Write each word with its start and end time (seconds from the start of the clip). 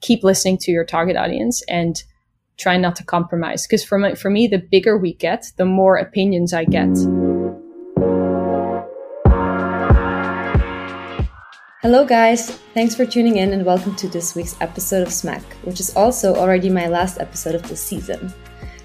keep 0.00 0.24
listening 0.24 0.58
to 0.58 0.70
your 0.70 0.84
target 0.84 1.16
audience 1.16 1.62
and 1.68 2.02
try 2.58 2.76
not 2.76 2.96
to 2.96 3.04
compromise. 3.04 3.66
Because 3.66 3.84
for 3.84 3.98
me, 3.98 4.14
for 4.14 4.30
me, 4.30 4.46
the 4.46 4.58
bigger 4.58 4.96
we 4.96 5.14
get, 5.14 5.52
the 5.56 5.64
more 5.64 5.96
opinions 5.96 6.52
I 6.52 6.64
get. 6.64 6.88
Hello, 11.82 12.04
guys. 12.04 12.50
Thanks 12.74 12.94
for 12.94 13.06
tuning 13.06 13.36
in 13.36 13.54
and 13.54 13.64
welcome 13.64 13.96
to 13.96 14.08
this 14.08 14.34
week's 14.34 14.54
episode 14.60 15.06
of 15.06 15.12
Smack, 15.12 15.42
which 15.64 15.80
is 15.80 15.96
also 15.96 16.34
already 16.34 16.68
my 16.68 16.88
last 16.88 17.18
episode 17.18 17.54
of 17.54 17.66
this 17.68 17.82
season. 17.82 18.32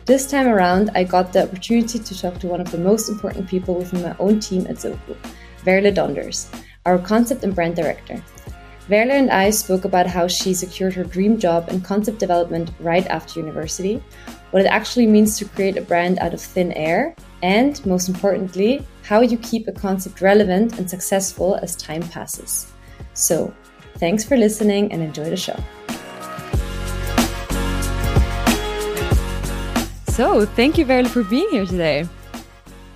This 0.06 0.30
time 0.30 0.48
around, 0.48 0.92
I 0.96 1.04
got 1.04 1.34
the 1.34 1.44
opportunity 1.44 2.00
to 2.00 2.18
talk 2.18 2.40
to 2.40 2.48
one 2.48 2.62
of 2.62 2.72
the 2.72 2.78
most 2.78 3.10
important 3.10 3.48
people 3.50 3.76
within 3.76 4.02
my 4.02 4.16
own 4.20 4.40
team 4.40 4.66
at 4.68 4.78
Zoku, 4.78 5.18
Veerle 5.64 5.94
Donders, 5.94 6.48
our 6.86 6.98
concept 6.98 7.44
and 7.44 7.54
brand 7.54 7.76
director. 7.76 8.24
Veerle 8.90 9.12
and 9.12 9.32
I 9.32 9.50
spoke 9.50 9.84
about 9.84 10.06
how 10.06 10.28
she 10.28 10.54
secured 10.54 10.94
her 10.94 11.04
dream 11.04 11.40
job 11.40 11.70
in 11.70 11.82
concept 11.82 12.20
development 12.20 12.70
right 12.80 13.06
after 13.08 13.40
university, 13.40 14.04
what 14.52 14.62
it 14.62 14.68
actually 14.68 15.08
means 15.08 15.40
to 15.40 15.46
create 15.46 15.76
a 15.76 15.82
brand 15.82 16.20
out 16.20 16.36
of 16.36 16.42
thin 16.42 16.72
air, 16.74 17.16
and 17.42 17.84
most 17.88 18.10
importantly, 18.10 18.86
how 19.02 19.22
you 19.22 19.38
keep 19.40 19.68
a 19.68 19.72
concept 19.72 20.22
relevant 20.22 20.78
and 20.78 20.88
successful 20.88 21.56
as 21.64 21.76
time 21.76 22.04
passes. 22.10 22.72
So, 23.16 23.52
thanks 23.98 24.24
for 24.24 24.38
listening 24.38 24.92
and 24.92 25.02
enjoy 25.02 25.32
the 25.32 25.38
show. 25.38 25.58
So, 30.10 30.46
thank 30.46 30.78
you, 30.78 30.86
Veerle, 30.86 31.08
for 31.08 31.24
being 31.24 31.50
here 31.50 31.66
today. 31.66 32.08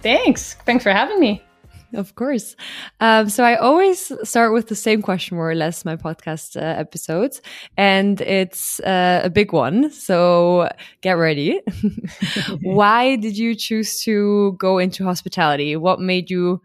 Thanks. 0.03 0.53
Thanks 0.65 0.83
for 0.83 0.91
having 0.91 1.19
me. 1.19 1.43
Of 1.93 2.13
course. 2.13 2.55
Um, 2.99 3.29
so 3.29 3.43
I 3.43 3.55
always 3.55 4.11
start 4.23 4.53
with 4.53 4.67
the 4.67 4.75
same 4.75 5.01
question, 5.01 5.37
more 5.37 5.49
or 5.49 5.55
less, 5.55 5.83
my 5.83 5.95
podcast 5.95 6.55
uh, 6.55 6.59
episodes, 6.59 7.41
and 7.77 8.21
it's 8.21 8.79
uh, 8.81 9.21
a 9.23 9.29
big 9.29 9.53
one. 9.53 9.89
So 9.89 10.69
get 11.01 11.13
ready. 11.13 11.61
Why 12.61 13.15
did 13.15 13.37
you 13.37 13.55
choose 13.55 14.01
to 14.01 14.55
go 14.59 14.77
into 14.77 15.03
hospitality? 15.03 15.75
What 15.75 15.99
made 15.99 16.29
you 16.29 16.61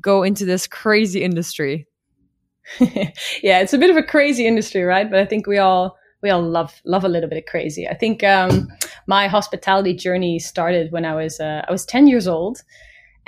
go 0.00 0.22
into 0.22 0.44
this 0.44 0.66
crazy 0.66 1.22
industry? 1.22 1.86
yeah, 2.80 3.60
it's 3.60 3.72
a 3.72 3.78
bit 3.78 3.90
of 3.90 3.96
a 3.96 4.02
crazy 4.02 4.46
industry, 4.46 4.82
right? 4.82 5.10
But 5.10 5.20
I 5.20 5.24
think 5.24 5.46
we 5.46 5.58
all 5.58 5.96
we 6.22 6.30
all 6.30 6.42
love 6.42 6.80
love 6.84 7.04
a 7.04 7.08
little 7.08 7.28
bit 7.28 7.38
of 7.38 7.46
crazy. 7.46 7.88
I 7.88 7.94
think 7.94 8.22
um, 8.22 8.68
my 9.06 9.28
hospitality 9.28 9.94
journey 9.94 10.38
started 10.38 10.92
when 10.92 11.04
I 11.04 11.14
was 11.14 11.40
uh, 11.40 11.64
I 11.66 11.72
was 11.72 11.86
ten 11.86 12.06
years 12.06 12.28
old, 12.28 12.62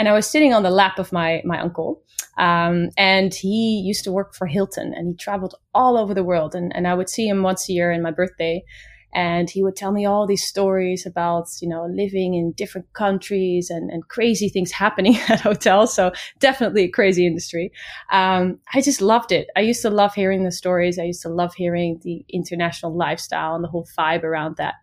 and 0.00 0.08
I 0.08 0.14
was 0.14 0.26
sitting 0.26 0.54
on 0.54 0.62
the 0.62 0.70
lap 0.70 0.98
of 0.98 1.12
my 1.12 1.42
my 1.44 1.60
uncle. 1.60 2.02
Um, 2.38 2.88
and 2.96 3.34
he 3.34 3.82
used 3.84 4.02
to 4.04 4.12
work 4.12 4.34
for 4.34 4.46
Hilton, 4.46 4.94
and 4.94 5.08
he 5.08 5.14
traveled 5.14 5.54
all 5.74 5.98
over 5.98 6.14
the 6.14 6.24
world. 6.24 6.54
And, 6.54 6.74
and 6.74 6.88
I 6.88 6.94
would 6.94 7.10
see 7.10 7.28
him 7.28 7.42
once 7.42 7.68
a 7.68 7.74
year 7.74 7.92
in 7.92 8.00
my 8.00 8.10
birthday, 8.10 8.64
and 9.12 9.50
he 9.50 9.62
would 9.62 9.76
tell 9.76 9.92
me 9.92 10.06
all 10.06 10.26
these 10.26 10.46
stories 10.46 11.04
about 11.04 11.48
you 11.60 11.68
know 11.68 11.84
living 11.84 12.32
in 12.32 12.52
different 12.52 12.90
countries 12.94 13.68
and, 13.68 13.90
and 13.90 14.08
crazy 14.08 14.48
things 14.48 14.72
happening 14.72 15.16
at 15.28 15.40
hotels 15.40 15.92
so 15.92 16.12
definitely 16.38 16.84
a 16.84 16.88
crazy 16.88 17.26
industry 17.26 17.70
um, 18.10 18.58
i 18.72 18.80
just 18.80 19.02
loved 19.02 19.32
it 19.32 19.48
i 19.56 19.60
used 19.60 19.82
to 19.82 19.90
love 19.90 20.14
hearing 20.14 20.44
the 20.44 20.52
stories 20.52 20.98
i 20.98 21.02
used 21.02 21.22
to 21.22 21.28
love 21.28 21.52
hearing 21.54 22.00
the 22.04 22.24
international 22.30 22.96
lifestyle 22.96 23.54
and 23.54 23.64
the 23.64 23.68
whole 23.68 23.86
vibe 23.98 24.22
around 24.22 24.56
that 24.56 24.74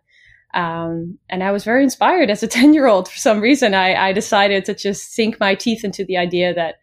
um, 0.54 1.18
and 1.28 1.42
i 1.42 1.50
was 1.50 1.64
very 1.64 1.82
inspired 1.82 2.30
as 2.30 2.42
a 2.42 2.48
10 2.58 2.74
year 2.74 2.86
old 2.86 3.08
for 3.08 3.18
some 3.18 3.40
reason 3.40 3.74
I, 3.74 4.08
I 4.08 4.12
decided 4.12 4.64
to 4.66 4.74
just 4.74 5.12
sink 5.12 5.38
my 5.40 5.54
teeth 5.54 5.84
into 5.84 6.04
the 6.04 6.16
idea 6.16 6.54
that 6.54 6.76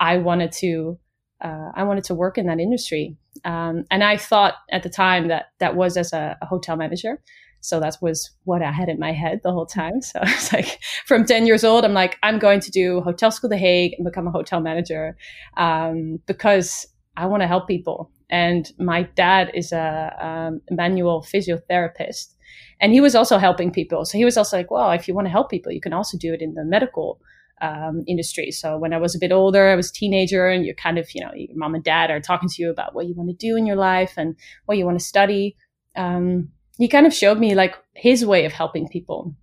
i 0.00 0.18
wanted 0.18 0.52
to 0.52 0.98
uh, 1.42 1.70
i 1.74 1.82
wanted 1.82 2.04
to 2.04 2.14
work 2.14 2.38
in 2.38 2.46
that 2.46 2.60
industry 2.60 3.16
um, 3.44 3.84
and 3.90 4.02
I 4.02 4.16
thought 4.16 4.54
at 4.70 4.82
the 4.82 4.88
time 4.88 5.28
that 5.28 5.46
that 5.58 5.76
was 5.76 5.96
as 5.96 6.12
a, 6.12 6.36
a, 6.40 6.46
hotel 6.46 6.76
manager. 6.76 7.20
So 7.60 7.80
that 7.80 7.96
was 8.00 8.30
what 8.44 8.62
I 8.62 8.70
had 8.70 8.88
in 8.88 8.98
my 8.98 9.12
head 9.12 9.40
the 9.42 9.52
whole 9.52 9.66
time. 9.66 10.00
So 10.02 10.20
I 10.20 10.24
was 10.24 10.52
like, 10.52 10.80
from 11.04 11.24
10 11.24 11.46
years 11.46 11.64
old, 11.64 11.84
I'm 11.84 11.94
like, 11.94 12.16
I'm 12.22 12.38
going 12.38 12.60
to 12.60 12.70
do 12.70 13.00
Hotel 13.00 13.30
School 13.30 13.50
The 13.50 13.56
Hague 13.56 13.94
and 13.96 14.04
become 14.04 14.26
a 14.26 14.30
hotel 14.30 14.60
manager 14.60 15.16
um, 15.56 16.20
because 16.26 16.86
I 17.16 17.26
want 17.26 17.42
to 17.42 17.46
help 17.46 17.66
people. 17.66 18.10
And 18.30 18.70
my 18.78 19.02
dad 19.02 19.50
is 19.54 19.72
a 19.72 20.16
um, 20.20 20.60
manual 20.70 21.22
physiotherapist. 21.22 22.34
And 22.80 22.92
he 22.92 23.00
was 23.00 23.14
also 23.14 23.38
helping 23.38 23.70
people. 23.70 24.04
So 24.04 24.18
he 24.18 24.24
was 24.24 24.36
also 24.36 24.56
like, 24.56 24.70
well, 24.70 24.90
if 24.90 25.08
you 25.08 25.14
want 25.14 25.26
to 25.26 25.30
help 25.30 25.50
people, 25.50 25.72
you 25.72 25.80
can 25.80 25.92
also 25.92 26.18
do 26.18 26.32
it 26.34 26.42
in 26.42 26.54
the 26.54 26.64
medical 26.64 27.20
um, 27.62 28.04
industry. 28.06 28.50
So 28.50 28.76
when 28.76 28.92
I 28.92 28.98
was 28.98 29.14
a 29.14 29.18
bit 29.18 29.32
older, 29.32 29.68
I 29.68 29.76
was 29.76 29.90
a 29.90 29.92
teenager, 29.92 30.48
and 30.48 30.64
you're 30.64 30.74
kind 30.74 30.98
of, 30.98 31.08
you 31.14 31.24
know, 31.24 31.30
your 31.34 31.56
mom 31.56 31.74
and 31.74 31.84
dad 31.84 32.10
are 32.10 32.20
talking 32.20 32.48
to 32.50 32.62
you 32.62 32.70
about 32.70 32.94
what 32.94 33.06
you 33.06 33.14
want 33.14 33.30
to 33.30 33.46
do 33.46 33.56
in 33.56 33.66
your 33.66 33.76
life 33.76 34.14
and 34.16 34.36
what 34.66 34.76
you 34.76 34.84
want 34.84 34.98
to 34.98 35.04
study. 35.04 35.56
Um, 35.96 36.50
he 36.78 36.88
kind 36.88 37.06
of 37.06 37.14
showed 37.14 37.38
me 37.38 37.54
like 37.54 37.74
his 37.94 38.26
way 38.26 38.44
of 38.44 38.52
helping 38.52 38.88
people. 38.88 39.34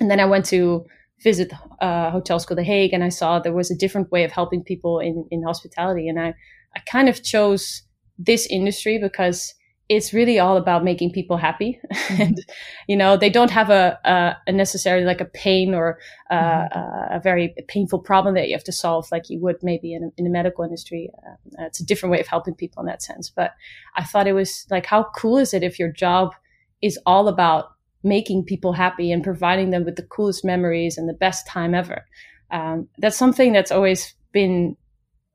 And 0.00 0.10
then 0.10 0.20
I 0.20 0.26
went 0.26 0.44
to 0.46 0.86
visit 1.24 1.52
uh, 1.80 2.10
Hotel 2.10 2.38
School 2.38 2.56
The 2.56 2.62
Hague, 2.62 2.92
and 2.92 3.02
I 3.02 3.08
saw 3.08 3.38
there 3.38 3.52
was 3.52 3.70
a 3.70 3.76
different 3.76 4.12
way 4.12 4.24
of 4.24 4.30
helping 4.30 4.62
people 4.62 5.00
in 5.00 5.26
in 5.30 5.42
hospitality, 5.42 6.08
and 6.08 6.20
I 6.20 6.34
I 6.76 6.80
kind 6.90 7.08
of 7.08 7.22
chose 7.22 7.82
this 8.18 8.46
industry 8.46 8.98
because 8.98 9.54
it's 9.88 10.12
really 10.12 10.38
all 10.38 10.56
about 10.56 10.82
making 10.82 11.12
people 11.12 11.36
happy. 11.36 11.80
Mm-hmm. 12.06 12.22
and 12.22 12.38
you 12.86 12.96
know 12.96 13.16
they 13.16 13.28
don't 13.28 13.50
have 13.50 13.68
a, 13.68 13.98
a, 14.04 14.36
a 14.46 14.52
necessarily 14.52 15.04
like 15.04 15.20
a 15.20 15.24
pain 15.24 15.74
or 15.74 15.98
uh, 16.30 16.34
mm-hmm. 16.34 16.78
a, 16.78 17.16
a, 17.16 17.20
very 17.20 17.54
painful 17.66 17.98
problem 17.98 18.34
that 18.34 18.46
you 18.46 18.54
have 18.54 18.64
to 18.64 18.72
solve 18.72 19.08
like 19.10 19.28
you 19.28 19.40
would 19.40 19.56
maybe 19.62 19.92
in, 19.92 20.12
in 20.16 20.24
the 20.24 20.30
medical 20.30 20.62
industry. 20.62 21.10
Uh, 21.26 21.64
it's 21.64 21.80
a 21.80 21.84
different 21.84 22.12
way 22.12 22.20
of 22.20 22.28
helping 22.28 22.54
people 22.54 22.80
in 22.80 22.86
that 22.86 23.02
sense. 23.02 23.28
But 23.28 23.54
i 23.96 24.04
thought 24.04 24.28
it 24.28 24.34
was 24.34 24.66
like 24.70 24.86
how 24.86 25.06
cool 25.16 25.36
is 25.36 25.52
it 25.52 25.64
if 25.64 25.78
your 25.78 25.90
job 25.90 26.32
is 26.80 26.98
all 27.06 27.26
about 27.26 27.72
making 28.04 28.44
people 28.44 28.72
happy 28.72 29.10
and 29.10 29.24
providing 29.24 29.70
them 29.70 29.84
with 29.84 29.96
the 29.96 30.06
coolest 30.06 30.44
memories 30.44 30.96
and 30.96 31.08
the 31.08 31.14
best 31.14 31.46
time 31.46 31.74
ever? 31.74 32.04
Um, 32.52 32.88
that's 32.98 33.16
something 33.16 33.52
that's 33.52 33.72
always 33.72 34.14
been 34.32 34.76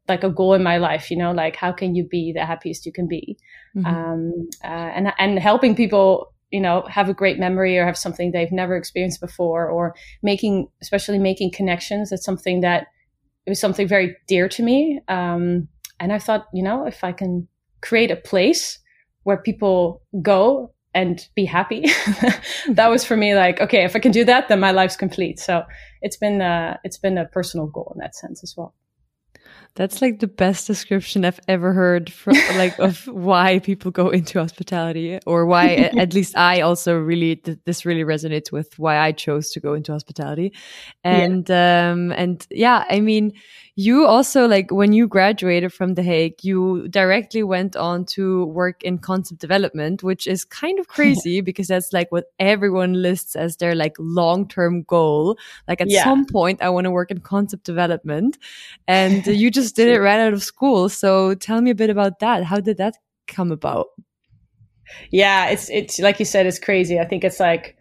like 0.08 0.24
a 0.24 0.30
goal 0.30 0.54
in 0.54 0.64
my 0.64 0.78
life 0.78 1.10
you 1.12 1.18
know 1.18 1.32
like 1.32 1.56
how 1.56 1.72
can 1.72 1.96
you 1.96 2.04
be 2.04 2.34
the 2.34 2.46
happiest 2.46 2.86
you 2.86 2.92
can 2.92 3.08
be 3.08 3.38
mm-hmm. 3.76 3.86
um, 3.86 4.50
uh, 4.64 4.68
and 4.68 5.14
and 5.18 5.40
helping 5.40 5.76
people 5.76 6.34
you 6.52 6.60
know 6.60 6.84
have 6.90 7.10
a 7.10 7.14
great 7.14 7.40
memory 7.40 7.78
or 7.78 7.86
have 7.86 7.98
something 7.98 8.32
they've 8.32 8.52
never 8.52 8.76
experienced 8.76 9.22
before 9.22 9.70
or 9.70 9.96
making 10.22 10.68
especially 10.82 11.20
making 11.20 11.52
connections 11.52 12.10
that's 12.10 12.26
something 12.26 12.62
that 12.62 12.88
it 13.46 13.50
was 13.50 13.60
something 13.60 13.88
very 13.88 14.16
dear 14.28 14.48
to 14.48 14.62
me. 14.62 15.02
Um, 15.08 15.68
and 16.00 16.12
i 16.12 16.20
thought 16.20 16.48
you 16.54 16.64
know 16.64 16.86
if 16.86 17.04
i 17.04 17.12
can 17.12 17.48
create 17.82 18.12
a 18.12 18.16
place 18.16 18.80
where 19.24 19.38
people 19.38 20.02
go 20.22 20.74
and 20.94 21.28
be 21.36 21.46
happy 21.46 21.86
that 22.70 22.90
was 22.90 23.06
for 23.06 23.16
me 23.16 23.34
like 23.34 23.62
okay 23.62 23.86
if 23.86 23.96
i 23.96 24.00
can 24.00 24.12
do 24.12 24.26
that 24.26 24.50
then 24.50 24.60
my 24.60 24.72
life's 24.72 24.98
complete. 24.98 25.40
So 25.40 25.64
it's 26.02 26.18
been 26.18 26.42
uh, 26.42 26.78
it's 26.84 26.98
been 26.98 27.18
a 27.18 27.26
personal 27.26 27.68
goal 27.68 27.92
in 27.96 28.00
that 28.00 28.16
sense 28.16 28.44
as 28.44 28.56
well 28.58 28.74
that's 29.76 30.02
like 30.02 30.20
the 30.20 30.28
best 30.28 30.68
description 30.68 31.24
I've 31.24 31.40
ever 31.48 31.74
heard 31.74 32.12
from 32.12 32.34
like 32.58 32.78
of 32.80 33.08
why 33.08 33.60
people 33.60 33.92
go 33.92 34.10
into 34.10 34.40
hospitality 34.40 35.20
or 35.26 35.46
why 35.46 35.68
at 35.76 36.14
least 36.18 36.38
I 36.38 36.62
also 36.62 36.98
really 36.98 37.38
th 37.38 37.58
this 37.66 37.86
really 37.86 38.04
resonates 38.04 38.52
with 38.52 38.78
why 38.78 38.98
I 38.98 39.12
chose 39.14 39.52
to 39.52 39.60
go 39.60 39.74
into 39.74 39.92
hospitality. 39.92 40.54
And 41.04 41.48
yeah. 41.48 41.92
um 41.92 42.12
and 42.12 42.46
yeah, 42.52 42.84
I 42.90 43.00
mean 43.00 43.34
you 43.76 44.06
also 44.06 44.48
like 44.48 44.70
when 44.72 44.92
you 44.92 45.08
graduated 45.08 45.72
from 45.72 45.94
The 45.94 46.04
Hague, 46.04 46.44
you 46.44 46.88
directly 46.90 47.42
went 47.42 47.76
on 47.76 48.06
to 48.08 48.46
work 48.46 48.84
in 48.84 48.98
concept 48.98 49.40
development, 49.40 50.04
which 50.04 50.28
is 50.28 50.44
kind 50.44 50.78
of 50.80 50.88
crazy 50.96 51.40
because 51.40 51.68
that's 51.68 51.94
like 51.94 52.12
what 52.12 52.26
everyone 52.40 53.02
lists 53.02 53.36
as 53.36 53.58
their 53.58 53.74
like 53.74 53.96
long 53.98 54.48
term 54.48 54.84
goal. 54.84 55.38
Like 55.68 55.80
at 55.80 55.90
yeah. 55.90 56.04
some 56.04 56.26
point, 56.26 56.62
I 56.62 56.70
want 56.70 56.86
to 56.86 56.92
work 56.92 57.12
in 57.12 57.22
concept 57.22 57.64
development. 57.64 58.38
And 58.88 59.26
you 59.26 59.50
just 59.50 59.61
did 59.70 59.88
it 59.88 60.00
right 60.00 60.20
out 60.20 60.34
of 60.34 60.44
school. 60.44 60.90
So 60.90 61.36
tell 61.36 61.62
me 61.62 61.72
a 61.72 61.76
bit 61.76 61.90
about 61.90 62.20
that. 62.20 62.44
How 62.44 62.60
did 62.60 62.78
that 62.78 62.96
come 63.28 63.52
about? 63.52 63.88
Yeah, 65.12 65.48
it's 65.48 65.70
it's 65.70 66.00
like 66.00 66.20
you 66.20 66.26
said, 66.26 66.46
it's 66.46 66.60
crazy. 66.60 67.00
I 67.00 67.06
think 67.06 67.24
it's 67.24 67.40
like 67.40 67.78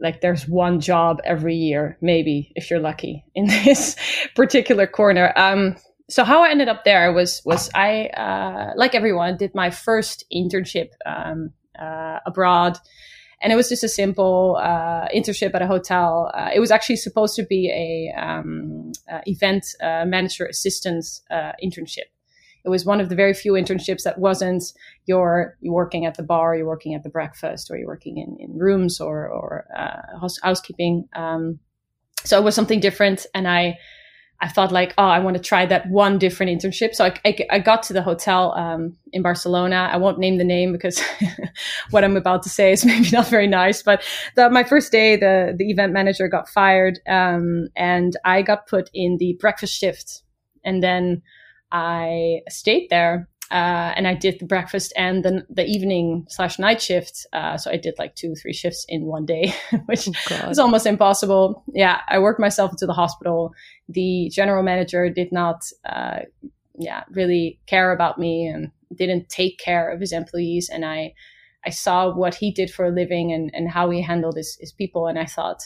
like 0.00 0.20
there's 0.20 0.48
one 0.48 0.80
job 0.80 1.20
every 1.24 1.54
year, 1.54 1.96
maybe 2.00 2.52
if 2.54 2.70
you're 2.70 2.80
lucky 2.80 3.24
in 3.34 3.46
this 3.46 3.96
particular 4.34 4.86
corner. 4.86 5.32
Um, 5.36 5.76
so 6.10 6.22
how 6.24 6.42
I 6.42 6.50
ended 6.50 6.68
up 6.68 6.84
there 6.84 7.12
was 7.12 7.40
was 7.44 7.70
I 7.74 8.06
uh, 8.08 8.72
like 8.76 8.94
everyone 8.94 9.36
did 9.36 9.54
my 9.54 9.70
first 9.70 10.24
internship 10.34 10.90
um, 11.06 11.50
uh, 11.78 12.18
abroad, 12.26 12.78
and 13.40 13.52
it 13.52 13.56
was 13.56 13.68
just 13.68 13.84
a 13.84 13.88
simple 13.88 14.58
uh, 14.60 15.06
internship 15.14 15.54
at 15.54 15.62
a 15.62 15.66
hotel. 15.66 16.30
Uh, 16.34 16.50
it 16.54 16.60
was 16.60 16.70
actually 16.70 16.96
supposed 16.96 17.36
to 17.36 17.44
be 17.44 17.70
a 17.70 18.20
um, 18.20 18.92
uh, 19.10 19.20
event 19.26 19.66
uh, 19.82 20.04
manager 20.04 20.46
assistant 20.46 21.04
internship 21.62 22.08
it 22.64 22.70
was 22.70 22.84
one 22.84 23.00
of 23.00 23.10
the 23.10 23.14
very 23.14 23.34
few 23.34 23.52
internships 23.52 24.02
that 24.04 24.18
wasn't 24.18 24.64
you're, 25.04 25.56
you're 25.60 25.74
working 25.74 26.06
at 26.06 26.16
the 26.16 26.22
bar, 26.22 26.56
you're 26.56 26.66
working 26.66 26.94
at 26.94 27.02
the 27.02 27.10
breakfast, 27.10 27.70
or 27.70 27.76
you're 27.76 27.86
working 27.86 28.16
in, 28.16 28.36
in 28.40 28.58
rooms 28.58 29.00
or, 29.00 29.28
or 29.28 29.66
uh, 29.76 30.18
house, 30.18 30.38
housekeeping. 30.42 31.06
Um, 31.14 31.58
so 32.24 32.38
it 32.38 32.44
was 32.44 32.54
something 32.54 32.80
different. 32.80 33.26
And 33.34 33.46
I, 33.46 33.78
I 34.40 34.48
thought 34.48 34.72
like, 34.72 34.94
oh, 34.98 35.04
I 35.04 35.20
want 35.20 35.36
to 35.36 35.42
try 35.42 35.64
that 35.66 35.88
one 35.88 36.18
different 36.18 36.50
internship. 36.50 36.94
So 36.94 37.06
I, 37.06 37.14
I, 37.24 37.36
I 37.50 37.58
got 37.60 37.82
to 37.84 37.92
the 37.92 38.02
hotel 38.02 38.52
um, 38.52 38.96
in 39.12 39.22
Barcelona. 39.22 39.88
I 39.92 39.96
won't 39.96 40.18
name 40.18 40.38
the 40.38 40.44
name 40.44 40.72
because 40.72 41.00
what 41.90 42.04
I'm 42.04 42.16
about 42.16 42.42
to 42.42 42.48
say 42.48 42.72
is 42.72 42.84
maybe 42.86 43.10
not 43.10 43.28
very 43.28 43.46
nice. 43.46 43.82
But 43.82 44.02
the, 44.36 44.50
my 44.50 44.64
first 44.64 44.92
day, 44.92 45.16
the 45.16 45.54
the 45.56 45.70
event 45.70 45.92
manager 45.92 46.28
got 46.28 46.48
fired, 46.48 47.00
um, 47.08 47.68
and 47.76 48.16
I 48.24 48.42
got 48.42 48.66
put 48.66 48.90
in 48.92 49.16
the 49.18 49.36
breakfast 49.40 49.78
shift. 49.78 50.22
And 50.64 50.82
then 50.82 51.22
I 51.70 52.40
stayed 52.48 52.88
there 52.90 53.28
uh, 53.50 53.92
and 53.96 54.08
I 54.08 54.14
did 54.14 54.38
the 54.40 54.46
breakfast 54.46 54.92
and 54.96 55.24
the, 55.24 55.46
the 55.50 55.66
evening 55.66 56.26
slash 56.28 56.58
night 56.58 56.80
shift. 56.80 57.26
Uh, 57.32 57.56
so 57.58 57.70
I 57.70 57.76
did 57.76 57.94
like 57.98 58.14
two, 58.14 58.34
three 58.34 58.54
shifts 58.54 58.86
in 58.88 59.04
one 59.04 59.26
day, 59.26 59.54
which 59.86 60.08
oh 60.30 60.48
was 60.48 60.58
almost 60.58 60.86
impossible. 60.86 61.62
Yeah, 61.72 62.00
I 62.08 62.18
worked 62.18 62.40
myself 62.40 62.72
into 62.72 62.86
the 62.86 62.94
hospital. 62.94 63.52
The 63.88 64.30
general 64.32 64.62
manager 64.62 65.10
did 65.10 65.30
not, 65.30 65.62
uh, 65.84 66.20
yeah, 66.78 67.04
really 67.10 67.60
care 67.66 67.92
about 67.92 68.18
me 68.18 68.46
and 68.46 68.70
didn't 68.96 69.28
take 69.28 69.58
care 69.58 69.90
of 69.90 70.00
his 70.00 70.12
employees. 70.12 70.70
And 70.70 70.84
I, 70.84 71.12
I 71.66 71.70
saw 71.70 72.14
what 72.14 72.34
he 72.34 72.50
did 72.50 72.70
for 72.70 72.86
a 72.86 72.90
living 72.90 73.32
and, 73.32 73.50
and 73.52 73.70
how 73.70 73.90
he 73.90 74.00
handled 74.00 74.36
his, 74.36 74.56
his 74.58 74.72
people. 74.72 75.06
And 75.06 75.18
I 75.18 75.26
thought, 75.26 75.62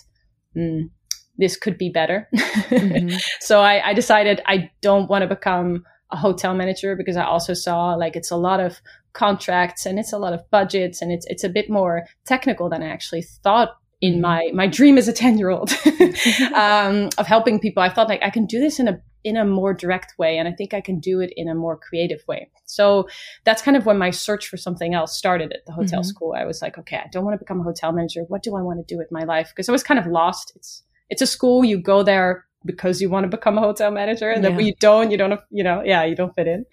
mm, 0.57 0.91
this 1.37 1.57
could 1.57 1.79
be 1.79 1.91
better. 1.91 2.29
Mm-hmm. 2.69 3.17
so 3.41 3.63
I, 3.63 3.89
I 3.89 3.95
decided 3.95 4.43
I 4.45 4.71
don't 4.83 5.09
want 5.09 5.23
to 5.23 5.29
become 5.29 5.85
a 6.11 6.17
hotel 6.17 6.55
manager 6.55 6.97
because 6.97 7.17
I 7.17 7.25
also 7.25 7.55
saw 7.55 7.95
like 7.95 8.17
it's 8.17 8.31
a 8.31 8.37
lot 8.37 8.61
of 8.61 8.81
contracts 9.13 9.85
and 9.87 9.99
it's 9.99 10.13
a 10.13 10.19
lot 10.19 10.33
of 10.33 10.41
budgets 10.51 11.03
and 11.03 11.13
it's 11.13 11.27
it's 11.29 11.45
a 11.45 11.49
bit 11.49 11.69
more 11.69 12.07
technical 12.27 12.69
than 12.69 12.83
I 12.83 12.89
actually 12.89 13.23
thought 13.23 13.71
in 14.01 14.15
mm-hmm. 14.15 14.23
my 14.23 14.51
my 14.55 14.67
dream 14.67 14.97
as 14.97 15.09
a 15.09 15.13
10 15.13 15.39
year 15.39 15.51
old 15.51 15.71
um, 16.55 17.09
of 17.19 17.27
helping 17.27 17.59
people 17.59 17.83
i 17.83 17.89
thought 17.89 18.09
like 18.09 18.23
i 18.23 18.31
can 18.31 18.47
do 18.47 18.61
this 18.61 18.79
in 18.79 18.87
a 18.87 19.01
in 19.25 19.37
a 19.37 19.45
more 19.45 19.75
direct 19.75 20.15
way 20.19 20.39
and 20.39 20.47
i 20.47 20.53
think 20.53 20.73
i 20.73 20.81
can 20.81 21.01
do 21.01 21.21
it 21.21 21.33
in 21.37 21.49
a 21.49 21.55
more 21.55 21.77
creative 21.77 22.21
way. 22.29 22.49
So 22.67 23.09
that's 23.45 23.63
kind 23.63 23.77
of 23.77 23.87
when 23.87 23.99
my 23.99 24.11
search 24.11 24.47
for 24.47 24.57
something 24.57 24.95
else 24.95 25.17
started 25.17 25.53
at 25.53 25.67
the 25.67 25.73
hotel 25.73 26.01
mm-hmm. 26.01 26.09
school. 26.09 26.35
I 26.37 26.45
was 26.45 26.63
like 26.63 26.79
okay 26.79 26.99
i 26.99 27.09
don't 27.11 27.25
want 27.25 27.35
to 27.35 27.39
become 27.39 27.61
a 27.61 27.65
hotel 27.65 27.93
manager. 27.93 28.23
What 28.29 28.43
do 28.43 28.55
i 28.55 28.63
want 28.63 28.79
to 28.79 28.95
do 28.95 28.97
with 28.97 29.11
my 29.11 29.25
life? 29.25 29.49
Because 29.49 29.69
i 29.69 29.73
was 29.73 29.83
kind 29.83 29.99
of 29.99 30.07
lost. 30.07 30.53
It's 30.55 30.85
it's 31.11 31.23
a 31.23 31.27
school. 31.27 31.65
You 31.65 31.81
go 31.81 32.03
there 32.03 32.45
because 32.65 33.01
you 33.01 33.09
want 33.09 33.25
to 33.25 33.29
become 33.29 33.57
a 33.59 33.61
hotel 33.61 33.91
manager 33.91 34.31
and 34.31 34.43
yeah. 34.43 34.51
that 34.51 34.63
you 34.63 34.75
don't, 34.81 35.11
you 35.11 35.17
don't, 35.17 35.41
you 35.51 35.63
know, 35.63 35.83
yeah, 35.85 36.05
you 36.05 36.15
don't 36.15 36.35
fit 36.35 36.47
in. 36.47 36.65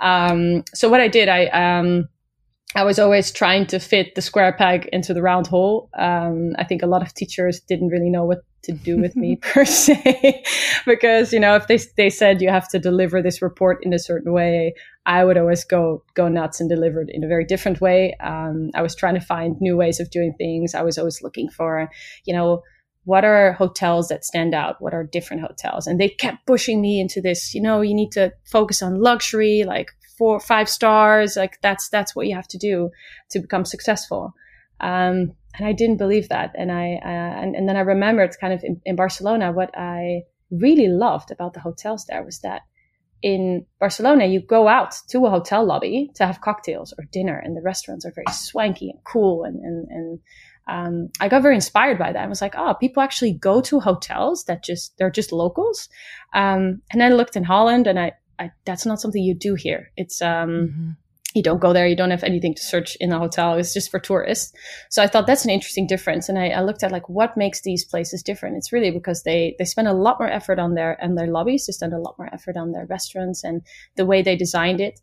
Um, 0.00 0.64
so 0.74 0.88
what 0.88 1.00
I 1.00 1.08
did, 1.08 1.28
I, 1.28 1.46
um, 1.46 2.08
I 2.74 2.84
was 2.84 2.98
always 2.98 3.30
trying 3.30 3.66
to 3.66 3.78
fit 3.78 4.14
the 4.14 4.22
square 4.22 4.52
peg 4.52 4.88
into 4.92 5.12
the 5.12 5.22
round 5.22 5.46
hole. 5.46 5.90
Um, 5.98 6.52
I 6.58 6.64
think 6.64 6.82
a 6.82 6.86
lot 6.86 7.02
of 7.02 7.12
teachers 7.12 7.60
didn't 7.60 7.88
really 7.88 8.08
know 8.08 8.24
what 8.24 8.44
to 8.62 8.72
do 8.72 8.98
with 8.98 9.16
me 9.16 9.36
per 9.42 9.64
se, 9.64 10.44
because 10.86 11.32
you 11.32 11.40
know 11.40 11.56
if 11.56 11.66
they 11.66 11.78
they 11.96 12.08
said 12.08 12.40
you 12.40 12.48
have 12.48 12.68
to 12.68 12.78
deliver 12.78 13.20
this 13.20 13.42
report 13.42 13.84
in 13.84 13.92
a 13.92 13.98
certain 13.98 14.32
way, 14.32 14.74
I 15.04 15.24
would 15.24 15.36
always 15.36 15.64
go 15.64 16.02
go 16.14 16.28
nuts 16.28 16.60
and 16.60 16.70
deliver 16.70 17.02
it 17.02 17.10
in 17.12 17.24
a 17.24 17.28
very 17.28 17.44
different 17.44 17.80
way. 17.80 18.14
Um, 18.20 18.70
I 18.74 18.82
was 18.82 18.94
trying 18.94 19.14
to 19.14 19.20
find 19.20 19.60
new 19.60 19.76
ways 19.76 20.00
of 20.00 20.10
doing 20.10 20.34
things. 20.38 20.74
I 20.74 20.82
was 20.82 20.96
always 20.96 21.22
looking 21.22 21.50
for, 21.50 21.90
you 22.24 22.34
know, 22.34 22.62
what 23.04 23.24
are 23.24 23.52
hotels 23.52 24.08
that 24.08 24.24
stand 24.24 24.54
out? 24.54 24.80
What 24.80 24.94
are 24.94 25.04
different 25.04 25.42
hotels? 25.42 25.86
And 25.86 26.00
they 26.00 26.08
kept 26.08 26.46
pushing 26.46 26.80
me 26.80 27.00
into 27.00 27.20
this, 27.20 27.54
you 27.54 27.60
know, 27.60 27.80
you 27.80 27.94
need 27.94 28.12
to 28.12 28.32
focus 28.44 28.82
on 28.82 29.00
luxury, 29.00 29.64
like 29.66 29.90
four, 30.16 30.38
five 30.38 30.68
stars. 30.68 31.36
Like 31.36 31.60
that's, 31.62 31.88
that's 31.88 32.14
what 32.14 32.26
you 32.26 32.34
have 32.34 32.48
to 32.48 32.58
do 32.58 32.90
to 33.30 33.40
become 33.40 33.64
successful. 33.64 34.34
Um, 34.80 35.34
and 35.54 35.66
I 35.66 35.72
didn't 35.72 35.98
believe 35.98 36.28
that. 36.28 36.52
And 36.56 36.70
I, 36.70 36.94
uh, 37.04 37.42
and, 37.42 37.56
and 37.56 37.68
then 37.68 37.76
I 37.76 37.80
remembered 37.80 38.36
kind 38.40 38.52
of 38.52 38.62
in, 38.62 38.80
in 38.84 38.96
Barcelona, 38.96 39.52
what 39.52 39.76
I 39.76 40.22
really 40.50 40.88
loved 40.88 41.30
about 41.30 41.54
the 41.54 41.60
hotels 41.60 42.04
there 42.06 42.24
was 42.24 42.40
that 42.40 42.62
in 43.22 43.64
Barcelona, 43.78 44.26
you 44.26 44.40
go 44.40 44.66
out 44.66 44.94
to 45.08 45.24
a 45.26 45.30
hotel 45.30 45.64
lobby 45.64 46.10
to 46.16 46.26
have 46.26 46.40
cocktails 46.40 46.92
or 46.98 47.04
dinner, 47.12 47.38
and 47.38 47.56
the 47.56 47.62
restaurants 47.62 48.04
are 48.04 48.12
very 48.12 48.26
swanky 48.32 48.90
and 48.90 48.98
cool 49.04 49.44
and, 49.44 49.60
and, 49.60 49.88
and 49.88 50.18
um, 50.68 51.08
I 51.20 51.28
got 51.28 51.42
very 51.42 51.54
inspired 51.54 51.98
by 51.98 52.12
that. 52.12 52.24
I 52.24 52.28
was 52.28 52.40
like, 52.40 52.54
oh, 52.56 52.74
people 52.74 53.02
actually 53.02 53.32
go 53.32 53.60
to 53.62 53.80
hotels 53.80 54.44
that 54.44 54.62
just 54.62 54.96
they're 54.96 55.10
just 55.10 55.32
locals. 55.32 55.88
Um, 56.34 56.82
and 56.90 57.00
then 57.00 57.12
I 57.12 57.14
looked 57.14 57.36
in 57.36 57.44
Holland, 57.44 57.86
and 57.86 57.98
I, 57.98 58.12
I, 58.38 58.52
that's 58.64 58.86
not 58.86 59.00
something 59.00 59.22
you 59.22 59.34
do 59.34 59.54
here. 59.54 59.90
It's 59.96 60.22
um, 60.22 60.50
mm-hmm. 60.50 60.90
you 61.34 61.42
don't 61.42 61.60
go 61.60 61.72
there. 61.72 61.86
You 61.86 61.96
don't 61.96 62.12
have 62.12 62.22
anything 62.22 62.54
to 62.54 62.62
search 62.62 62.96
in 63.00 63.12
a 63.12 63.18
hotel. 63.18 63.54
It's 63.54 63.74
just 63.74 63.90
for 63.90 63.98
tourists. 63.98 64.52
So 64.88 65.02
I 65.02 65.08
thought 65.08 65.26
that's 65.26 65.44
an 65.44 65.50
interesting 65.50 65.88
difference. 65.88 66.28
And 66.28 66.38
I, 66.38 66.50
I 66.50 66.62
looked 66.62 66.84
at 66.84 66.92
like 66.92 67.08
what 67.08 67.36
makes 67.36 67.62
these 67.62 67.84
places 67.84 68.22
different. 68.22 68.56
It's 68.56 68.72
really 68.72 68.92
because 68.92 69.24
they 69.24 69.56
they 69.58 69.64
spend 69.64 69.88
a 69.88 69.92
lot 69.92 70.20
more 70.20 70.30
effort 70.30 70.60
on 70.60 70.74
their 70.74 71.02
and 71.02 71.18
their 71.18 71.26
lobbies. 71.26 71.66
They 71.66 71.72
spend 71.72 71.92
a 71.92 71.98
lot 71.98 72.14
more 72.18 72.32
effort 72.32 72.56
on 72.56 72.70
their 72.70 72.86
restaurants 72.86 73.42
and 73.42 73.62
the 73.96 74.06
way 74.06 74.22
they 74.22 74.36
designed 74.36 74.80
it. 74.80 75.00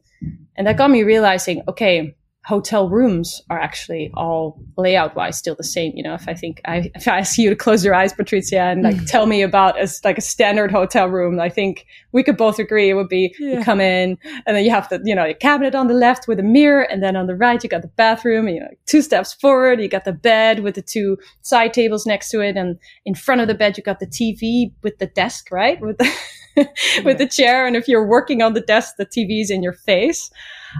And 0.55 0.67
that 0.67 0.77
got 0.77 0.91
me 0.91 1.03
realizing, 1.03 1.63
okay 1.67 2.15
hotel 2.45 2.89
rooms 2.89 3.41
are 3.49 3.59
actually 3.59 4.09
all 4.15 4.59
layout 4.77 5.15
wise 5.15 5.37
still 5.37 5.55
the 5.55 5.63
same. 5.63 5.91
You 5.95 6.03
know, 6.03 6.13
if 6.13 6.27
I 6.27 6.33
think 6.33 6.61
I, 6.65 6.89
if 6.95 7.07
I 7.07 7.19
ask 7.19 7.37
you 7.37 7.49
to 7.49 7.55
close 7.55 7.83
your 7.83 7.93
eyes, 7.93 8.13
Patricia, 8.13 8.61
and 8.61 8.81
like 8.81 8.95
mm. 8.95 9.07
tell 9.07 9.25
me 9.25 9.41
about 9.41 9.77
as 9.77 9.99
like 10.03 10.17
a 10.17 10.21
standard 10.21 10.71
hotel 10.71 11.07
room, 11.07 11.39
I 11.39 11.49
think 11.49 11.85
we 12.11 12.23
could 12.23 12.37
both 12.37 12.57
agree 12.57 12.89
it 12.89 12.93
would 12.93 13.09
be 13.09 13.35
yeah. 13.39 13.59
you 13.59 13.63
come 13.63 13.81
in 13.81 14.17
and 14.45 14.55
then 14.55 14.63
you 14.63 14.71
have 14.71 14.87
the, 14.89 15.01
you 15.03 15.13
know, 15.13 15.25
your 15.25 15.35
cabinet 15.35 15.75
on 15.75 15.87
the 15.87 15.93
left 15.93 16.27
with 16.27 16.39
a 16.39 16.43
mirror. 16.43 16.83
And 16.83 17.03
then 17.03 17.15
on 17.15 17.27
the 17.27 17.35
right, 17.35 17.61
you 17.61 17.69
got 17.69 17.81
the 17.81 17.89
bathroom, 17.89 18.47
and, 18.47 18.55
you 18.55 18.61
know, 18.61 18.69
two 18.85 19.01
steps 19.01 19.33
forward, 19.33 19.81
you 19.81 19.89
got 19.89 20.05
the 20.05 20.13
bed 20.13 20.61
with 20.61 20.75
the 20.75 20.81
two 20.81 21.17
side 21.41 21.73
tables 21.73 22.05
next 22.05 22.29
to 22.31 22.39
it. 22.39 22.55
And 22.55 22.77
in 23.05 23.15
front 23.15 23.41
of 23.41 23.47
the 23.47 23.53
bed, 23.53 23.77
you 23.77 23.83
got 23.83 23.99
the 23.99 24.07
TV 24.07 24.71
with 24.81 24.97
the 24.99 25.07
desk, 25.07 25.51
right? 25.51 25.79
With 25.81 25.97
the, 25.97 26.09
with 27.03 27.17
the 27.17 27.27
chair. 27.27 27.65
And 27.65 27.75
if 27.75 27.87
you're 27.87 28.05
working 28.05 28.41
on 28.41 28.53
the 28.53 28.61
desk, 28.61 28.95
the 28.97 29.05
TV's 29.05 29.49
in 29.49 29.63
your 29.63 29.73
face. 29.73 30.29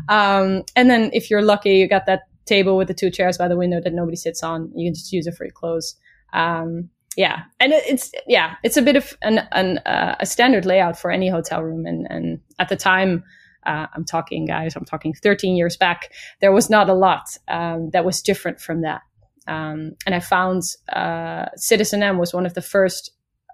Um, 0.08 0.64
and 0.76 0.90
then 0.90 1.10
if 1.14 1.30
you're 1.30 1.42
lucky, 1.42 1.78
you 1.78 1.88
got 1.88 2.06
that 2.06 2.24
table 2.46 2.78
with 2.78 2.88
the 2.88 2.94
two 2.94 3.10
chairs 3.10 3.38
by 3.38 3.48
the 3.48 3.58
window 3.58 3.80
that 3.82 3.94
nobody 3.94 4.18
sits 4.18 4.44
on. 4.44 4.72
You 4.76 4.88
can 4.88 4.96
just 4.96 5.12
use 5.12 5.28
it 5.28 5.36
for 5.36 5.46
your 5.46 5.54
clothes. 5.54 5.96
Um, 6.34 6.90
yeah, 7.16 7.44
and 7.60 7.74
it's 7.74 8.12
yeah, 8.28 8.56
it's 8.64 8.78
a 8.78 8.82
bit 8.82 8.96
of 8.96 9.18
an, 9.22 9.40
an 9.52 9.80
uh, 9.80 10.16
a 10.20 10.26
standard 10.26 10.66
layout 10.66 10.98
for 10.98 11.12
any 11.12 11.28
hotel 11.28 11.64
room. 11.64 11.86
And 11.86 12.08
and 12.10 12.40
at 12.60 12.70
the 12.70 12.76
time, 12.76 13.24
uh, 13.66 13.88
I'm 13.94 14.06
talking 14.06 14.46
guys, 14.46 14.76
I'm 14.76 14.86
talking 14.86 15.14
13 15.14 15.56
years 15.56 15.76
back. 15.76 16.14
There 16.40 16.52
was 16.52 16.70
not 16.70 16.90
a 16.90 16.94
lot 16.94 17.38
um, 17.48 17.90
that 17.92 18.06
was 18.06 18.22
different 18.22 18.60
from 18.62 18.82
that. 18.82 19.02
Um, 19.48 19.94
and 20.06 20.14
I 20.14 20.20
found 20.20 20.62
uh, 20.94 21.46
Citizen 21.56 22.04
M 22.04 22.20
was 22.20 22.34
one 22.34 22.46
of 22.46 22.54
the 22.54 22.62
first 22.62 23.12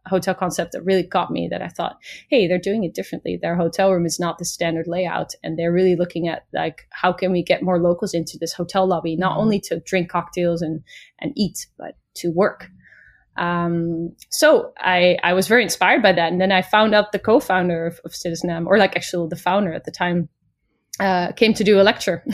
hotel 0.08 0.34
concept 0.34 0.72
that 0.72 0.84
really 0.84 1.04
caught 1.04 1.32
me 1.32 1.48
that 1.50 1.62
I 1.62 1.68
thought, 1.68 1.98
hey, 2.30 2.48
they're 2.48 2.60
doing 2.60 2.84
it 2.84 2.94
differently. 2.94 3.38
Their 3.42 3.56
hotel 3.56 3.92
room 3.92 4.06
is 4.06 4.20
not 4.20 4.38
the 4.38 4.46
standard 4.46 4.88
layout. 4.88 5.34
And 5.44 5.58
they're 5.58 5.74
really 5.74 5.96
looking 5.96 6.28
at 6.28 6.46
like, 6.54 6.88
how 6.92 7.12
can 7.12 7.32
we 7.32 7.44
get 7.44 7.64
more 7.64 7.80
locals 7.80 8.14
into 8.14 8.38
this 8.40 8.54
hotel 8.54 8.88
lobby, 8.88 9.16
not 9.16 9.32
mm-hmm. 9.32 9.42
only 9.42 9.60
to 9.62 9.80
drink 9.80 10.10
cocktails 10.10 10.62
and, 10.62 10.84
and 11.20 11.34
eat, 11.36 11.68
but 11.78 11.98
to 12.16 12.32
work. 12.32 12.70
Um, 13.38 14.16
so 14.30 14.74
I, 14.78 15.18
I 15.24 15.34
was 15.34 15.48
very 15.48 15.64
inspired 15.64 16.02
by 16.02 16.14
that. 16.14 16.32
And 16.32 16.40
then 16.40 16.52
I 16.52 16.62
found 16.62 16.96
out 16.96 17.12
the 17.12 17.20
co-founder 17.20 17.88
of, 17.88 18.00
of 18.06 18.16
Citizen 18.16 18.50
M, 18.50 18.68
or 18.68 18.78
like 18.78 18.96
actually 18.96 19.28
the 19.30 19.36
founder 19.36 19.74
at 19.74 19.86
the 19.86 19.92
time, 19.92 20.30
uh, 21.00 21.34
came 21.34 21.54
to 21.54 21.64
do 21.66 21.82
a 21.82 21.84
lecture 21.84 22.26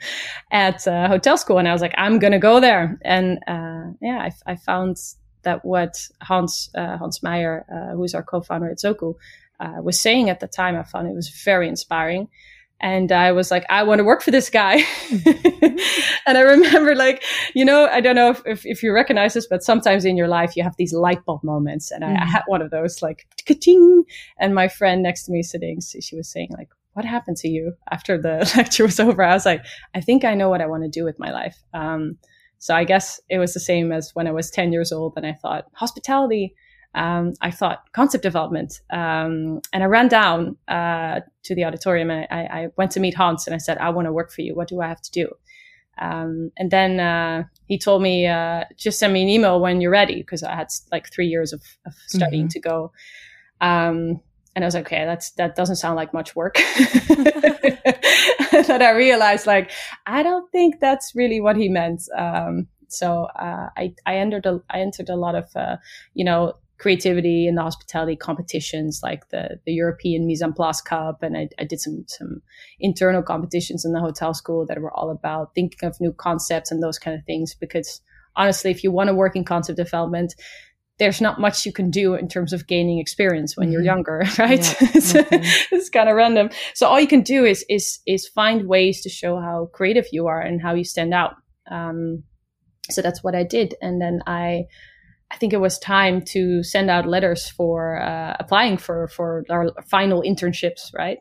at 0.52 0.86
a 0.86 1.08
hotel 1.08 1.38
school. 1.38 1.56
And 1.58 1.66
I 1.66 1.72
was 1.72 1.80
like, 1.80 1.94
I'm 1.96 2.18
going 2.18 2.32
to 2.32 2.38
go 2.38 2.60
there. 2.60 2.98
And, 3.02 3.38
uh, 3.46 3.92
yeah, 4.02 4.28
I, 4.46 4.52
I 4.52 4.56
found 4.56 4.98
that 5.42 5.64
what 5.64 6.08
Hans 6.22 6.70
uh, 6.74 6.96
Hans 6.96 7.22
Meyer, 7.22 7.66
uh, 7.72 7.94
who 7.94 8.04
is 8.04 8.14
our 8.14 8.22
co-founder 8.22 8.70
at 8.70 8.78
Zoku, 8.78 9.14
uh, 9.60 9.82
was 9.82 10.00
saying 10.00 10.30
at 10.30 10.40
the 10.40 10.48
time. 10.48 10.76
I 10.76 10.82
found 10.82 11.08
it 11.08 11.14
was 11.14 11.28
very 11.28 11.68
inspiring. 11.68 12.28
And 12.82 13.12
I 13.12 13.32
was 13.32 13.50
like, 13.50 13.66
I 13.68 13.82
want 13.82 13.98
to 13.98 14.04
work 14.04 14.22
for 14.22 14.30
this 14.30 14.48
guy. 14.48 14.82
and 16.26 16.38
I 16.38 16.40
remember 16.40 16.94
like, 16.94 17.22
you 17.54 17.62
know, 17.62 17.86
I 17.86 18.00
don't 18.00 18.16
know 18.16 18.30
if, 18.30 18.42
if, 18.46 18.64
if, 18.64 18.82
you 18.82 18.92
recognize 18.94 19.34
this, 19.34 19.46
but 19.46 19.62
sometimes 19.62 20.06
in 20.06 20.16
your 20.16 20.28
life 20.28 20.56
you 20.56 20.62
have 20.62 20.76
these 20.78 20.94
light 20.94 21.22
bulb 21.26 21.44
moments. 21.44 21.90
And 21.90 22.02
mm. 22.02 22.08
I, 22.08 22.12
I, 22.12 22.14
mm-hmm. 22.14 22.28
had 22.30 22.42
one 22.46 22.62
of 22.62 22.70
those 22.70 23.02
like, 23.02 23.26
ka-ting! 23.46 24.04
And 24.38 24.54
my 24.54 24.68
friend 24.68 25.02
next 25.02 25.24
to 25.24 25.32
me 25.32 25.42
sitting, 25.42 25.80
she 25.80 26.16
was 26.16 26.30
saying 26.30 26.48
like, 26.56 26.70
what 26.94 27.04
happened 27.04 27.36
to 27.38 27.48
you 27.48 27.74
after 27.90 28.20
the 28.20 28.50
lecture 28.56 28.84
was 28.84 28.98
over? 28.98 29.22
I 29.22 29.34
was 29.34 29.44
like, 29.44 29.62
I 29.94 30.00
think 30.00 30.24
I 30.24 30.34
know 30.34 30.48
what 30.48 30.62
I 30.62 30.66
want 30.66 30.84
to 30.84 30.88
do 30.88 31.04
with 31.04 31.18
my 31.18 31.32
life. 31.32 31.58
Um, 31.74 32.16
so 32.60 32.74
I 32.74 32.84
guess 32.84 33.20
it 33.30 33.38
was 33.38 33.54
the 33.54 33.60
same 33.60 33.90
as 33.90 34.14
when 34.14 34.26
I 34.26 34.32
was 34.32 34.50
10 34.50 34.70
years 34.70 34.92
old 34.92 35.14
and 35.16 35.26
I 35.26 35.32
thought 35.32 35.64
hospitality. 35.72 36.54
Um, 36.94 37.32
I 37.40 37.50
thought 37.50 37.90
concept 37.92 38.22
development. 38.22 38.80
Um, 38.90 39.62
and 39.72 39.82
I 39.82 39.86
ran 39.86 40.08
down 40.08 40.56
uh, 40.68 41.20
to 41.44 41.54
the 41.54 41.64
auditorium 41.64 42.10
and 42.10 42.26
I, 42.30 42.40
I, 42.40 42.68
went 42.76 42.90
to 42.92 43.00
meet 43.00 43.14
Hans 43.14 43.46
and 43.46 43.54
I 43.54 43.58
said, 43.58 43.78
I 43.78 43.88
want 43.90 44.06
to 44.06 44.12
work 44.12 44.30
for 44.30 44.42
you. 44.42 44.54
What 44.54 44.68
do 44.68 44.80
I 44.82 44.88
have 44.88 45.00
to 45.00 45.10
do? 45.10 45.32
Um, 45.98 46.50
and 46.58 46.70
then 46.70 47.00
uh, 47.00 47.44
he 47.66 47.78
told 47.78 48.02
me, 48.02 48.26
uh, 48.26 48.64
just 48.76 48.98
send 48.98 49.14
me 49.14 49.22
an 49.22 49.28
email 49.28 49.58
when 49.58 49.80
you're 49.80 49.90
ready 49.90 50.16
because 50.16 50.42
I 50.42 50.54
had 50.54 50.68
like 50.92 51.10
three 51.10 51.28
years 51.28 51.54
of, 51.54 51.62
of 51.86 51.94
studying 52.08 52.44
mm-hmm. 52.44 52.48
to 52.48 52.60
go. 52.60 52.92
Um, 53.62 54.20
and 54.54 54.64
I 54.64 54.66
was 54.66 54.74
like, 54.74 54.86
okay, 54.86 55.04
that's 55.06 55.30
that 55.32 55.54
doesn't 55.54 55.76
sound 55.76 55.96
like 55.96 56.12
much 56.12 56.34
work. 56.34 56.56
that 58.66 58.82
I 58.82 58.90
realized, 58.90 59.46
like, 59.46 59.70
I 60.10 60.22
don't 60.22 60.50
think 60.50 60.80
that's 60.80 61.12
really 61.14 61.40
what 61.40 61.56
he 61.56 61.68
meant. 61.68 62.02
Um, 62.16 62.66
so 62.88 63.24
uh, 63.38 63.68
I 63.76 63.94
I 64.06 64.16
entered 64.16 64.46
a, 64.46 64.60
I 64.70 64.80
entered 64.80 65.08
a 65.08 65.16
lot 65.16 65.34
of 65.34 65.54
uh, 65.54 65.76
you 66.14 66.24
know 66.24 66.54
creativity 66.80 67.46
and 67.46 67.58
hospitality 67.58 68.16
competitions 68.16 69.00
like 69.02 69.28
the, 69.28 69.60
the 69.66 69.72
European 69.72 70.26
Mise 70.26 70.42
en 70.42 70.54
Place 70.54 70.80
Cup. 70.80 71.22
And 71.22 71.36
I, 71.36 71.48
I 71.58 71.64
did 71.64 71.78
some, 71.78 72.04
some 72.08 72.40
internal 72.80 73.22
competitions 73.22 73.84
in 73.84 73.92
the 73.92 74.00
hotel 74.00 74.32
school 74.32 74.64
that 74.66 74.80
were 74.80 74.92
all 74.92 75.10
about 75.10 75.54
thinking 75.54 75.86
of 75.86 76.00
new 76.00 76.12
concepts 76.12 76.70
and 76.70 76.82
those 76.82 76.98
kind 76.98 77.16
of 77.16 77.24
things. 77.26 77.54
Because 77.54 78.00
honestly, 78.34 78.70
if 78.70 78.82
you 78.82 78.90
want 78.90 79.08
to 79.08 79.14
work 79.14 79.36
in 79.36 79.44
concept 79.44 79.76
development, 79.76 80.34
there's 81.00 81.20
not 81.20 81.40
much 81.40 81.66
you 81.66 81.72
can 81.72 81.90
do 81.90 82.14
in 82.14 82.28
terms 82.28 82.52
of 82.52 82.68
gaining 82.68 83.00
experience 83.00 83.56
when 83.56 83.66
mm-hmm. 83.66 83.72
you're 83.72 83.82
younger, 83.82 84.22
right? 84.38 84.64
Yeah. 84.80 84.88
it's, 84.94 85.14
it's 85.72 85.88
kind 85.88 86.08
of 86.08 86.14
random. 86.14 86.50
So 86.74 86.86
all 86.86 87.00
you 87.00 87.08
can 87.08 87.22
do 87.22 87.44
is 87.44 87.64
is 87.68 87.98
is 88.06 88.28
find 88.28 88.68
ways 88.68 89.00
to 89.02 89.08
show 89.08 89.40
how 89.40 89.70
creative 89.72 90.06
you 90.12 90.28
are 90.28 90.40
and 90.40 90.62
how 90.62 90.74
you 90.74 90.84
stand 90.84 91.12
out. 91.12 91.34
Um, 91.70 92.22
so 92.90 93.02
that's 93.02 93.24
what 93.24 93.34
I 93.34 93.42
did, 93.42 93.74
and 93.82 94.00
then 94.00 94.20
I. 94.26 94.66
I 95.32 95.36
think 95.36 95.52
it 95.52 95.58
was 95.58 95.78
time 95.78 96.22
to 96.32 96.64
send 96.64 96.90
out 96.90 97.06
letters 97.06 97.48
for 97.48 98.02
uh, 98.02 98.34
applying 98.40 98.78
for 98.78 99.06
for 99.06 99.44
our 99.48 99.70
final 99.88 100.22
internships, 100.22 100.92
right? 100.92 101.18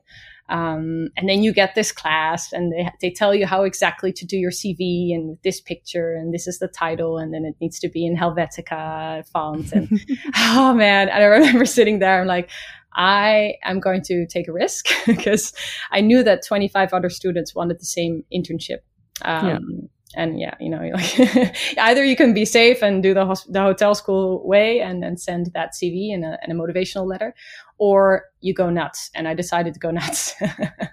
Um, 0.49 1.09
and 1.15 1.29
then 1.29 1.43
you 1.43 1.53
get 1.53 1.75
this 1.75 1.91
class 1.91 2.51
and 2.51 2.71
they, 2.71 2.89
they 3.01 3.11
tell 3.11 3.35
you 3.35 3.45
how 3.45 3.63
exactly 3.63 4.11
to 4.13 4.25
do 4.25 4.35
your 4.35 4.51
CV 4.51 5.13
and 5.13 5.37
this 5.43 5.61
picture 5.61 6.13
and 6.13 6.33
this 6.33 6.47
is 6.47 6.57
the 6.57 6.67
title 6.67 7.17
and 7.17 7.33
then 7.33 7.45
it 7.45 7.55
needs 7.61 7.79
to 7.79 7.89
be 7.89 8.05
in 8.05 8.17
Helvetica 8.17 9.27
font. 9.27 9.71
And 9.71 9.99
oh 10.35 10.73
man, 10.73 11.09
and 11.09 11.23
I 11.23 11.27
remember 11.27 11.65
sitting 11.65 11.99
there, 11.99 12.21
I'm 12.21 12.27
like, 12.27 12.49
I 12.93 13.53
am 13.63 13.79
going 13.79 14.01
to 14.05 14.25
take 14.25 14.47
a 14.47 14.53
risk 14.53 14.87
because 15.05 15.53
I 15.91 16.01
knew 16.01 16.23
that 16.23 16.45
25 16.45 16.93
other 16.93 17.09
students 17.09 17.53
wanted 17.53 17.79
the 17.79 17.85
same 17.85 18.23
internship. 18.33 18.79
Um, 19.21 19.47
yeah 19.47 19.59
and 20.15 20.39
yeah, 20.39 20.55
you 20.59 20.69
know, 20.69 20.79
like 20.93 21.77
either 21.77 22.03
you 22.03 22.15
can 22.15 22.33
be 22.33 22.45
safe 22.45 22.81
and 22.81 23.03
do 23.03 23.13
the, 23.13 23.43
the 23.49 23.61
hotel 23.61 23.93
school 23.93 24.45
way 24.47 24.79
and, 24.79 25.03
then 25.03 25.17
send 25.17 25.51
that 25.53 25.73
CV 25.73 26.13
and 26.13 26.25
a, 26.25 26.37
and 26.41 26.51
a 26.51 26.55
motivational 26.55 27.07
letter, 27.07 27.33
or 27.79 28.25
you 28.41 28.53
go 28.53 28.69
nuts. 28.69 29.09
And 29.15 29.27
I 29.27 29.33
decided 29.33 29.73
to 29.73 29.79
go 29.79 29.91
nuts. 29.91 30.35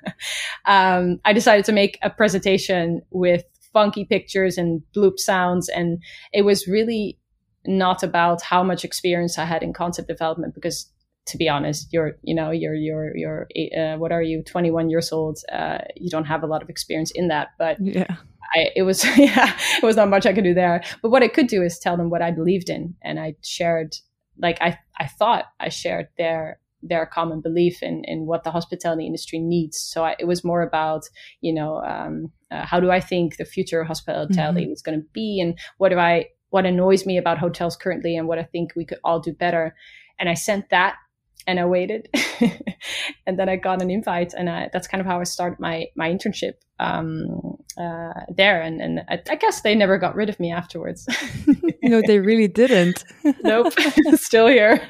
um, 0.64 1.20
I 1.24 1.32
decided 1.32 1.64
to 1.66 1.72
make 1.72 1.98
a 2.02 2.10
presentation 2.10 3.02
with 3.10 3.44
funky 3.72 4.04
pictures 4.04 4.56
and 4.56 4.82
bloop 4.96 5.18
sounds. 5.18 5.68
And 5.68 6.02
it 6.32 6.42
was 6.42 6.66
really 6.66 7.18
not 7.66 8.02
about 8.02 8.42
how 8.42 8.62
much 8.62 8.84
experience 8.84 9.38
I 9.38 9.44
had 9.44 9.62
in 9.62 9.72
concept 9.72 10.08
development 10.08 10.54
because 10.54 10.90
to 11.26 11.36
be 11.36 11.48
honest, 11.48 11.88
you're, 11.92 12.16
you 12.22 12.36
know, 12.36 12.52
you're, 12.52 12.76
you're, 12.76 13.10
you're, 13.16 13.48
uh, 13.76 13.96
what 13.96 14.12
are 14.12 14.22
you, 14.22 14.44
21 14.44 14.88
years 14.88 15.10
old? 15.10 15.38
Uh, 15.52 15.78
you 15.96 16.08
don't 16.08 16.26
have 16.26 16.44
a 16.44 16.46
lot 16.46 16.62
of 16.62 16.68
experience 16.68 17.10
in 17.12 17.26
that, 17.26 17.48
but 17.58 17.78
yeah 17.80 18.16
I, 18.54 18.70
it 18.74 18.82
was 18.82 19.04
yeah, 19.18 19.56
it 19.76 19.82
was 19.82 19.96
not 19.96 20.08
much 20.08 20.26
I 20.26 20.32
could 20.32 20.44
do 20.44 20.54
there. 20.54 20.82
But 21.02 21.10
what 21.10 21.22
I 21.22 21.28
could 21.28 21.46
do 21.46 21.62
is 21.62 21.78
tell 21.78 21.96
them 21.96 22.10
what 22.10 22.22
I 22.22 22.30
believed 22.30 22.68
in, 22.70 22.94
and 23.02 23.18
I 23.18 23.34
shared 23.42 23.96
like 24.38 24.58
I 24.60 24.78
I 24.98 25.06
thought 25.06 25.44
I 25.60 25.68
shared 25.68 26.08
their 26.18 26.58
their 26.82 27.06
common 27.06 27.40
belief 27.40 27.82
in 27.82 28.02
in 28.04 28.26
what 28.26 28.44
the 28.44 28.50
hospitality 28.50 29.06
industry 29.06 29.38
needs. 29.38 29.78
So 29.78 30.04
I, 30.04 30.16
it 30.18 30.26
was 30.26 30.44
more 30.44 30.62
about 30.62 31.04
you 31.40 31.52
know 31.52 31.78
um, 31.78 32.32
uh, 32.50 32.64
how 32.64 32.80
do 32.80 32.90
I 32.90 33.00
think 33.00 33.36
the 33.36 33.44
future 33.44 33.80
of 33.80 33.86
hospitality 33.86 34.62
mm-hmm. 34.62 34.72
is 34.72 34.82
going 34.82 35.00
to 35.00 35.06
be, 35.12 35.40
and 35.40 35.58
what 35.78 35.90
do 35.90 35.98
I 35.98 36.26
what 36.50 36.66
annoys 36.66 37.06
me 37.06 37.18
about 37.18 37.38
hotels 37.38 37.76
currently, 37.76 38.16
and 38.16 38.28
what 38.28 38.38
I 38.38 38.44
think 38.44 38.72
we 38.76 38.84
could 38.84 38.98
all 39.04 39.20
do 39.20 39.32
better. 39.32 39.74
And 40.18 40.28
I 40.28 40.34
sent 40.34 40.70
that 40.70 40.96
and 41.46 41.60
I 41.60 41.66
waited, 41.66 42.08
and 43.26 43.38
then 43.38 43.48
I 43.48 43.56
got 43.56 43.82
an 43.82 43.90
invite, 43.90 44.34
and 44.34 44.50
I, 44.50 44.68
that's 44.72 44.88
kind 44.88 45.00
of 45.00 45.06
how 45.06 45.20
I 45.20 45.24
started 45.24 45.60
my 45.60 45.86
my 45.96 46.10
internship 46.10 46.54
um, 46.78 47.56
uh, 47.78 48.12
there. 48.28 48.60
And 48.60 48.80
and 48.80 49.00
I, 49.08 49.20
I, 49.28 49.36
guess 49.36 49.60
they 49.60 49.74
never 49.74 49.98
got 49.98 50.14
rid 50.14 50.28
of 50.28 50.40
me 50.40 50.52
afterwards. 50.52 51.06
no, 51.82 52.02
they 52.06 52.18
really 52.18 52.48
didn't. 52.48 53.04
nope, 53.44 53.72
still 54.14 54.46
here. 54.46 54.80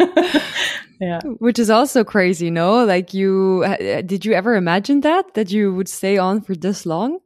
yeah, 1.01 1.21
which 1.39 1.59
is 1.59 1.71
also 1.71 2.05
crazy. 2.05 2.51
No, 2.51 2.85
like 2.85 3.13
you 3.13 3.65
did 4.07 4.25
you 4.25 4.33
ever 4.33 4.55
imagine 4.55 5.01
that 5.01 5.35
that 5.35 5.51
you 5.51 5.75
would 5.75 5.89
stay 5.89 6.19
on 6.19 6.41
for 6.41 6.55
this 6.55 6.87
long? 6.87 7.19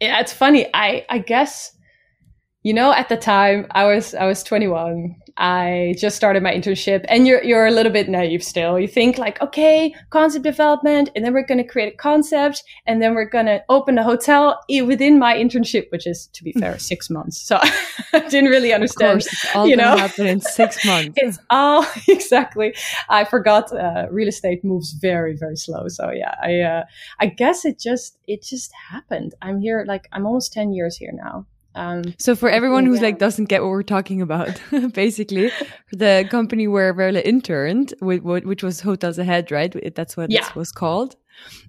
Yeah, 0.00 0.20
it's 0.20 0.32
funny. 0.32 0.68
I 0.74 1.06
I 1.08 1.18
guess 1.18 1.72
you 2.62 2.74
know 2.74 2.92
at 2.92 3.08
the 3.08 3.16
time 3.16 3.66
i 3.70 3.84
was 3.84 4.14
i 4.14 4.26
was 4.26 4.42
21 4.42 5.14
i 5.38 5.94
just 5.96 6.16
started 6.16 6.42
my 6.42 6.52
internship 6.52 7.04
and 7.08 7.26
you're 7.26 7.42
you're 7.42 7.66
a 7.66 7.70
little 7.70 7.92
bit 7.92 8.08
naive 8.08 8.42
still. 8.42 8.78
You 8.78 8.88
think 8.88 9.18
like 9.18 9.40
okay 9.40 9.94
concept 10.10 10.44
development 10.44 11.10
and 11.14 11.24
then 11.24 11.32
we're 11.32 11.46
going 11.46 11.58
to 11.58 11.64
create 11.64 11.94
a 11.94 11.96
concept 11.96 12.64
and 12.86 13.00
then 13.00 13.14
we're 13.14 13.28
going 13.28 13.46
to 13.46 13.62
open 13.68 13.98
a 13.98 14.02
hotel 14.02 14.60
within 14.68 15.18
my 15.18 15.34
internship 15.36 15.86
which 15.90 16.06
is 16.06 16.26
to 16.32 16.42
be 16.42 16.52
fair 16.52 16.78
6 16.78 17.10
months. 17.10 17.40
So 17.40 17.58
i 18.12 18.18
didn't 18.28 18.50
really 18.50 18.72
understand 18.72 19.22
course, 19.22 19.26
it's 19.26 19.54
all 19.54 19.66
you 19.68 19.76
know? 19.76 19.96
happen 19.96 20.26
in 20.26 20.40
6 20.40 20.84
months. 20.90 21.14
It's 21.16 21.38
all 21.50 21.86
exactly. 22.08 22.74
I 23.08 23.24
forgot 23.24 23.72
uh, 23.72 24.06
real 24.10 24.28
estate 24.28 24.64
moves 24.64 24.92
very 24.92 25.36
very 25.36 25.56
slow. 25.56 25.86
So 25.88 26.10
yeah 26.10 26.34
i 26.42 26.60
uh, 26.60 26.84
i 27.20 27.26
guess 27.26 27.64
it 27.64 27.78
just 27.78 28.18
it 28.26 28.42
just 28.42 28.72
happened. 28.90 29.34
I'm 29.40 29.60
here 29.60 29.84
like 29.86 30.08
i'm 30.12 30.26
almost 30.26 30.52
10 30.52 30.72
years 30.72 30.96
here 30.96 31.12
now 31.12 31.46
um, 31.78 32.14
so 32.18 32.34
for 32.34 32.50
everyone 32.50 32.86
who's 32.86 32.98
yeah. 33.00 33.06
like 33.06 33.18
doesn't 33.18 33.44
get 33.44 33.62
what 33.62 33.70
we're 33.70 33.84
talking 33.84 34.20
about, 34.20 34.60
basically, 34.92 35.52
the 35.92 36.26
company 36.28 36.66
where 36.66 36.92
Veerle 36.92 37.24
interned, 37.24 37.94
which 38.00 38.64
was 38.64 38.80
Hotels 38.80 39.18
Ahead, 39.18 39.52
right? 39.52 39.94
That's 39.94 40.16
what 40.16 40.30
yeah. 40.30 40.48
it 40.48 40.56
was 40.56 40.72
called. 40.72 41.14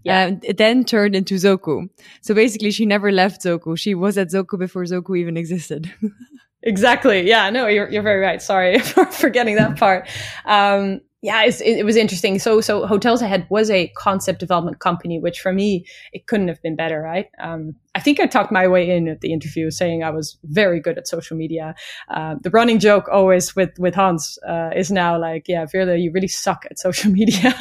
Yeah. 0.04 0.24
Um, 0.24 0.39
it 0.42 0.58
then 0.58 0.84
turned 0.84 1.16
into 1.16 1.36
Zoku. 1.36 1.89
So 2.22 2.34
basically, 2.34 2.72
she 2.72 2.88
never 2.88 3.12
left 3.12 3.44
Zoku. 3.44 3.78
She 3.78 3.94
was 3.94 4.18
at 4.18 4.30
Zoku 4.30 4.58
before 4.58 4.84
Zoku 4.84 5.16
even 5.16 5.38
existed. 5.38 5.94
exactly. 6.63 7.28
Yeah. 7.28 7.51
No, 7.51 7.68
you're 7.68 7.88
you're 7.92 8.01
very 8.01 8.20
right. 8.20 8.42
Sorry 8.42 8.80
for 8.94 9.06
forgetting 9.06 9.58
that 9.58 9.78
part. 9.78 10.08
Um, 10.46 11.01
yeah, 11.22 11.44
it, 11.44 11.60
it, 11.62 11.86
was 11.86 11.98
interesting. 11.98 12.40
So, 12.40 12.62
so 12.62 12.86
Hotels 12.86 13.22
Ahead 13.22 13.46
was 13.50 13.70
a 13.70 13.90
concept 13.90 14.40
development 14.40 14.80
company, 14.80 15.20
which 15.20 15.42
for 15.42 15.52
me, 15.52 15.86
it 16.14 16.28
couldn't 16.28 16.48
have 16.48 16.62
been 16.62 16.78
better, 16.78 17.02
right? 17.02 17.26
Um, 17.40 17.76
I 17.94 18.00
think 18.00 18.22
I 18.22 18.26
talked 18.26 18.54
my 18.54 18.70
way 18.70 18.90
in 18.90 19.10
at 19.10 19.20
the 19.20 19.34
interview 19.34 19.70
saying 19.70 20.02
I 20.02 20.12
was 20.12 20.38
very 20.46 20.80
good 20.80 20.98
at 20.98 21.10
social 21.10 21.36
media. 21.36 21.76
Uh, 22.08 22.36
the 22.42 22.50
running 22.50 22.80
joke 22.80 23.10
always 23.12 23.54
with, 23.54 23.78
with 23.78 23.96
Hans, 23.96 24.40
uh, 24.48 24.70
is 24.74 24.92
now 24.92 25.20
like, 25.20 25.46
yeah, 25.50 25.66
Veerle, 25.66 26.02
you 26.02 26.12
really 26.14 26.30
suck 26.30 26.66
at 26.70 26.80
social 26.80 27.12
media. 27.20 27.54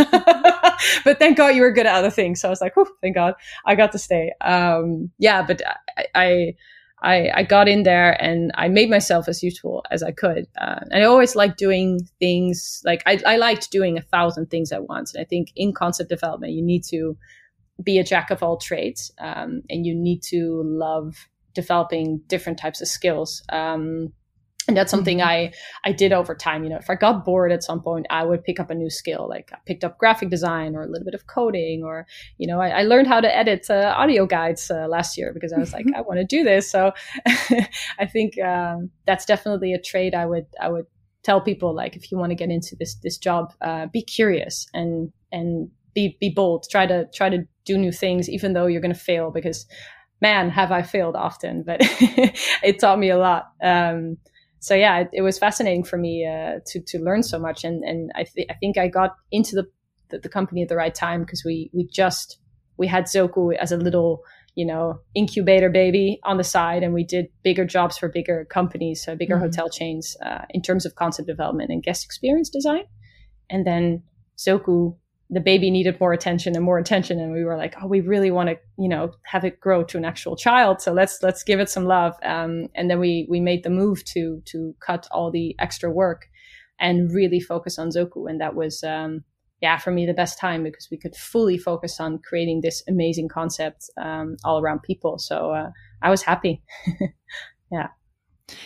but 1.05 1.19
thank 1.19 1.37
God 1.37 1.49
you 1.57 1.63
were 1.63 1.73
good 1.73 1.87
at 1.87 1.97
other 1.97 2.11
things. 2.11 2.41
So 2.41 2.49
I 2.49 2.51
was 2.51 2.61
like, 2.61 2.75
oh, 2.77 2.87
thank 3.03 3.17
God 3.17 3.35
I 3.67 3.75
got 3.75 3.91
to 3.93 3.99
stay. 3.99 4.33
Um, 4.41 5.11
yeah, 5.19 5.43
but 5.43 5.63
I, 5.97 6.07
I 6.15 6.55
I, 7.03 7.31
I 7.35 7.43
got 7.45 7.69
in 7.69 7.85
there 7.85 8.21
and 8.23 8.51
I 8.55 8.69
made 8.69 8.91
myself 8.91 9.29
as 9.29 9.43
useful 9.43 9.85
as 9.91 10.03
I 10.03 10.11
could. 10.11 10.47
Uh, 10.61 10.81
and 10.91 11.03
I 11.03 11.07
always 11.07 11.37
liked 11.37 11.59
doing 11.59 12.01
things 12.19 12.83
like 12.85 13.03
I, 13.07 13.21
I 13.27 13.37
liked 13.37 13.71
doing 13.71 13.97
a 13.97 14.03
thousand 14.03 14.51
things 14.51 14.73
at 14.73 14.89
once. 14.89 15.15
And 15.15 15.21
I 15.21 15.25
think 15.25 15.53
in 15.55 15.73
concept 15.73 16.11
development, 16.11 16.53
you 16.53 16.63
need 16.63 16.85
to 16.91 17.17
be 17.83 17.99
a 17.99 18.05
jack 18.05 18.31
of 18.31 18.43
all 18.43 18.57
trades 18.57 19.13
um, 19.21 19.63
and 19.71 19.87
you 19.87 19.95
need 19.95 20.23
to 20.25 20.63
love 20.65 21.29
developing 21.55 22.21
different 22.27 22.59
types 22.59 22.81
of 22.81 22.89
skills. 22.89 23.43
Um, 23.49 24.13
and 24.69 24.77
that's 24.77 24.91
something 24.91 25.19
mm-hmm. 25.19 25.29
i 25.29 25.53
i 25.85 25.93
did 25.93 26.13
over 26.13 26.35
time. 26.35 26.63
You 26.63 26.71
know 26.71 26.77
if 26.77 26.89
i 26.91 26.95
got 26.95 27.25
bored 27.25 27.51
at 27.51 27.65
some 27.65 27.81
point 27.81 28.07
i 28.11 28.23
would 28.23 28.45
pick 28.45 28.61
up 28.61 28.71
a 28.71 28.75
new 28.75 28.91
skill. 28.91 29.27
Like 29.29 29.51
i 29.53 29.59
picked 29.67 29.85
up 29.85 29.99
graphic 29.99 30.31
design 30.31 30.77
or 30.77 30.83
a 30.83 30.89
little 30.89 31.05
bit 31.05 31.15
of 31.15 31.27
coding 31.27 31.83
or 31.85 32.07
you 32.37 32.47
know 32.47 32.61
i, 32.61 32.69
I 32.69 32.83
learned 32.83 33.09
how 33.09 33.21
to 33.21 33.37
edit 33.37 33.67
uh, 33.71 33.95
audio 33.97 34.27
guides 34.27 34.71
uh, 34.71 34.87
last 34.89 35.19
year 35.19 35.33
because 35.33 35.53
i 35.53 35.59
was 35.59 35.73
like 35.73 35.87
i 35.97 36.01
want 36.01 36.19
to 36.21 36.25
do 36.25 36.45
this. 36.45 36.71
So 36.71 36.93
i 37.99 38.07
think 38.07 38.39
um, 38.41 38.91
that's 39.07 39.25
definitely 39.25 39.73
a 39.73 39.81
trade 39.81 40.15
i 40.15 40.27
would 40.27 40.47
i 40.61 40.69
would 40.69 40.87
tell 41.25 41.41
people 41.41 41.75
like 41.75 41.97
if 41.97 42.13
you 42.13 42.19
want 42.19 42.31
to 42.31 42.37
get 42.37 42.51
into 42.51 42.77
this 42.77 42.95
this 43.03 43.19
job 43.19 43.53
uh, 43.61 43.87
be 43.87 44.03
curious 44.03 44.67
and 44.75 45.13
and 45.33 45.71
be 45.95 46.17
be 46.21 46.31
bold. 46.31 46.67
Try 46.71 46.87
to 46.87 47.07
try 47.13 47.29
to 47.29 47.47
do 47.65 47.77
new 47.77 47.93
things 47.93 48.29
even 48.29 48.53
though 48.53 48.67
you're 48.67 48.81
going 48.81 48.95
to 48.95 49.01
fail 49.01 49.31
because 49.31 49.67
man 50.21 50.49
have 50.51 50.73
i 50.73 50.83
failed 50.83 51.15
often 51.15 51.63
but 51.63 51.79
it 52.63 52.79
taught 52.79 52.99
me 52.99 53.11
a 53.11 53.19
lot. 53.19 53.49
Um, 53.63 54.17
so 54.61 54.75
yeah, 54.75 55.01
it, 55.01 55.09
it, 55.13 55.23
was 55.23 55.39
fascinating 55.39 55.85
for 55.85 55.97
me 55.97 56.27
uh, 56.27 56.61
to 56.67 56.81
to 56.81 56.99
learn 56.99 57.23
so 57.23 57.39
much, 57.39 57.65
and 57.65 57.85
and 57.85 58.11
I 58.15 58.25
th- 58.25 58.47
I 58.51 58.55
think 58.55 58.77
I 58.77 58.89
got 58.89 59.15
into 59.31 59.55
the, 59.55 59.67
the, 60.11 60.19
the 60.19 60.29
company 60.29 60.63
at 60.63 60.69
the 60.69 60.77
right 60.77 60.95
time 60.95 61.21
because 61.21 61.45
we 61.45 61.71
we 61.73 61.87
just 61.87 62.39
we 62.77 62.87
had 62.87 63.05
Zoku 63.05 63.57
as 63.57 63.73
a 63.73 63.77
little 63.77 64.23
you 64.55 64.67
know 64.67 65.01
incubator 65.15 65.71
baby 65.71 66.19
on 66.25 66.37
the 66.37 66.45
side, 66.45 66.83
and 66.83 66.93
we 66.93 67.05
did 67.05 67.27
bigger 67.43 67.65
jobs 67.65 67.97
for 67.97 68.09
bigger 68.09 68.47
companies, 68.51 69.05
so 69.05 69.15
bigger 69.15 69.35
mm-hmm. 69.35 69.45
hotel 69.45 69.69
chains 69.69 70.17
uh, 70.25 70.45
in 70.51 70.63
terms 70.63 70.85
of 70.85 70.95
concept 70.97 71.29
development 71.29 71.71
and 71.71 71.83
guest 71.83 72.05
experience 72.05 72.51
design, 72.51 72.85
and 73.49 73.67
then 73.67 74.03
Zoku 74.37 74.97
the 75.31 75.41
baby 75.41 75.71
needed 75.71 76.01
more 76.01 76.13
attention 76.13 76.57
and 76.57 76.65
more 76.65 76.79
attention. 76.79 77.21
And 77.21 77.33
we 77.33 77.45
were 77.45 77.57
like 77.57 77.75
oh 77.83 77.87
we 77.87 78.01
really 78.01 78.31
want 78.31 78.49
to 78.49 78.57
you 78.79 78.89
know 78.89 79.13
have 79.25 79.45
it 79.45 79.61
grow 79.61 79.85
to 79.85 79.99
an 79.99 80.05
actual 80.05 80.37
child. 80.37 80.81
So 80.81 80.93
let's 80.93 81.23
let's 81.23 81.43
give 81.43 81.61
it 81.61 81.69
some 81.69 81.85
love. 81.85 82.15
Um, 82.23 82.69
and 82.75 82.91
then 82.91 82.99
we 82.99 83.27
we 83.29 83.41
made 83.41 83.63
the 83.63 83.71
move 83.71 84.05
to 84.07 84.43
to 84.47 84.75
cut 84.81 85.07
all 85.11 85.31
the 85.31 85.55
extra 85.59 85.91
work 85.91 86.29
and 86.81 87.13
really 87.13 87.41
focus 87.41 87.79
on 87.79 87.91
zoku. 87.91 88.29
And 88.29 88.41
that 88.41 88.55
was 88.55 88.83
um, 88.83 89.25
yeah 89.61 89.79
for 89.79 89.91
me 89.91 90.07
the 90.07 90.15
best 90.15 90.39
time 90.39 90.63
because 90.63 90.89
we 90.91 90.97
could 90.97 91.17
fully 91.17 91.59
focus 91.59 92.01
on 92.01 92.19
creating 92.19 92.61
this 92.61 92.83
amazing 92.89 93.29
concept 93.29 93.91
um, 93.97 94.37
all 94.45 94.61
around 94.61 94.83
people. 94.83 95.19
So 95.19 95.53
uh, 95.53 95.71
i 96.03 96.11
was 96.11 96.23
happy. 96.23 96.63
Yeah 97.71 97.89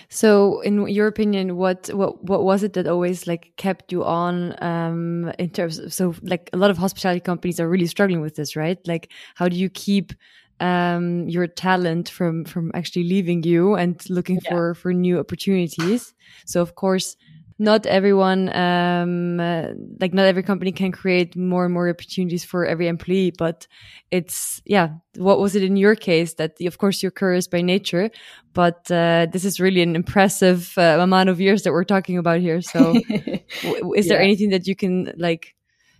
So, 0.08 0.60
in 0.60 0.86
your 0.88 1.06
opinion, 1.06 1.56
what 1.56 1.90
what 1.92 2.22
what 2.24 2.44
was 2.44 2.62
it 2.62 2.72
that 2.74 2.86
always 2.86 3.26
like 3.26 3.52
kept 3.56 3.92
you 3.92 4.04
on 4.04 4.54
um, 4.62 5.32
in 5.38 5.50
terms 5.50 5.78
of 5.78 5.92
so 5.92 6.14
like 6.22 6.50
a 6.52 6.56
lot 6.56 6.70
of 6.70 6.78
hospitality 6.78 7.20
companies 7.20 7.58
are 7.58 7.68
really 7.68 7.86
struggling 7.86 8.20
with 8.20 8.36
this, 8.36 8.54
right? 8.56 8.78
Like, 8.86 9.10
how 9.34 9.48
do 9.48 9.56
you 9.56 9.68
keep 9.70 10.12
um, 10.60 11.28
your 11.28 11.46
talent 11.46 12.08
from 12.08 12.44
from 12.44 12.70
actually 12.74 13.04
leaving 13.04 13.42
you 13.42 13.74
and 13.74 14.00
looking 14.08 14.38
yeah. 14.44 14.50
for 14.50 14.74
for 14.74 14.92
new 14.92 15.18
opportunities? 15.18 16.14
So, 16.46 16.62
of 16.62 16.74
course, 16.74 17.16
not 17.58 17.86
everyone 17.86 18.54
um 18.56 19.38
uh, 19.40 19.68
like 20.00 20.12
not 20.14 20.26
every 20.26 20.42
company 20.42 20.72
can 20.72 20.92
create 20.92 21.36
more 21.36 21.64
and 21.64 21.74
more 21.74 21.88
opportunities 21.88 22.44
for 22.44 22.66
every 22.66 22.88
employee 22.88 23.32
but 23.36 23.66
it's 24.10 24.60
yeah 24.64 24.88
what 25.16 25.38
was 25.38 25.54
it 25.54 25.62
in 25.62 25.76
your 25.76 25.94
case 25.94 26.34
that 26.34 26.52
of 26.66 26.78
course 26.78 27.02
you're 27.02 27.12
curious 27.12 27.46
by 27.46 27.60
nature 27.60 28.10
but 28.54 28.90
uh, 28.90 29.26
this 29.32 29.44
is 29.44 29.60
really 29.60 29.82
an 29.82 29.96
impressive 29.96 30.74
uh, 30.76 30.98
amount 31.00 31.28
of 31.28 31.40
years 31.40 31.62
that 31.62 31.72
we're 31.72 31.84
talking 31.84 32.18
about 32.18 32.40
here. 32.40 32.60
So 32.60 32.94
is 33.96 34.08
there 34.08 34.20
anything 34.20 34.50
that 34.50 34.66
you 34.66 34.76
can 34.76 35.12
like 35.16 35.54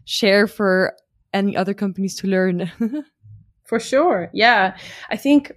share 0.05 0.47
for 0.47 0.97
any 1.33 1.57
other 1.57 1.75
companies 1.75 2.17
to 2.17 2.27
learn? 2.27 2.71
For 3.65 3.81
sure. 3.81 4.29
Yeah. 4.35 4.77
I 5.09 5.17
think 5.17 5.53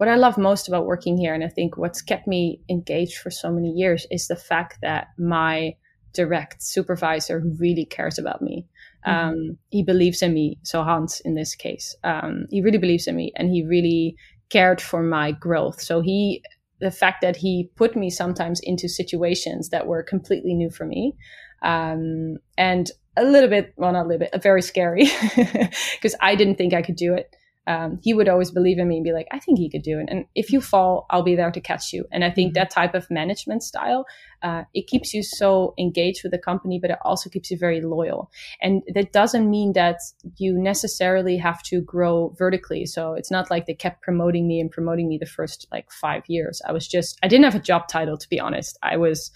what 0.00 0.08
I 0.08 0.16
love 0.16 0.38
most 0.38 0.66
about 0.66 0.86
working 0.86 1.18
here, 1.18 1.34
and 1.34 1.44
I 1.44 1.48
think 1.48 1.76
what's 1.76 2.00
kept 2.00 2.26
me 2.26 2.62
engaged 2.70 3.18
for 3.18 3.30
so 3.30 3.52
many 3.52 3.68
years, 3.68 4.06
is 4.10 4.28
the 4.28 4.34
fact 4.34 4.78
that 4.80 5.08
my 5.18 5.74
direct 6.14 6.62
supervisor 6.62 7.42
really 7.58 7.84
cares 7.84 8.18
about 8.18 8.40
me. 8.40 8.66
Mm-hmm. 9.06 9.28
Um, 9.28 9.58
he 9.68 9.82
believes 9.82 10.22
in 10.22 10.32
me. 10.32 10.58
So 10.62 10.82
Hans, 10.82 11.20
in 11.20 11.34
this 11.34 11.54
case, 11.54 11.94
um, 12.02 12.46
he 12.48 12.62
really 12.62 12.78
believes 12.78 13.06
in 13.06 13.14
me, 13.14 13.30
and 13.36 13.50
he 13.50 13.62
really 13.62 14.16
cared 14.48 14.80
for 14.80 15.02
my 15.02 15.32
growth. 15.32 15.82
So 15.82 16.00
he, 16.00 16.42
the 16.80 16.90
fact 16.90 17.20
that 17.20 17.36
he 17.36 17.68
put 17.76 17.94
me 17.94 18.08
sometimes 18.08 18.58
into 18.62 18.88
situations 18.88 19.68
that 19.68 19.86
were 19.86 20.02
completely 20.02 20.54
new 20.54 20.70
for 20.70 20.86
me, 20.86 21.14
um, 21.60 22.38
and 22.56 22.90
a 23.18 23.24
little 23.24 23.50
bit, 23.50 23.74
well, 23.76 23.92
not 23.92 24.06
a 24.06 24.08
little 24.08 24.26
bit, 24.26 24.42
very 24.42 24.62
scary, 24.62 25.10
because 25.36 26.16
I 26.22 26.36
didn't 26.36 26.54
think 26.54 26.72
I 26.72 26.80
could 26.80 26.96
do 26.96 27.12
it 27.12 27.36
um, 27.66 27.98
he 28.02 28.14
would 28.14 28.28
always 28.28 28.50
believe 28.50 28.78
in 28.78 28.88
me 28.88 28.96
and 28.96 29.04
be 29.04 29.12
like, 29.12 29.28
I 29.30 29.38
think 29.38 29.58
he 29.58 29.70
could 29.70 29.82
do 29.82 29.98
it. 29.98 30.08
And 30.08 30.24
if 30.34 30.50
you 30.50 30.60
fall, 30.60 31.06
I'll 31.10 31.22
be 31.22 31.36
there 31.36 31.50
to 31.50 31.60
catch 31.60 31.92
you. 31.92 32.06
And 32.10 32.24
I 32.24 32.30
think 32.30 32.48
mm-hmm. 32.48 32.60
that 32.60 32.70
type 32.70 32.94
of 32.94 33.10
management 33.10 33.62
style, 33.62 34.06
uh, 34.42 34.64
it 34.74 34.86
keeps 34.86 35.12
you 35.12 35.22
so 35.22 35.74
engaged 35.78 36.22
with 36.22 36.32
the 36.32 36.38
company, 36.38 36.78
but 36.80 36.90
it 36.90 36.98
also 37.02 37.28
keeps 37.28 37.50
you 37.50 37.58
very 37.58 37.80
loyal. 37.80 38.30
And 38.62 38.82
that 38.94 39.12
doesn't 39.12 39.48
mean 39.48 39.74
that 39.74 39.98
you 40.38 40.56
necessarily 40.58 41.36
have 41.36 41.62
to 41.64 41.82
grow 41.82 42.34
vertically. 42.38 42.86
So 42.86 43.12
it's 43.12 43.30
not 43.30 43.50
like 43.50 43.66
they 43.66 43.74
kept 43.74 44.02
promoting 44.02 44.48
me 44.48 44.58
and 44.60 44.70
promoting 44.70 45.08
me 45.08 45.18
the 45.18 45.26
first 45.26 45.66
like 45.70 45.92
five 45.92 46.22
years. 46.28 46.62
I 46.66 46.72
was 46.72 46.88
just, 46.88 47.18
I 47.22 47.28
didn't 47.28 47.44
have 47.44 47.54
a 47.54 47.60
job 47.60 47.88
title, 47.88 48.16
to 48.16 48.28
be 48.28 48.40
honest. 48.40 48.78
I 48.82 48.96
was, 48.96 49.30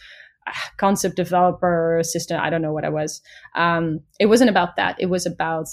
concept 0.76 1.16
developer 1.16 1.96
assistant 1.96 2.38
i 2.38 2.50
don't 2.50 2.60
know 2.60 2.70
what 2.74 2.84
i 2.84 2.90
was 2.90 3.22
um, 3.54 4.00
it 4.20 4.26
wasn't 4.26 4.50
about 4.50 4.76
that 4.76 4.94
it 4.98 5.06
was 5.06 5.24
about 5.24 5.66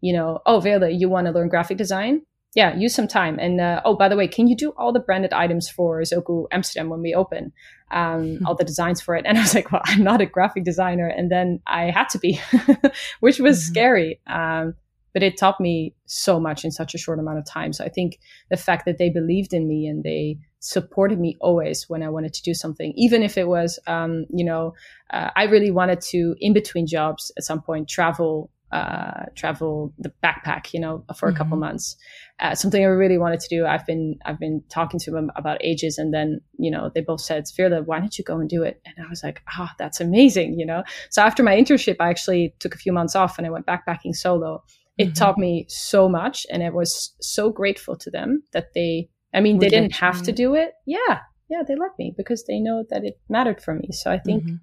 you 0.00 0.12
know, 0.12 0.40
oh, 0.46 0.60
Veerle, 0.60 0.98
you 0.98 1.08
want 1.08 1.26
to 1.26 1.32
learn 1.32 1.48
graphic 1.48 1.78
design? 1.78 2.22
Yeah, 2.54 2.74
use 2.76 2.94
some 2.94 3.06
time. 3.06 3.38
And 3.38 3.60
uh, 3.60 3.80
oh, 3.84 3.94
by 3.94 4.08
the 4.08 4.16
way, 4.16 4.26
can 4.26 4.48
you 4.48 4.56
do 4.56 4.70
all 4.76 4.92
the 4.92 4.98
branded 4.98 5.32
items 5.32 5.68
for 5.68 6.00
Zoku 6.00 6.46
Amsterdam 6.50 6.88
when 6.88 7.00
we 7.00 7.14
open? 7.14 7.52
Um, 7.92 8.22
mm-hmm. 8.22 8.46
all 8.46 8.54
the 8.56 8.64
designs 8.64 9.00
for 9.00 9.14
it. 9.14 9.24
And 9.26 9.38
I 9.38 9.40
was 9.40 9.54
like, 9.54 9.70
well, 9.70 9.82
I'm 9.84 10.02
not 10.02 10.20
a 10.20 10.26
graphic 10.26 10.64
designer. 10.64 11.06
And 11.06 11.30
then 11.30 11.60
I 11.66 11.90
had 11.90 12.08
to 12.10 12.18
be, 12.18 12.40
which 13.20 13.38
was 13.38 13.58
mm-hmm. 13.58 13.72
scary. 13.72 14.20
Um, 14.26 14.74
but 15.12 15.22
it 15.22 15.36
taught 15.36 15.60
me 15.60 15.94
so 16.06 16.38
much 16.38 16.64
in 16.64 16.70
such 16.70 16.94
a 16.94 16.98
short 16.98 17.18
amount 17.18 17.38
of 17.38 17.44
time. 17.44 17.72
So 17.72 17.84
I 17.84 17.88
think 17.88 18.18
the 18.48 18.56
fact 18.56 18.84
that 18.84 18.98
they 18.98 19.10
believed 19.10 19.52
in 19.52 19.66
me 19.66 19.86
and 19.86 20.04
they 20.04 20.38
supported 20.60 21.18
me 21.18 21.36
always 21.40 21.88
when 21.88 22.02
I 22.02 22.08
wanted 22.08 22.32
to 22.34 22.42
do 22.42 22.54
something, 22.54 22.92
even 22.96 23.22
if 23.22 23.36
it 23.36 23.48
was, 23.48 23.78
um, 23.86 24.26
you 24.30 24.44
know, 24.44 24.74
uh, 25.10 25.30
I 25.34 25.44
really 25.44 25.70
wanted 25.70 26.00
to, 26.02 26.36
in 26.38 26.52
between 26.52 26.86
jobs 26.86 27.32
at 27.36 27.44
some 27.44 27.60
point, 27.60 27.88
travel 27.88 28.50
uh, 28.72 29.24
travel 29.34 29.92
the 29.98 30.12
backpack, 30.22 30.72
you 30.72 30.80
know, 30.80 31.04
for 31.16 31.28
a 31.28 31.32
mm-hmm. 31.32 31.38
couple 31.38 31.56
months. 31.56 31.96
Uh, 32.38 32.54
something 32.54 32.82
I 32.82 32.86
really 32.86 33.18
wanted 33.18 33.40
to 33.40 33.48
do. 33.48 33.66
I've 33.66 33.84
been 33.84 34.18
I've 34.24 34.38
been 34.38 34.62
talking 34.70 35.00
to 35.00 35.10
them 35.10 35.30
about 35.36 35.62
ages, 35.64 35.98
and 35.98 36.14
then 36.14 36.40
you 36.58 36.70
know 36.70 36.90
they 36.94 37.00
both 37.00 37.20
said, 37.20 37.44
"Svirla, 37.44 37.84
why 37.84 37.98
don't 37.98 38.16
you 38.16 38.24
go 38.24 38.38
and 38.38 38.48
do 38.48 38.62
it?" 38.62 38.80
And 38.86 38.94
I 39.04 39.08
was 39.08 39.24
like, 39.24 39.42
"Ah, 39.48 39.68
oh, 39.70 39.74
that's 39.78 40.00
amazing," 40.00 40.58
you 40.58 40.64
know. 40.64 40.84
So 41.10 41.22
after 41.22 41.42
my 41.42 41.56
internship, 41.56 41.96
I 42.00 42.08
actually 42.08 42.54
took 42.60 42.74
a 42.74 42.78
few 42.78 42.92
months 42.92 43.16
off 43.16 43.38
and 43.38 43.46
I 43.46 43.50
went 43.50 43.66
backpacking 43.66 44.14
solo. 44.14 44.62
It 44.96 45.06
mm-hmm. 45.06 45.12
taught 45.14 45.38
me 45.38 45.66
so 45.68 46.08
much, 46.08 46.46
and 46.50 46.62
I 46.62 46.70
was 46.70 47.14
so 47.20 47.50
grateful 47.50 47.96
to 47.96 48.10
them 48.10 48.42
that 48.52 48.72
they. 48.74 49.08
I 49.32 49.40
mean, 49.40 49.58
Would 49.58 49.66
they 49.66 49.68
didn't 49.68 49.94
have 49.94 50.22
to 50.22 50.32
do 50.32 50.54
it. 50.54 50.72
Yeah, 50.86 51.20
yeah, 51.48 51.62
they 51.66 51.76
let 51.76 51.92
me 51.98 52.14
because 52.16 52.44
they 52.44 52.60
know 52.60 52.84
that 52.90 53.04
it 53.04 53.20
mattered 53.28 53.62
for 53.62 53.74
me. 53.74 53.90
So 53.92 54.10
I 54.10 54.18
think 54.18 54.44
mm-hmm. 54.44 54.56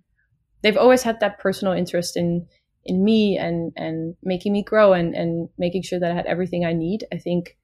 they've 0.61 0.77
always 0.77 1.03
had 1.03 1.19
that 1.19 1.39
personal 1.39 1.73
interest 1.73 2.17
in 2.17 2.47
in 2.87 3.03
me 3.03 3.37
and 3.37 3.71
and 3.75 4.15
making 4.23 4.53
me 4.53 4.63
grow 4.63 4.93
and 4.93 5.13
and 5.13 5.49
making 5.57 5.83
sure 5.83 5.99
that 5.99 6.11
I 6.11 6.15
had 6.15 6.25
everything 6.25 6.65
I 6.65 6.73
need. 6.73 7.05
I 7.13 7.17
think 7.17 7.57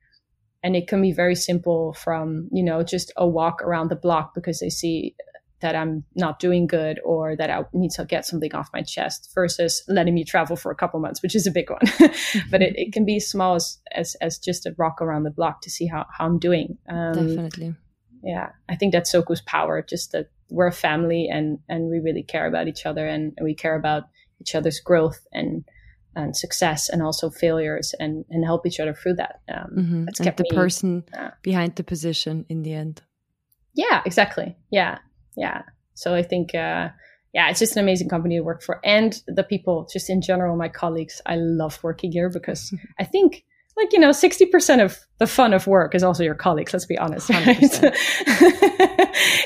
and 0.64 0.76
it 0.76 0.88
can 0.88 1.02
be 1.02 1.12
very 1.12 1.36
simple 1.36 1.94
from, 1.94 2.48
you 2.52 2.64
know, 2.64 2.84
just 2.84 3.12
a 3.18 3.28
walk 3.28 3.62
around 3.62 3.90
the 3.90 3.98
block 3.98 4.34
because 4.34 4.60
they 4.60 4.70
see 4.70 5.16
that 5.60 5.76
I'm 5.76 6.04
not 6.16 6.40
doing 6.40 6.68
good 6.68 7.00
or 7.06 7.36
that 7.36 7.50
I 7.50 7.64
need 7.74 7.92
to 7.92 8.06
get 8.06 8.26
something 8.26 8.54
off 8.56 8.70
my 8.74 8.82
chest 8.82 9.32
versus 9.34 9.84
letting 9.88 10.14
me 10.14 10.24
travel 10.24 10.56
for 10.56 10.72
a 10.72 10.76
couple 10.76 11.00
months, 11.00 11.22
which 11.22 11.36
is 11.36 11.48
a 11.48 11.52
big 11.52 11.70
one. 11.70 11.82
but 12.50 12.62
it, 12.62 12.78
it 12.78 12.94
can 12.94 13.06
be 13.06 13.20
small 13.20 13.56
as, 13.56 13.78
as, 13.92 14.16
as 14.22 14.38
just 14.38 14.66
a 14.66 14.76
rock 14.78 15.02
around 15.02 15.24
the 15.24 15.32
block 15.32 15.62
to 15.62 15.70
see 15.70 15.88
how, 15.88 16.06
how 16.18 16.26
I'm 16.26 16.40
doing. 16.40 16.78
Um, 16.90 17.14
Definitely. 17.14 17.76
Yeah. 18.24 18.50
I 18.70 18.76
think 18.76 18.94
that's 18.94 19.14
Zoku's 19.14 19.42
power, 19.42 19.82
just 19.82 20.12
that 20.14 20.30
we're 20.50 20.68
a 20.68 20.72
family 20.72 21.30
and, 21.32 21.60
and 21.70 21.90
we 21.90 22.00
really 22.00 22.24
care 22.24 22.48
about 22.48 22.68
each 22.68 22.86
other 22.86 23.08
and 23.08 23.38
we 23.42 23.54
care 23.54 23.76
about 23.76 24.04
each 24.44 24.56
other's 24.56 24.80
growth 24.80 25.26
and 25.32 25.64
and 26.16 26.36
success 26.36 26.90
and 26.90 27.02
also 27.02 27.30
failures 27.30 27.96
and 28.00 28.26
and 28.30 28.46
help 28.46 28.68
each 28.68 28.80
other 28.80 28.94
through 28.94 29.16
that. 29.16 29.42
Um, 29.54 29.70
mm-hmm. 29.78 30.06
That's 30.06 30.20
kept 30.20 30.38
the 30.38 30.44
me, 30.44 30.56
person 30.56 31.04
uh, 31.18 31.32
behind 31.42 31.76
the 31.76 31.84
position 31.84 32.46
in 32.50 32.64
the 32.64 32.74
end. 32.74 33.02
Yeah, 33.74 34.02
exactly. 34.06 34.56
Yeah, 34.72 35.00
yeah. 35.36 35.64
So 35.96 36.14
I 36.14 36.24
think, 36.24 36.54
uh, 36.56 36.90
yeah, 37.34 37.50
it's 37.50 37.60
just 37.60 37.76
an 37.76 37.84
amazing 37.84 38.10
company 38.10 38.38
to 38.38 38.44
work 38.44 38.62
for, 38.62 38.80
and 38.84 39.20
the 39.28 39.44
people, 39.44 39.88
just 39.92 40.10
in 40.10 40.22
general, 40.22 40.56
my 40.56 40.70
colleagues. 40.70 41.22
I 41.26 41.36
love 41.36 41.84
working 41.84 42.12
here 42.12 42.30
because 42.30 42.74
I 43.00 43.04
think 43.04 43.44
like 43.78 43.92
you 43.94 44.00
know 44.00 44.10
60% 44.10 44.84
of 44.84 45.00
the 45.18 45.28
fun 45.28 45.54
of 45.54 45.68
work 45.68 45.96
is 45.96 46.04
also 46.04 46.24
your 46.24 46.36
colleagues 46.36 46.74
let's 46.74 46.86
be 46.86 46.98
honest 46.98 47.30
right? 47.30 47.62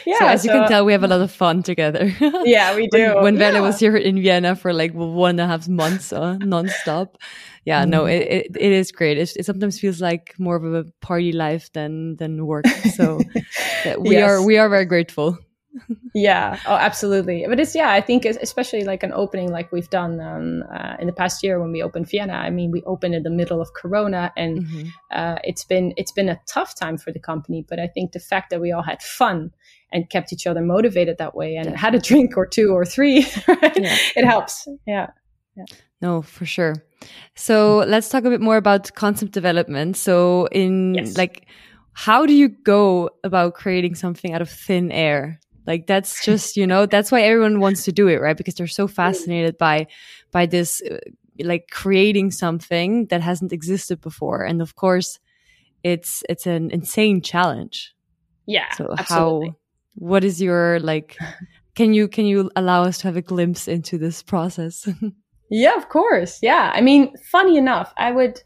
yeah 0.06 0.20
so 0.20 0.28
as 0.28 0.44
so, 0.44 0.52
you 0.52 0.60
can 0.60 0.68
tell 0.68 0.86
we 0.86 0.92
have 0.92 1.04
a 1.04 1.08
lot 1.08 1.22
of 1.22 1.32
fun 1.32 1.64
together 1.64 2.14
yeah 2.44 2.76
we 2.76 2.88
do 2.88 3.16
when, 3.16 3.24
when 3.24 3.38
yeah. 3.38 3.52
Veerle 3.52 3.62
was 3.62 3.80
here 3.80 3.96
in 3.96 4.22
vienna 4.22 4.56
for 4.56 4.74
like 4.74 4.94
one 4.94 5.32
and 5.32 5.42
a 5.42 5.48
half 5.48 5.68
months 5.68 6.12
uh, 6.12 6.38
non-stop 6.38 7.18
yeah 7.66 7.86
mm. 7.86 7.90
no 7.90 8.06
it, 8.06 8.22
it, 8.22 8.58
it 8.60 8.72
is 8.72 8.92
great 8.92 9.18
it, 9.18 9.32
it, 9.36 9.46
sometimes 9.46 9.80
feels 9.80 10.02
like 10.02 10.34
more 10.40 10.56
of 10.56 10.64
a 10.74 10.86
party 11.02 11.32
life 11.32 11.72
than 11.74 12.16
than 12.18 12.46
work 12.46 12.68
so 12.96 13.20
yeah, 13.86 13.96
we 13.98 14.12
yes. 14.12 14.30
are 14.30 14.46
we 14.46 14.58
are 14.58 14.70
very 14.70 14.86
grateful 14.86 15.38
yeah 16.14 16.60
oh 16.68 16.76
absolutely 16.76 17.46
but 17.48 17.60
it's 17.60 17.76
yeah 17.76 17.92
i 17.92 18.02
think 18.02 18.26
especially 18.26 18.84
like 18.84 19.04
an 19.04 19.12
opening 19.14 19.52
like 19.52 19.72
we've 19.72 19.90
done 19.90 20.20
um, 20.20 20.64
uh, 20.74 20.96
in 21.00 21.08
the 21.08 21.14
past 21.14 21.44
year 21.44 21.60
when 21.60 21.72
we 21.72 21.82
opened 21.82 22.08
vienna 22.10 22.34
i 22.34 22.50
mean 22.50 22.72
we 22.72 22.82
opened 22.84 23.14
in 23.14 23.24
the 23.24 23.30
middle 23.30 23.62
of 23.62 23.74
corona 23.74 24.32
and 24.36 24.64
mm-hmm. 24.64 24.88
uh, 25.12 25.38
it's 25.44 25.64
been 25.64 25.94
it's 25.98 26.12
been 26.12 26.30
a 26.30 26.40
tough 26.48 26.76
time 26.76 26.98
for 26.98 27.12
the 27.12 27.20
company 27.20 27.66
but 27.68 27.80
i 27.80 27.88
think 27.88 28.12
the 28.12 28.20
fact 28.20 28.50
that 28.50 28.62
we 28.62 28.72
all 28.72 28.84
had 28.84 29.02
fun 29.02 29.52
and 29.92 30.10
kept 30.10 30.34
each 30.34 30.48
other 30.48 30.62
motivated 30.62 31.18
that 31.18 31.36
way 31.36 31.56
and 31.56 31.76
had 31.76 31.96
a 31.96 32.00
drink 32.00 32.38
or 32.38 32.46
two 32.46 32.74
or 32.74 32.86
three 32.86 33.26
right? 33.48 33.78
yeah. 33.78 33.98
it 34.16 34.26
helps 34.26 34.68
yeah. 34.86 35.08
yeah 35.56 35.66
no 36.02 36.22
for 36.22 36.46
sure 36.46 36.76
so 37.36 37.84
let's 37.88 38.10
talk 38.10 38.26
a 38.26 38.30
bit 38.30 38.42
more 38.42 38.58
about 38.58 38.94
concept 38.96 39.32
development 39.32 39.96
so 39.96 40.48
in 40.52 40.96
yes. 40.96 41.18
like 41.18 41.48
how 41.94 42.28
do 42.28 42.34
you 42.34 42.48
go 42.48 43.10
about 43.24 43.56
creating 43.56 43.96
something 43.96 44.32
out 44.32 44.40
of 44.40 44.48
thin 44.50 44.92
air 44.92 45.40
like 45.68 45.86
that's 45.86 46.26
just, 46.26 46.58
you 46.58 46.66
know, 46.66 46.86
that's 46.86 47.12
why 47.12 47.22
everyone 47.22 47.60
wants 47.60 47.84
to 47.86 47.92
do 47.92 48.08
it, 48.08 48.22
right? 48.22 48.38
Because 48.38 48.56
they're 48.56 48.68
so 48.68 48.88
fascinated 48.88 49.58
by 49.58 49.88
by 50.32 50.48
this 50.48 50.82
uh, 50.82 50.98
like 51.40 51.68
creating 51.70 52.32
something 52.32 53.06
that 53.08 53.22
hasn't 53.22 53.54
existed 53.54 54.02
before. 54.02 54.44
And 54.44 54.62
of 54.62 54.76
course, 54.76 55.20
it's 55.84 56.24
it's 56.30 56.48
an 56.48 56.72
insane 56.72 57.22
challenge. 57.22 57.94
Yeah. 58.48 58.74
So 58.74 58.96
absolutely. 58.98 59.50
how 59.50 59.56
what 59.96 60.24
is 60.24 60.42
your 60.42 60.80
like 60.80 61.18
can 61.76 61.94
you 61.94 62.08
can 62.08 62.26
you 62.26 62.50
allow 62.56 62.84
us 62.84 62.98
to 63.00 63.08
have 63.08 63.18
a 63.18 63.22
glimpse 63.22 63.68
into 63.68 63.98
this 63.98 64.24
process? 64.24 64.88
yeah, 65.52 65.76
of 65.76 65.90
course. 65.90 66.40
Yeah. 66.42 66.72
I 66.74 66.82
mean, 66.82 67.16
funny 67.18 67.58
enough, 67.58 67.94
I 67.98 68.12
would 68.12 68.42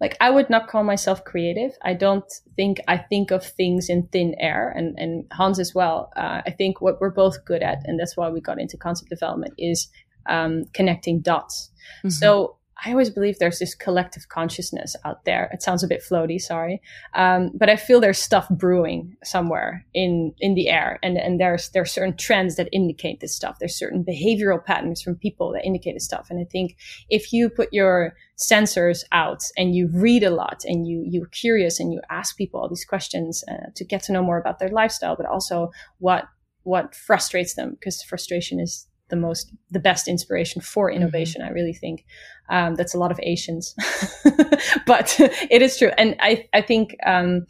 like 0.00 0.16
I 0.20 0.30
would 0.30 0.50
not 0.50 0.68
call 0.68 0.84
myself 0.84 1.24
creative. 1.24 1.72
I 1.82 1.94
don't 1.94 2.30
think 2.54 2.78
I 2.86 2.98
think 2.98 3.30
of 3.30 3.44
things 3.44 3.88
in 3.88 4.08
thin 4.08 4.34
air, 4.38 4.72
and 4.76 4.98
and 4.98 5.24
Hans 5.32 5.58
as 5.58 5.74
well. 5.74 6.12
Uh, 6.16 6.42
I 6.46 6.50
think 6.50 6.80
what 6.80 7.00
we're 7.00 7.10
both 7.10 7.44
good 7.44 7.62
at, 7.62 7.78
and 7.84 7.98
that's 7.98 8.16
why 8.16 8.28
we 8.28 8.40
got 8.40 8.60
into 8.60 8.76
concept 8.76 9.10
development, 9.10 9.54
is 9.58 9.88
um, 10.28 10.64
connecting 10.74 11.20
dots. 11.20 11.70
Mm-hmm. 12.00 12.10
So 12.10 12.56
I 12.84 12.90
always 12.90 13.08
believe 13.08 13.38
there's 13.38 13.58
this 13.58 13.74
collective 13.74 14.28
consciousness 14.28 14.94
out 15.04 15.24
there. 15.24 15.48
It 15.52 15.62
sounds 15.62 15.82
a 15.82 15.88
bit 15.88 16.02
floaty, 16.02 16.38
sorry, 16.38 16.82
um, 17.14 17.50
but 17.54 17.70
I 17.70 17.76
feel 17.76 18.00
there's 18.00 18.18
stuff 18.18 18.48
brewing 18.50 19.16
somewhere 19.24 19.86
in 19.94 20.34
in 20.40 20.54
the 20.54 20.68
air, 20.68 20.98
and 21.02 21.16
and 21.16 21.40
there's 21.40 21.70
there's 21.70 21.90
certain 21.90 22.16
trends 22.16 22.56
that 22.56 22.68
indicate 22.72 23.20
this 23.20 23.34
stuff. 23.34 23.58
There's 23.58 23.78
certain 23.78 24.04
behavioral 24.04 24.62
patterns 24.62 25.00
from 25.00 25.16
people 25.16 25.52
that 25.52 25.64
indicate 25.64 25.94
this 25.94 26.04
stuff, 26.04 26.26
and 26.28 26.38
I 26.38 26.44
think 26.44 26.76
if 27.08 27.32
you 27.32 27.48
put 27.48 27.72
your 27.72 28.14
sensors 28.38 29.04
out 29.12 29.42
and 29.56 29.74
you 29.74 29.88
read 29.92 30.22
a 30.22 30.30
lot 30.30 30.62
and 30.66 30.86
you 30.86 31.02
you're 31.08 31.26
curious 31.28 31.80
and 31.80 31.92
you 31.92 32.02
ask 32.10 32.36
people 32.36 32.60
all 32.60 32.68
these 32.68 32.84
questions 32.84 33.42
uh, 33.50 33.70
to 33.74 33.84
get 33.84 34.02
to 34.04 34.12
know 34.12 34.22
more 34.22 34.38
about 34.38 34.58
their 34.58 34.68
lifestyle, 34.68 35.16
but 35.16 35.26
also 35.26 35.70
what 35.98 36.24
what 36.64 36.94
frustrates 36.94 37.54
them 37.54 37.70
because 37.70 38.02
frustration 38.02 38.60
is 38.60 38.86
the 39.08 39.16
most 39.16 39.52
the 39.70 39.78
best 39.78 40.08
inspiration 40.08 40.60
for 40.60 40.88
mm-hmm. 40.88 40.96
innovation 40.96 41.40
mm-hmm. 41.40 41.50
i 41.50 41.54
really 41.54 41.72
think 41.72 42.04
um, 42.48 42.74
that's 42.74 42.94
a 42.94 42.98
lot 42.98 43.10
of 43.10 43.20
asians. 43.22 43.74
But 44.86 45.16
it 45.50 45.62
is 45.62 45.76
true. 45.78 45.90
And 45.98 46.16
i 46.20 46.46
i 46.52 46.60
think 46.60 46.96
um, 47.04 47.46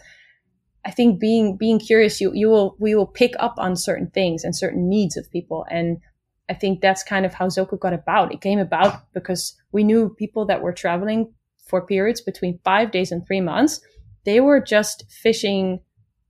i 0.85 0.91
think 0.91 1.21
being 1.21 1.57
being 1.57 1.79
curious 1.79 2.21
you 2.21 2.33
you 2.35 2.49
will 2.49 2.77
we 2.79 2.95
will 2.95 3.07
pick 3.07 3.33
up 3.39 3.55
on 3.59 3.77
certain 3.77 4.11
things 4.11 4.45
and 4.45 4.57
certain 4.57 4.89
needs 4.89 5.17
of 5.17 5.31
people. 5.31 5.67
And 5.71 5.99
i 6.49 6.55
think 6.55 6.81
that's 6.81 7.03
kind 7.03 7.27
of 7.27 7.35
how 7.35 7.47
Zoku 7.47 7.79
got 7.79 7.93
about. 7.93 8.33
It 8.33 8.41
came 8.41 8.59
about 8.59 9.13
because 9.13 9.55
we 9.73 9.85
knew 9.85 10.09
people 10.09 10.47
that 10.47 10.63
were 10.63 10.73
traveling 10.73 11.33
for 11.67 11.85
periods 11.87 12.21
between 12.21 12.61
five 12.65 12.91
days 12.91 13.13
and 13.13 13.27
three 13.27 13.41
months. 13.41 13.81
They 14.25 14.41
were 14.41 14.61
just 14.61 15.05
fishing 15.11 15.81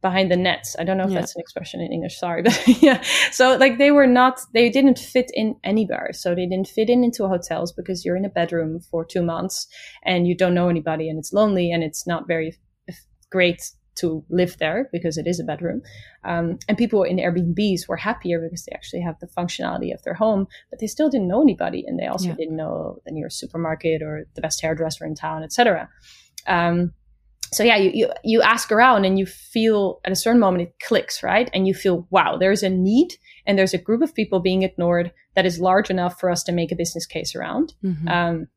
behind 0.02 0.30
the 0.30 0.36
nets. 0.36 0.76
I 0.78 0.84
don't 0.84 0.98
know 0.98 1.04
if 1.04 1.10
yeah. 1.10 1.20
that's 1.20 1.34
an 1.34 1.40
expression 1.40 1.80
in 1.80 1.92
English. 1.92 2.18
Sorry, 2.18 2.42
but 2.48 2.82
yeah. 2.82 3.02
So 3.32 3.56
like 3.56 3.78
they 3.78 3.90
were 3.90 4.06
not, 4.06 4.40
they 4.54 4.70
didn't 4.70 4.98
fit 4.98 5.30
in 5.34 5.56
anywhere. 5.64 6.10
So 6.12 6.34
they 6.34 6.46
didn't 6.46 6.68
fit 6.68 6.88
in 6.88 7.02
into 7.04 7.26
hotels 7.28 7.72
because 7.72 8.04
you're 8.04 8.16
in 8.16 8.24
a 8.24 8.30
bedroom 8.30 8.80
for 8.90 9.04
two 9.04 9.22
months 9.22 9.66
and 10.04 10.26
you 10.26 10.36
don't 10.36 10.54
know 10.54 10.68
anybody 10.68 11.08
and 11.08 11.18
it's 11.18 11.32
lonely 11.32 11.70
and 11.70 11.82
it's 11.82 12.06
not 12.06 12.26
very 12.26 12.56
great 13.30 13.62
to 13.96 14.22
live 14.28 14.56
there 14.58 14.88
because 14.92 15.16
it 15.18 15.26
is 15.26 15.40
a 15.40 15.44
bedroom. 15.44 15.82
Um, 16.24 16.58
and 16.68 16.76
people 16.76 17.02
in 17.02 17.16
Airbnbs 17.16 17.88
were 17.88 17.96
happier 17.96 18.40
because 18.40 18.64
they 18.64 18.74
actually 18.74 19.00
have 19.00 19.18
the 19.20 19.26
functionality 19.26 19.92
of 19.92 20.02
their 20.02 20.14
home, 20.14 20.46
but 20.70 20.80
they 20.80 20.86
still 20.86 21.08
didn't 21.08 21.28
know 21.28 21.42
anybody 21.42 21.82
and 21.86 21.98
they 21.98 22.06
also 22.06 22.28
yeah. 22.28 22.34
didn't 22.34 22.56
know 22.56 22.98
the 23.06 23.12
nearest 23.12 23.38
supermarket 23.38 24.02
or 24.02 24.26
the 24.34 24.42
best 24.42 24.60
hairdresser 24.60 25.04
in 25.04 25.14
town, 25.14 25.42
etc. 25.42 25.88
Um, 26.46 26.92
so 27.56 27.64
yeah, 27.64 27.76
you, 27.76 27.90
you, 27.94 28.10
you 28.22 28.42
ask 28.42 28.70
around 28.70 29.06
and 29.06 29.18
you 29.18 29.24
feel 29.24 30.00
at 30.04 30.12
a 30.12 30.16
certain 30.16 30.38
moment 30.38 30.68
it 30.68 30.74
clicks, 30.86 31.22
right? 31.22 31.48
And 31.54 31.66
you 31.66 31.72
feel, 31.72 32.06
wow, 32.10 32.36
there's 32.36 32.62
a 32.62 32.68
need 32.68 33.14
and 33.46 33.58
there's 33.58 33.72
a 33.72 33.78
group 33.78 34.02
of 34.02 34.14
people 34.14 34.40
being 34.40 34.62
ignored 34.62 35.10
that 35.34 35.46
is 35.46 35.58
large 35.58 35.88
enough 35.88 36.20
for 36.20 36.28
us 36.28 36.42
to 36.42 36.52
make 36.52 36.70
a 36.70 36.76
business 36.76 37.06
case 37.06 37.34
around. 37.34 37.72
Mm-hmm. 37.82 38.08
Um, 38.08 38.48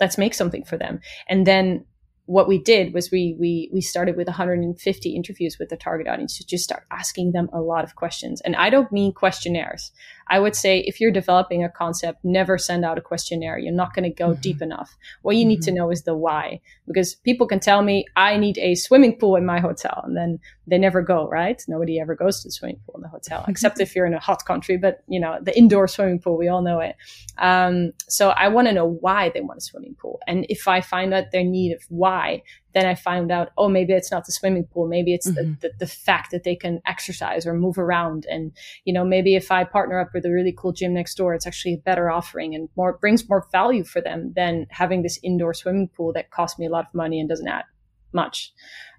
let's 0.00 0.18
make 0.18 0.34
something 0.34 0.64
for 0.64 0.76
them. 0.76 0.98
And 1.28 1.46
then 1.46 1.84
what 2.26 2.48
we 2.48 2.60
did 2.60 2.92
was 2.92 3.12
we 3.12 3.36
we 3.38 3.70
we 3.72 3.80
started 3.80 4.16
with 4.16 4.26
150 4.26 5.16
interviews 5.16 5.56
with 5.58 5.68
the 5.70 5.76
target 5.76 6.08
audience 6.08 6.36
to 6.36 6.46
just 6.46 6.64
start 6.64 6.82
asking 6.90 7.32
them 7.32 7.48
a 7.54 7.60
lot 7.60 7.84
of 7.84 7.94
questions. 7.94 8.40
And 8.42 8.56
I 8.56 8.70
don't 8.70 8.92
mean 8.92 9.12
questionnaires. 9.12 9.92
I 10.28 10.38
would 10.38 10.54
say 10.54 10.80
if 10.80 11.00
you're 11.00 11.10
developing 11.10 11.64
a 11.64 11.68
concept, 11.68 12.24
never 12.24 12.58
send 12.58 12.84
out 12.84 12.98
a 12.98 13.00
questionnaire. 13.00 13.58
You're 13.58 13.72
not 13.72 13.94
going 13.94 14.04
to 14.04 14.14
go 14.14 14.30
mm-hmm. 14.30 14.40
deep 14.40 14.62
enough. 14.62 14.96
What 15.22 15.36
you 15.36 15.42
mm-hmm. 15.42 15.48
need 15.48 15.62
to 15.62 15.70
mm-hmm. 15.70 15.78
know 15.78 15.90
is 15.90 16.02
the 16.02 16.14
why, 16.14 16.60
because 16.86 17.14
people 17.14 17.46
can 17.46 17.60
tell 17.60 17.82
me 17.82 18.04
I 18.16 18.36
need 18.36 18.58
a 18.58 18.74
swimming 18.74 19.18
pool 19.18 19.36
in 19.36 19.46
my 19.46 19.60
hotel, 19.60 20.02
and 20.04 20.16
then 20.16 20.38
they 20.66 20.78
never 20.78 21.02
go. 21.02 21.28
Right? 21.28 21.62
Nobody 21.68 22.00
ever 22.00 22.14
goes 22.14 22.42
to 22.42 22.48
the 22.48 22.52
swimming 22.52 22.80
pool 22.86 22.96
in 22.96 23.02
the 23.02 23.08
hotel, 23.08 23.44
except 23.48 23.80
if 23.80 23.94
you're 23.94 24.06
in 24.06 24.14
a 24.14 24.20
hot 24.20 24.44
country. 24.44 24.76
But 24.76 25.02
you 25.08 25.20
know, 25.20 25.38
the 25.42 25.56
indoor 25.56 25.88
swimming 25.88 26.20
pool, 26.20 26.36
we 26.36 26.48
all 26.48 26.62
know 26.62 26.80
it. 26.80 26.96
Um, 27.38 27.92
so 28.08 28.30
I 28.30 28.48
want 28.48 28.68
to 28.68 28.74
know 28.74 28.86
why 29.00 29.30
they 29.30 29.40
want 29.40 29.58
a 29.58 29.62
swimming 29.62 29.96
pool, 30.00 30.20
and 30.26 30.46
if 30.48 30.68
I 30.68 30.80
find 30.80 31.14
out 31.14 31.32
their 31.32 31.44
need 31.44 31.72
of 31.72 31.82
why, 31.88 32.42
then 32.74 32.86
I 32.86 32.94
found 32.94 33.32
out, 33.32 33.50
oh, 33.56 33.68
maybe 33.68 33.92
it's 33.92 34.10
not 34.10 34.26
the 34.26 34.32
swimming 34.32 34.64
pool. 34.64 34.86
Maybe 34.86 35.14
it's 35.14 35.28
mm-hmm. 35.28 35.54
the, 35.60 35.68
the, 35.68 35.74
the, 35.80 35.86
fact 35.86 36.30
that 36.32 36.44
they 36.44 36.54
can 36.54 36.80
exercise 36.86 37.46
or 37.46 37.54
move 37.54 37.78
around. 37.78 38.26
And, 38.30 38.52
you 38.84 38.92
know, 38.92 39.04
maybe 39.04 39.36
if 39.36 39.50
I 39.50 39.64
partner 39.64 39.98
up 39.98 40.10
with 40.12 40.26
a 40.26 40.30
really 40.30 40.54
cool 40.56 40.72
gym 40.72 40.94
next 40.94 41.14
door, 41.14 41.34
it's 41.34 41.46
actually 41.46 41.74
a 41.74 41.78
better 41.78 42.10
offering 42.10 42.54
and 42.54 42.68
more, 42.76 42.98
brings 42.98 43.28
more 43.28 43.46
value 43.50 43.84
for 43.84 44.00
them 44.00 44.32
than 44.36 44.66
having 44.70 45.02
this 45.02 45.18
indoor 45.22 45.54
swimming 45.54 45.88
pool 45.88 46.12
that 46.12 46.30
costs 46.30 46.58
me 46.58 46.66
a 46.66 46.70
lot 46.70 46.86
of 46.86 46.94
money 46.94 47.18
and 47.20 47.28
doesn't 47.28 47.48
add 47.48 47.64
much. 48.12 48.52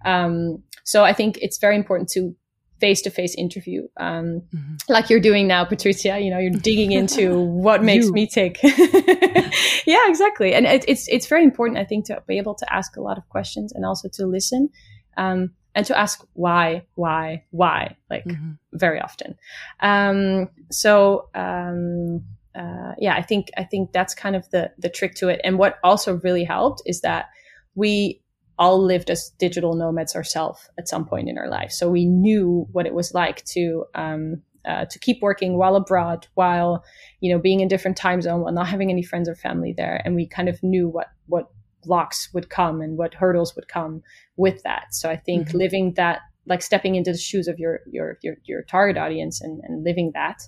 Um, 0.05 0.63
so 0.83 1.03
I 1.03 1.13
think 1.13 1.37
it's 1.41 1.57
very 1.57 1.75
important 1.75 2.09
to 2.09 2.35
face 2.79 3.01
to 3.03 3.09
face 3.09 3.35
interview, 3.35 3.87
um, 3.97 4.41
mm-hmm. 4.53 4.75
like 4.87 5.09
you're 5.09 5.19
doing 5.19 5.47
now, 5.47 5.65
Patricia. 5.65 6.19
You 6.19 6.31
know, 6.31 6.39
you're 6.39 6.51
digging 6.61 6.91
into 6.91 7.39
what 7.39 7.83
makes 7.83 8.09
me 8.09 8.27
tick. 8.27 8.59
yeah, 9.85 10.07
exactly. 10.07 10.53
And 10.53 10.65
it, 10.65 10.85
it's 10.87 11.07
it's 11.07 11.27
very 11.27 11.43
important, 11.43 11.79
I 11.79 11.85
think, 11.85 12.05
to 12.05 12.21
be 12.27 12.37
able 12.37 12.55
to 12.55 12.73
ask 12.73 12.95
a 12.97 13.01
lot 13.01 13.17
of 13.17 13.27
questions 13.29 13.71
and 13.73 13.85
also 13.85 14.09
to 14.13 14.25
listen. 14.25 14.69
Um, 15.17 15.51
and 15.75 15.85
to 15.85 15.97
ask 15.97 16.25
why, 16.33 16.83
why, 16.95 17.45
why, 17.51 17.95
like 18.09 18.25
mm-hmm. 18.25 18.53
very 18.73 18.99
often. 18.99 19.35
Um, 19.79 20.49
so, 20.71 21.29
um, 21.35 22.23
uh, 22.55 22.93
yeah, 22.97 23.13
I 23.15 23.21
think, 23.21 23.49
I 23.55 23.63
think 23.63 23.91
that's 23.91 24.15
kind 24.15 24.35
of 24.35 24.49
the, 24.49 24.71
the 24.77 24.89
trick 24.89 25.15
to 25.15 25.29
it. 25.29 25.39
And 25.43 25.57
what 25.57 25.77
also 25.83 26.15
really 26.23 26.43
helped 26.43 26.81
is 26.85 27.01
that 27.01 27.27
we 27.75 28.21
all 28.59 28.83
lived 28.83 29.09
as 29.09 29.31
digital 29.39 29.73
nomads 29.73 30.15
ourselves 30.15 30.69
at 30.77 30.89
some 30.89 31.05
point 31.05 31.29
in 31.29 31.37
our 31.37 31.49
life. 31.49 31.71
So 31.71 31.89
we 31.89 32.05
knew 32.05 32.67
what 32.73 32.85
it 32.85 32.93
was 32.93 33.13
like 33.13 33.43
to 33.45 33.85
um, 33.95 34.43
uh, 34.67 34.85
to 34.85 34.99
keep 34.99 35.21
working 35.21 35.57
while 35.57 35.77
abroad, 35.77 36.27
while 36.35 36.83
you 37.21 37.33
know 37.33 37.39
being 37.39 37.61
in 37.61 37.69
different 37.69 37.97
time 37.97 38.21
zone, 38.21 38.41
while 38.41 38.53
not 38.53 38.67
having 38.67 38.91
any 38.91 39.01
friends 39.01 39.29
or 39.29 39.35
family 39.35 39.73
there, 39.75 40.01
and 40.03 40.13
we 40.15 40.27
kind 40.27 40.49
of 40.49 40.61
knew 40.61 40.89
what 40.89 41.07
what 41.27 41.49
blocks 41.83 42.29
would 42.33 42.49
come 42.49 42.81
and 42.81 42.97
what 42.97 43.13
hurdles 43.13 43.55
would 43.55 43.69
come 43.69 44.03
with 44.35 44.61
that. 44.63 44.93
So 44.93 45.09
I 45.09 45.15
think 45.15 45.47
mm-hmm. 45.47 45.57
living 45.57 45.93
that, 45.93 46.19
like 46.45 46.61
stepping 46.61 46.95
into 46.95 47.13
the 47.13 47.17
shoes 47.17 47.47
of 47.47 47.57
your 47.57 47.79
your 47.89 48.17
your, 48.21 48.35
your 48.43 48.63
target 48.63 48.97
audience 48.97 49.39
and, 49.39 49.61
and 49.63 49.85
living 49.85 50.11
that, 50.15 50.41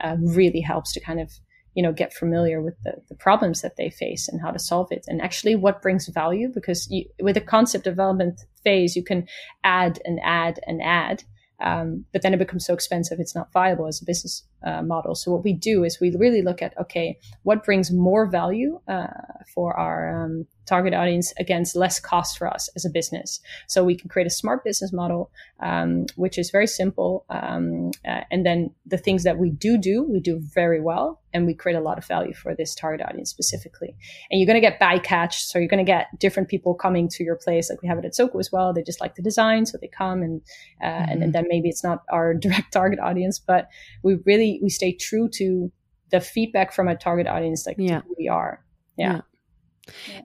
uh, 0.00 0.16
really 0.20 0.60
helps 0.60 0.92
to 0.92 1.00
kind 1.00 1.18
of 1.18 1.32
you 1.74 1.82
know 1.82 1.92
get 1.92 2.12
familiar 2.12 2.60
with 2.62 2.74
the, 2.84 2.94
the 3.08 3.14
problems 3.14 3.62
that 3.62 3.76
they 3.76 3.90
face 3.90 4.28
and 4.28 4.40
how 4.40 4.50
to 4.50 4.58
solve 4.58 4.90
it. 4.90 5.04
And 5.08 5.20
actually 5.20 5.56
what 5.56 5.82
brings 5.82 6.08
value 6.08 6.48
because 6.52 6.90
you, 6.90 7.04
with 7.20 7.36
a 7.36 7.40
concept 7.40 7.84
development 7.84 8.40
phase 8.62 8.96
you 8.96 9.04
can 9.04 9.26
add 9.62 10.00
and 10.04 10.20
add 10.22 10.60
and 10.66 10.82
add 10.82 11.24
um, 11.60 12.04
but 12.12 12.22
then 12.22 12.34
it 12.34 12.38
becomes 12.38 12.66
so 12.66 12.74
expensive 12.74 13.20
it's 13.20 13.34
not 13.34 13.52
viable 13.52 13.86
as 13.86 14.02
a 14.02 14.04
business 14.04 14.42
uh, 14.64 14.82
model. 14.82 15.14
So 15.14 15.30
what 15.32 15.44
we 15.44 15.52
do 15.52 15.84
is 15.84 16.00
we 16.00 16.14
really 16.16 16.42
look 16.42 16.62
at 16.62 16.78
okay 16.78 17.18
what 17.42 17.64
brings 17.64 17.90
more 17.90 18.26
value 18.26 18.80
uh, 18.88 19.06
for 19.54 19.78
our 19.78 20.24
um, 20.24 20.46
target 20.66 20.94
audience 20.94 21.32
against 21.38 21.76
less 21.76 22.00
cost 22.00 22.38
for 22.38 22.46
us 22.46 22.68
as 22.74 22.84
a 22.84 22.90
business. 22.90 23.40
So 23.68 23.84
we 23.84 23.96
can 23.96 24.08
create 24.08 24.26
a 24.26 24.30
smart 24.30 24.64
business 24.64 24.92
model, 24.92 25.30
um, 25.60 26.06
which 26.16 26.38
is 26.38 26.50
very 26.50 26.66
simple. 26.66 27.24
Um, 27.28 27.90
uh, 28.06 28.22
and 28.30 28.44
then 28.46 28.70
the 28.86 28.98
things 28.98 29.24
that 29.24 29.38
we 29.38 29.50
do 29.50 29.76
do, 29.76 30.02
we 30.02 30.20
do 30.20 30.40
very 30.40 30.80
well, 30.80 31.20
and 31.32 31.46
we 31.46 31.54
create 31.54 31.76
a 31.76 31.80
lot 31.80 31.98
of 31.98 32.06
value 32.06 32.32
for 32.32 32.54
this 32.54 32.74
target 32.74 33.06
audience 33.06 33.30
specifically. 33.30 33.94
And 34.30 34.40
you're 34.40 34.46
going 34.46 34.60
to 34.60 34.66
get 34.66 34.80
bycatch, 34.80 35.34
so 35.34 35.58
you're 35.58 35.68
going 35.68 35.84
to 35.84 35.90
get 35.90 36.08
different 36.18 36.48
people 36.48 36.74
coming 36.74 37.08
to 37.10 37.24
your 37.24 37.36
place, 37.36 37.68
like 37.68 37.82
we 37.82 37.88
have 37.88 37.98
it 37.98 38.04
at 38.04 38.12
Zoku 38.12 38.40
as 38.40 38.50
well. 38.50 38.72
They 38.72 38.82
just 38.82 39.00
like 39.00 39.16
the 39.16 39.22
design, 39.22 39.66
so 39.66 39.78
they 39.80 39.88
come, 39.88 40.22
and 40.22 40.40
uh, 40.82 40.86
mm-hmm. 40.86 41.10
and, 41.10 41.22
and 41.24 41.32
then 41.32 41.46
maybe 41.48 41.68
it's 41.68 41.84
not 41.84 42.02
our 42.10 42.34
direct 42.44 42.72
target 42.72 42.98
audience, 43.00 43.38
but 43.38 43.68
we 44.02 44.16
really 44.24 44.60
we 44.62 44.70
stay 44.70 44.92
true 44.92 45.28
to 45.34 45.70
the 46.10 46.20
feedback 46.20 46.72
from 46.72 46.88
a 46.88 46.96
target 46.96 47.26
audience, 47.26 47.66
like 47.66 47.76
yeah. 47.78 48.02
who 48.02 48.14
we 48.18 48.28
are. 48.28 48.64
yeah. 48.96 49.14
yeah. 49.14 49.20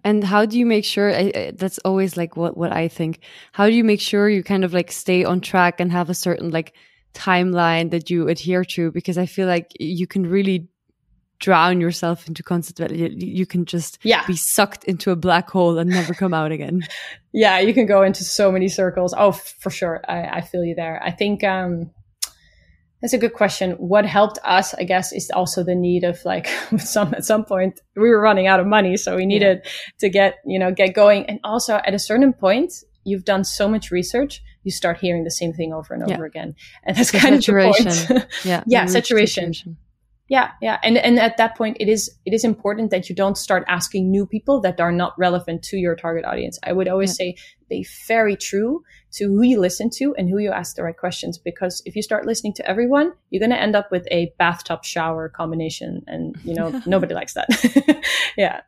And 0.03 0.23
how 0.23 0.45
do 0.45 0.57
you 0.57 0.65
make 0.65 0.85
sure 0.85 1.11
that's 1.51 1.79
always 1.79 2.15
like 2.15 2.37
what 2.37 2.57
what 2.57 2.71
I 2.71 2.87
think. 2.87 3.19
How 3.51 3.67
do 3.67 3.73
you 3.73 3.83
make 3.83 4.01
sure 4.01 4.29
you 4.29 4.43
kind 4.43 4.63
of 4.63 4.73
like 4.73 4.91
stay 4.91 5.23
on 5.23 5.41
track 5.41 5.79
and 5.79 5.91
have 5.91 6.09
a 6.09 6.13
certain 6.13 6.51
like 6.51 6.73
timeline 7.13 7.91
that 7.91 8.09
you 8.09 8.27
adhere 8.27 8.63
to 8.63 8.91
because 8.91 9.17
I 9.17 9.25
feel 9.25 9.47
like 9.47 9.71
you 9.79 10.07
can 10.07 10.25
really 10.25 10.67
drown 11.39 11.79
yourself 11.79 12.27
into 12.27 12.43
constant 12.43 12.91
you, 12.91 13.07
you 13.07 13.45
can 13.45 13.65
just 13.65 13.97
yeah. 14.03 14.25
be 14.27 14.35
sucked 14.35 14.83
into 14.83 15.09
a 15.09 15.15
black 15.15 15.49
hole 15.49 15.77
and 15.79 15.89
never 15.89 16.13
come 16.13 16.33
out 16.33 16.51
again. 16.51 16.87
Yeah, 17.31 17.59
you 17.59 17.75
can 17.75 17.85
go 17.85 18.01
into 18.01 18.23
so 18.23 18.51
many 18.51 18.67
circles. 18.69 19.13
Oh, 19.15 19.33
for 19.33 19.69
sure. 19.69 20.01
I, 20.09 20.37
I 20.37 20.41
feel 20.41 20.65
you 20.65 20.73
there. 20.73 20.99
I 21.03 21.11
think 21.11 21.43
um 21.43 21.91
that's 23.01 23.13
a 23.13 23.17
good 23.17 23.33
question. 23.33 23.71
What 23.73 24.05
helped 24.05 24.39
us, 24.43 24.73
I 24.73 24.83
guess, 24.83 25.13
is 25.13 25.31
also 25.31 25.63
the 25.63 25.75
need 25.75 26.03
of 26.03 26.23
like 26.25 26.47
some 26.77 27.13
at 27.13 27.25
some 27.25 27.45
point 27.45 27.79
we 27.95 28.09
were 28.09 28.21
running 28.21 28.47
out 28.47 28.59
of 28.59 28.67
money, 28.67 28.97
so 28.97 29.15
we 29.15 29.25
needed 29.25 29.61
yeah. 29.63 29.71
to 29.99 30.09
get 30.09 30.35
you 30.45 30.59
know 30.59 30.71
get 30.71 30.93
going. 30.93 31.25
And 31.25 31.39
also 31.43 31.75
at 31.75 31.93
a 31.93 31.99
certain 31.99 32.33
point, 32.33 32.73
you've 33.03 33.25
done 33.25 33.43
so 33.43 33.67
much 33.67 33.91
research, 33.91 34.41
you 34.63 34.71
start 34.71 34.99
hearing 34.99 35.23
the 35.23 35.31
same 35.31 35.53
thing 35.53 35.73
over 35.73 35.93
and 35.93 36.03
over 36.03 36.25
again, 36.25 36.55
and 36.83 36.97
that's 36.97 37.11
the 37.11 37.19
kind 37.19 37.35
saturation. 37.35 37.87
of 37.87 38.07
the 38.07 38.13
point. 38.13 38.27
yeah, 38.43 38.63
yeah, 38.67 38.85
saturation. 38.85 39.53
saturation. 39.53 39.77
Yeah, 40.27 40.51
yeah, 40.61 40.77
and 40.83 40.95
and 40.97 41.19
at 41.19 41.37
that 41.37 41.57
point, 41.57 41.77
it 41.79 41.89
is 41.89 42.11
it 42.25 42.33
is 42.33 42.43
important 42.43 42.91
that 42.91 43.09
you 43.09 43.15
don't 43.15 43.37
start 43.37 43.63
asking 43.67 44.11
new 44.11 44.27
people 44.27 44.61
that 44.61 44.79
are 44.79 44.91
not 44.91 45.13
relevant 45.17 45.63
to 45.63 45.77
your 45.77 45.95
target 45.95 46.23
audience. 46.23 46.59
I 46.63 46.73
would 46.73 46.87
always 46.87 47.17
yeah. 47.19 47.33
say 47.33 47.35
be 47.69 47.87
very 48.07 48.35
true 48.35 48.83
to 49.11 49.25
who 49.25 49.41
you 49.43 49.59
listen 49.59 49.89
to 49.91 50.13
and 50.15 50.29
who 50.29 50.37
you 50.37 50.51
ask 50.51 50.75
the 50.75 50.83
right 50.83 50.97
questions. 50.97 51.37
Because 51.37 51.81
if 51.85 51.95
you 51.95 52.01
start 52.01 52.25
listening 52.25 52.53
to 52.53 52.69
everyone, 52.69 53.13
you're 53.29 53.39
going 53.39 53.51
to 53.51 53.61
end 53.61 53.75
up 53.75 53.91
with 53.91 54.07
a 54.11 54.33
bathtub 54.37 54.83
shower 54.83 55.29
combination. 55.29 56.03
And, 56.07 56.35
you 56.43 56.53
know, 56.53 56.81
nobody 56.85 57.13
likes 57.13 57.33
that. 57.33 58.03
yeah. 58.37 58.61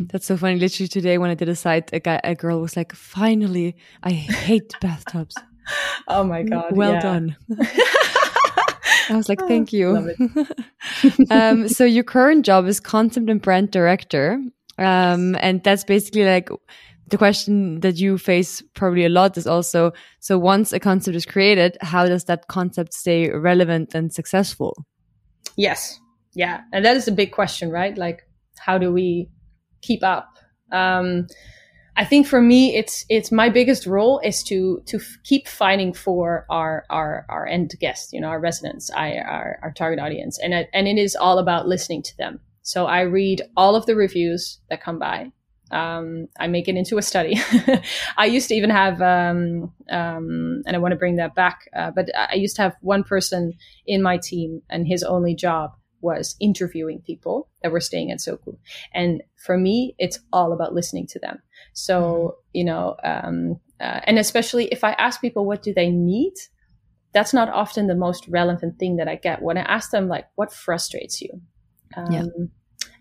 That's 0.00 0.26
so 0.26 0.36
funny. 0.36 0.56
Literally 0.56 0.88
today 0.88 1.18
when 1.18 1.30
I 1.30 1.34
did 1.34 1.48
a 1.48 1.56
site, 1.56 1.90
a 1.92 1.98
guy, 1.98 2.20
a 2.22 2.34
girl 2.34 2.60
was 2.60 2.76
like, 2.76 2.94
"Finally, 2.94 3.76
I 4.02 4.10
hate 4.10 4.72
bathtubs." 4.80 5.34
oh 6.08 6.22
my 6.22 6.42
god! 6.44 6.76
Well 6.76 6.92
yeah. 6.92 7.00
done. 7.00 7.36
I 9.10 9.16
was 9.16 9.28
like, 9.28 9.40
"Thank 9.40 9.72
you." 9.72 10.14
um, 11.30 11.68
so 11.68 11.84
your 11.84 12.04
current 12.04 12.46
job 12.46 12.66
is 12.66 12.78
concept 12.78 13.28
and 13.28 13.42
brand 13.42 13.72
director, 13.72 14.40
um, 14.78 15.34
and 15.40 15.64
that's 15.64 15.82
basically 15.82 16.24
like 16.24 16.48
the 17.10 17.18
question 17.18 17.80
that 17.80 17.96
you 17.96 18.18
face 18.18 18.62
probably 18.74 19.04
a 19.04 19.08
lot 19.08 19.36
is 19.36 19.46
also 19.46 19.92
so 20.20 20.38
once 20.38 20.72
a 20.72 20.80
concept 20.80 21.16
is 21.16 21.26
created, 21.26 21.76
how 21.80 22.06
does 22.06 22.24
that 22.24 22.48
concept 22.48 22.92
stay 22.92 23.30
relevant 23.30 23.94
and 23.94 24.12
successful? 24.12 24.84
Yes. 25.56 25.98
Yeah. 26.34 26.60
And 26.72 26.84
that 26.84 26.96
is 26.96 27.08
a 27.08 27.12
big 27.12 27.32
question, 27.32 27.70
right? 27.70 27.96
Like, 27.96 28.26
how 28.58 28.78
do 28.78 28.92
we 28.92 29.28
keep 29.80 30.02
up? 30.02 30.38
Um, 30.72 31.26
I 31.96 32.04
think 32.04 32.28
for 32.28 32.40
me, 32.40 32.76
it's 32.76 33.04
it's 33.08 33.32
my 33.32 33.48
biggest 33.48 33.86
role 33.86 34.20
is 34.20 34.44
to 34.44 34.80
to 34.86 35.00
keep 35.24 35.48
fighting 35.48 35.92
for 35.92 36.46
our 36.48 36.84
our 36.90 37.26
our 37.28 37.46
end 37.46 37.74
guests, 37.80 38.12
you 38.12 38.20
know, 38.20 38.28
our 38.28 38.38
residents, 38.38 38.88
I, 38.94 39.16
our 39.16 39.58
our 39.62 39.72
target 39.72 39.98
audience, 39.98 40.38
and 40.38 40.54
and 40.54 40.86
it 40.86 40.96
is 40.96 41.16
all 41.16 41.38
about 41.38 41.66
listening 41.66 42.02
to 42.04 42.16
them. 42.16 42.38
So 42.62 42.86
I 42.86 43.00
read 43.00 43.42
all 43.56 43.74
of 43.74 43.86
the 43.86 43.96
reviews 43.96 44.60
that 44.70 44.80
come 44.80 45.00
by 45.00 45.32
um, 45.70 46.28
I 46.38 46.46
make 46.46 46.68
it 46.68 46.76
into 46.76 46.98
a 46.98 47.02
study. 47.02 47.38
I 48.16 48.26
used 48.26 48.48
to 48.48 48.54
even 48.54 48.70
have, 48.70 49.00
um, 49.02 49.72
um, 49.90 50.62
and 50.66 50.74
I 50.74 50.78
want 50.78 50.92
to 50.92 50.98
bring 50.98 51.16
that 51.16 51.34
back, 51.34 51.68
uh, 51.76 51.90
but 51.90 52.08
I 52.16 52.34
used 52.34 52.56
to 52.56 52.62
have 52.62 52.76
one 52.80 53.04
person 53.04 53.52
in 53.86 54.02
my 54.02 54.18
team, 54.18 54.62
and 54.70 54.86
his 54.86 55.02
only 55.02 55.34
job 55.34 55.72
was 56.00 56.36
interviewing 56.40 57.00
people 57.00 57.48
that 57.62 57.72
were 57.72 57.80
staying 57.80 58.12
at 58.12 58.18
Zoku. 58.18 58.56
And 58.94 59.22
for 59.36 59.58
me, 59.58 59.94
it's 59.98 60.20
all 60.32 60.52
about 60.52 60.72
listening 60.72 61.06
to 61.08 61.18
them. 61.18 61.42
So, 61.72 62.02
mm-hmm. 62.02 62.40
you 62.52 62.64
know, 62.64 62.96
um, 63.02 63.60
uh, 63.80 64.00
and 64.04 64.18
especially 64.18 64.66
if 64.66 64.84
I 64.84 64.92
ask 64.92 65.20
people 65.20 65.44
what 65.44 65.62
do 65.62 65.74
they 65.74 65.90
need, 65.90 66.34
that's 67.12 67.34
not 67.34 67.48
often 67.48 67.86
the 67.86 67.94
most 67.94 68.28
relevant 68.28 68.78
thing 68.78 68.96
that 68.96 69.08
I 69.08 69.16
get. 69.16 69.42
When 69.42 69.58
I 69.58 69.62
ask 69.62 69.90
them, 69.90 70.08
like, 70.08 70.26
what 70.36 70.52
frustrates 70.52 71.20
you? 71.20 71.40
yeah 72.10 72.20
um, 72.20 72.50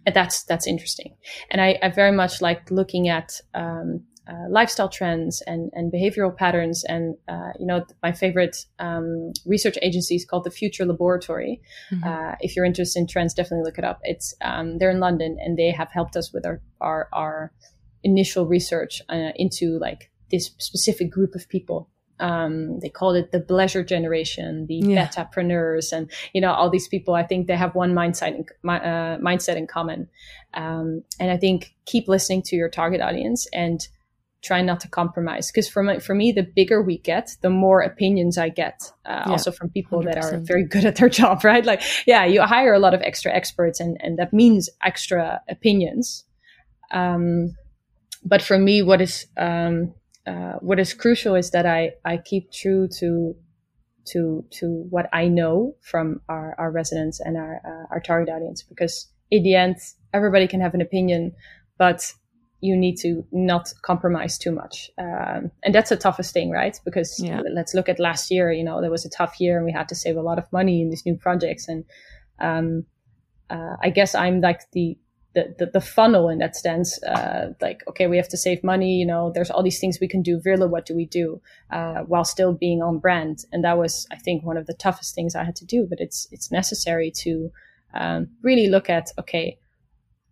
and 0.07 0.15
that's 0.15 0.43
that's 0.43 0.65
interesting. 0.65 1.15
And 1.51 1.61
I, 1.61 1.77
I 1.83 1.89
very 1.89 2.13
much 2.13 2.41
like 2.41 2.71
looking 2.71 3.09
at 3.09 3.41
um, 3.53 4.05
uh, 4.25 4.49
lifestyle 4.49 4.87
trends 4.87 5.43
and, 5.45 5.69
and 5.73 5.91
behavioral 5.91 6.35
patterns. 6.35 6.85
And 6.85 7.15
uh, 7.27 7.51
you 7.59 7.65
know, 7.65 7.85
my 8.01 8.13
favorite 8.13 8.65
um, 8.79 9.33
research 9.45 9.77
agency 9.81 10.15
is 10.15 10.25
called 10.25 10.45
the 10.45 10.49
Future 10.49 10.85
Laboratory. 10.85 11.61
Mm-hmm. 11.91 12.07
Uh, 12.07 12.35
if 12.39 12.55
you're 12.55 12.63
interested 12.63 12.99
in 12.99 13.07
trends, 13.07 13.33
definitely 13.33 13.65
look 13.65 13.77
it 13.77 13.83
up. 13.83 13.99
It's 14.03 14.33
um, 14.41 14.77
they're 14.77 14.91
in 14.91 15.01
London, 15.01 15.37
and 15.41 15.57
they 15.57 15.71
have 15.71 15.91
helped 15.91 16.15
us 16.15 16.31
with 16.31 16.45
our 16.45 16.61
our, 16.79 17.09
our 17.11 17.51
initial 18.01 18.47
research 18.47 19.01
uh, 19.09 19.31
into 19.35 19.77
like 19.77 20.09
this 20.31 20.51
specific 20.57 21.11
group 21.11 21.35
of 21.35 21.49
people 21.49 21.89
um, 22.19 22.79
they 22.79 22.89
called 22.89 23.15
it 23.15 23.31
the 23.31 23.39
pleasure 23.39 23.83
generation, 23.83 24.65
the 24.67 24.75
yeah. 24.75 25.07
betapreneurs, 25.07 25.91
and 25.91 26.09
you 26.33 26.41
know 26.41 26.51
all 26.51 26.69
these 26.69 26.87
people. 26.87 27.13
I 27.13 27.23
think 27.23 27.47
they 27.47 27.55
have 27.55 27.75
one 27.75 27.93
mindset 27.93 28.35
in, 28.35 28.45
uh, 28.69 29.17
mindset 29.17 29.55
in 29.55 29.67
common, 29.67 30.09
um, 30.53 31.03
and 31.19 31.31
I 31.31 31.37
think 31.37 31.75
keep 31.85 32.07
listening 32.07 32.41
to 32.43 32.55
your 32.55 32.69
target 32.69 33.01
audience 33.01 33.47
and 33.53 33.87
try 34.43 34.61
not 34.61 34.79
to 34.81 34.87
compromise. 34.87 35.51
Because 35.51 35.67
for 35.67 35.83
my, 35.83 35.99
for 35.99 36.15
me, 36.15 36.31
the 36.31 36.43
bigger 36.43 36.81
we 36.81 36.99
get, 36.99 37.35
the 37.41 37.49
more 37.49 37.81
opinions 37.81 38.37
I 38.37 38.49
get, 38.49 38.91
uh, 39.05 39.23
yeah, 39.25 39.31
also 39.31 39.51
from 39.51 39.69
people 39.69 40.01
100%. 40.01 40.05
that 40.05 40.17
are 40.23 40.37
very 40.39 40.63
good 40.63 40.85
at 40.85 40.95
their 40.95 41.09
job. 41.21 41.43
Right? 41.43 41.65
Like, 41.65 41.81
yeah, 42.05 42.25
you 42.25 42.41
hire 42.41 42.73
a 42.73 42.79
lot 42.79 42.93
of 42.93 43.01
extra 43.01 43.31
experts, 43.33 43.79
and 43.79 43.97
and 43.99 44.17
that 44.17 44.33
means 44.33 44.69
extra 44.83 45.41
opinions. 45.49 46.23
Um, 46.91 47.55
but 48.23 48.41
for 48.41 48.57
me, 48.57 48.81
what 48.81 49.01
is 49.01 49.27
um, 49.37 49.93
uh, 50.27 50.53
what 50.59 50.79
is 50.79 50.93
crucial 50.93 51.35
is 51.35 51.51
that 51.51 51.65
I, 51.65 51.93
I 52.03 52.17
keep 52.17 52.51
true 52.51 52.87
to 52.99 53.35
to 54.07 54.45
to 54.51 54.85
what 54.89 55.09
I 55.13 55.27
know 55.27 55.75
from 55.81 56.21
our, 56.29 56.55
our 56.57 56.71
residents 56.71 57.19
and 57.19 57.37
our 57.37 57.61
uh, 57.65 57.93
our 57.93 57.99
target 57.99 58.33
audience 58.33 58.61
because 58.63 59.07
in 59.31 59.43
the 59.43 59.55
end 59.55 59.77
everybody 60.13 60.47
can 60.47 60.61
have 60.61 60.73
an 60.73 60.81
opinion 60.81 61.33
but 61.77 62.13
you 62.59 62.75
need 62.75 62.95
to 62.97 63.23
not 63.31 63.71
compromise 63.83 64.37
too 64.37 64.51
much. 64.51 64.89
Um, 64.97 65.51
and 65.63 65.75
that's 65.75 65.89
the 65.89 65.95
toughest 65.95 66.33
thing 66.33 66.49
right? 66.49 66.77
Because 66.83 67.19
yeah. 67.19 67.41
let's 67.53 67.73
look 67.73 67.87
at 67.87 67.99
last 67.99 68.31
year 68.31 68.51
you 68.51 68.63
know 68.63 68.81
there 68.81 68.91
was 68.91 69.05
a 69.05 69.09
tough 69.09 69.39
year 69.39 69.57
and 69.57 69.65
we 69.65 69.71
had 69.71 69.89
to 69.89 69.95
save 69.95 70.17
a 70.17 70.21
lot 70.21 70.39
of 70.39 70.51
money 70.51 70.81
in 70.81 70.89
these 70.89 71.05
new 71.05 71.15
projects. 71.15 71.67
And 71.67 71.85
um, 72.39 72.85
uh, 73.49 73.75
I 73.81 73.89
guess 73.89 74.15
I'm 74.15 74.41
like 74.41 74.69
the 74.71 74.97
the, 75.57 75.65
the, 75.67 75.81
funnel 75.81 76.29
in 76.29 76.39
that 76.39 76.55
sense. 76.55 77.01
Uh, 77.03 77.53
like, 77.61 77.83
okay, 77.87 78.07
we 78.07 78.17
have 78.17 78.29
to 78.29 78.37
save 78.37 78.63
money. 78.63 78.95
You 78.95 79.05
know, 79.05 79.31
there's 79.33 79.49
all 79.49 79.63
these 79.63 79.79
things 79.79 79.99
we 79.99 80.07
can 80.07 80.21
do. 80.21 80.41
Really, 80.45 80.67
what 80.67 80.85
do 80.85 80.95
we 80.95 81.05
do 81.05 81.41
uh, 81.71 82.01
while 82.01 82.25
still 82.25 82.53
being 82.53 82.81
on 82.81 82.99
brand? 82.99 83.45
And 83.51 83.63
that 83.63 83.77
was, 83.77 84.07
I 84.11 84.17
think, 84.17 84.43
one 84.43 84.57
of 84.57 84.67
the 84.67 84.73
toughest 84.73 85.15
things 85.15 85.35
I 85.35 85.43
had 85.43 85.55
to 85.57 85.65
do. 85.65 85.85
But 85.89 85.99
it's 85.99 86.27
it's 86.31 86.51
necessary 86.51 87.11
to 87.23 87.51
um, 87.93 88.27
really 88.41 88.67
look 88.67 88.89
at 88.89 89.11
okay, 89.19 89.57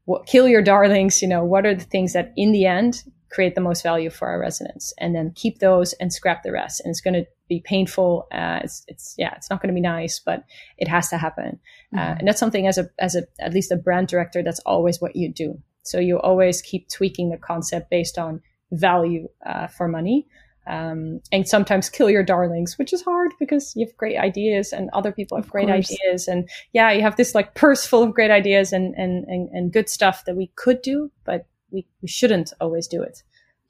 what 0.05 0.25
kill 0.25 0.47
your 0.47 0.61
darlings. 0.61 1.21
You 1.21 1.27
know, 1.27 1.43
what 1.43 1.65
are 1.65 1.75
the 1.75 1.83
things 1.83 2.13
that 2.13 2.33
in 2.35 2.51
the 2.51 2.65
end 2.65 3.03
create 3.31 3.55
the 3.55 3.61
most 3.61 3.83
value 3.83 4.09
for 4.09 4.27
our 4.27 4.39
residents, 4.39 4.93
and 4.99 5.15
then 5.15 5.33
keep 5.35 5.59
those 5.59 5.93
and 5.93 6.13
scrap 6.13 6.43
the 6.43 6.51
rest. 6.51 6.81
And 6.83 6.91
it's 6.91 7.01
going 7.01 7.15
to 7.15 7.25
be 7.47 7.61
painful. 7.61 8.27
Uh, 8.31 8.59
it's, 8.63 8.83
it's, 8.87 9.15
yeah, 9.17 9.33
it's 9.35 9.49
not 9.49 9.61
going 9.61 9.69
to 9.69 9.75
be 9.75 9.81
nice, 9.81 10.19
but 10.19 10.43
it 10.77 10.87
has 10.87 11.09
to 11.09 11.17
happen. 11.17 11.59
Uh, 11.93 11.97
mm-hmm. 11.97 12.11
Uh, 12.11 12.15
and 12.19 12.27
that's 12.27 12.39
something 12.39 12.67
as 12.67 12.77
a, 12.77 12.89
as 12.99 13.15
a, 13.15 13.23
at 13.39 13.53
least 13.53 13.71
a 13.71 13.75
brand 13.75 14.07
director, 14.07 14.43
that's 14.43 14.59
always 14.61 14.99
what 14.99 15.15
you 15.15 15.31
do. 15.31 15.61
So 15.83 15.99
you 15.99 16.19
always 16.19 16.61
keep 16.61 16.89
tweaking 16.89 17.29
the 17.29 17.37
concept 17.37 17.89
based 17.89 18.17
on 18.17 18.41
value, 18.71 19.27
uh, 19.45 19.67
for 19.67 19.87
money. 19.87 20.27
Um, 20.67 21.21
and 21.31 21.47
sometimes 21.47 21.91
kill 21.91 22.09
your 22.09 22.23
darlings, 22.23 22.79
which 22.79 22.91
is 22.91 23.03
hard 23.03 23.33
because 23.39 23.73
you 23.75 23.85
have 23.85 23.95
great 23.97 24.17
ideas 24.17 24.73
and 24.73 24.89
other 24.93 25.11
people 25.11 25.37
have 25.37 25.45
of 25.45 25.51
great 25.51 25.67
course. 25.67 25.91
ideas. 25.91 26.27
And 26.27 26.49
yeah, 26.73 26.91
you 26.91 27.03
have 27.03 27.17
this 27.17 27.35
like 27.35 27.53
purse 27.53 27.85
full 27.85 28.01
of 28.01 28.15
great 28.15 28.31
ideas 28.31 28.73
and, 28.73 28.95
and, 28.95 29.25
and, 29.25 29.47
and 29.49 29.71
good 29.71 29.89
stuff 29.89 30.25
that 30.25 30.35
we 30.35 30.51
could 30.55 30.81
do, 30.81 31.11
but 31.23 31.45
we, 31.69 31.85
we 32.01 32.07
shouldn't 32.07 32.51
always 32.59 32.87
do 32.87 33.03
it. 33.03 33.21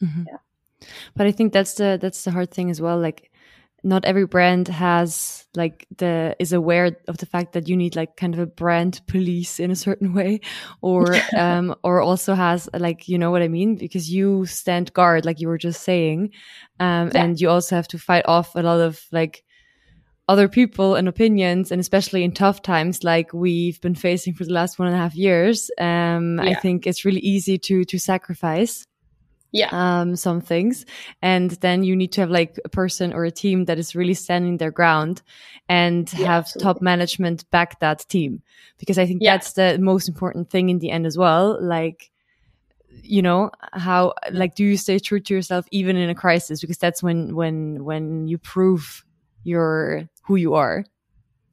Mm-hmm. 0.02 0.24
Yeah. 0.28 0.88
But 1.18 1.28
I 1.28 1.34
think 1.34 1.52
that's 1.52 1.74
the, 1.74 2.00
that's 2.02 2.24
the 2.24 2.32
hard 2.32 2.52
thing 2.52 2.70
as 2.70 2.80
well. 2.80 2.98
Like, 2.98 3.30
not 3.86 4.04
every 4.04 4.26
brand 4.26 4.68
has 4.68 5.46
like 5.56 5.88
the 5.98 6.36
is 6.40 6.52
aware 6.52 6.98
of 7.08 7.18
the 7.20 7.26
fact 7.28 7.54
that 7.54 7.70
you 7.70 7.78
need 7.78 7.96
like 7.96 8.18
kind 8.18 8.34
of 8.34 8.40
a 8.40 8.46
brand 8.48 9.00
police 9.08 9.60
in 9.60 9.70
a 9.70 9.76
certain 9.76 10.14
way 10.14 10.42
or 10.82 11.16
um 11.38 11.74
or 11.84 12.02
also 12.02 12.34
has 12.34 12.68
like 12.74 13.08
you 13.08 13.18
know 13.18 13.30
what 13.30 13.44
i 13.44 13.48
mean 13.48 13.76
because 13.76 14.12
you 14.12 14.46
stand 14.48 14.92
guard 14.94 15.24
like 15.24 15.40
you 15.40 15.48
were 15.48 15.58
just 15.58 15.84
saying 15.84 16.32
um 16.80 17.12
yeah. 17.14 17.24
and 17.24 17.40
you 17.40 17.48
also 17.48 17.76
have 17.76 17.88
to 17.88 18.00
fight 18.00 18.26
off 18.28 18.56
a 18.56 18.64
lot 18.64 18.82
of 18.82 19.00
like 19.12 19.44
other 20.28 20.50
people 20.50 20.96
and 20.96 21.08
opinions 21.08 21.72
and 21.72 21.80
especially 21.80 22.24
in 22.24 22.32
tough 22.32 22.64
times 22.64 23.04
like 23.04 23.32
we've 23.34 23.80
been 23.82 23.94
facing 23.94 24.34
for 24.34 24.44
the 24.44 24.54
last 24.54 24.80
one 24.80 24.88
and 24.88 24.98
a 24.98 25.00
half 25.00 25.14
years 25.14 25.70
um 25.80 26.40
yeah. 26.40 26.50
i 26.50 26.54
think 26.56 26.88
it's 26.88 27.06
really 27.06 27.20
easy 27.20 27.60
to 27.60 27.86
to 27.86 28.00
sacrifice 28.00 28.84
yeah. 29.56 29.70
um 29.72 30.16
some 30.16 30.42
things. 30.42 30.86
And 31.22 31.52
then 31.52 31.84
you 31.84 31.96
need 31.96 32.12
to 32.14 32.22
have 32.22 32.30
like 32.30 32.60
a 32.66 32.70
person 32.70 33.14
or 33.14 33.26
a 33.26 33.32
team 33.32 33.66
that 33.66 33.80
is 33.80 33.96
really 33.96 34.14
standing 34.14 34.58
their 34.58 34.72
ground 34.72 35.22
and 35.68 36.12
yeah, 36.14 36.28
have 36.28 36.44
absolutely. 36.44 36.64
top 36.64 36.82
management 36.82 37.50
back 37.52 37.80
that 37.80 38.06
team. 38.10 38.42
Because 38.78 38.98
i 38.98 39.06
think 39.06 39.22
yeah. 39.22 39.36
that's 39.36 39.54
the 39.54 39.78
most 39.80 40.08
important 40.08 40.50
thing 40.50 40.70
in 40.70 40.80
the 40.80 40.92
end 40.92 41.06
as 41.06 41.18
well. 41.18 41.58
Like 41.62 42.12
you 43.04 43.22
know 43.22 43.52
how 43.74 44.14
like 44.32 44.56
do 44.56 44.64
you 44.64 44.78
stay 44.78 45.00
true 45.00 45.20
to 45.20 45.34
yourself 45.34 45.66
even 45.72 45.96
in 45.96 46.10
a 46.10 46.16
crisis? 46.16 46.62
Because 46.62 46.78
that's 46.78 47.02
when 47.02 47.36
when 47.36 47.84
when 47.84 48.28
you 48.28 48.38
prove 48.38 49.06
your 49.44 50.08
who 50.24 50.36
you 50.36 50.54
are. 50.56 50.86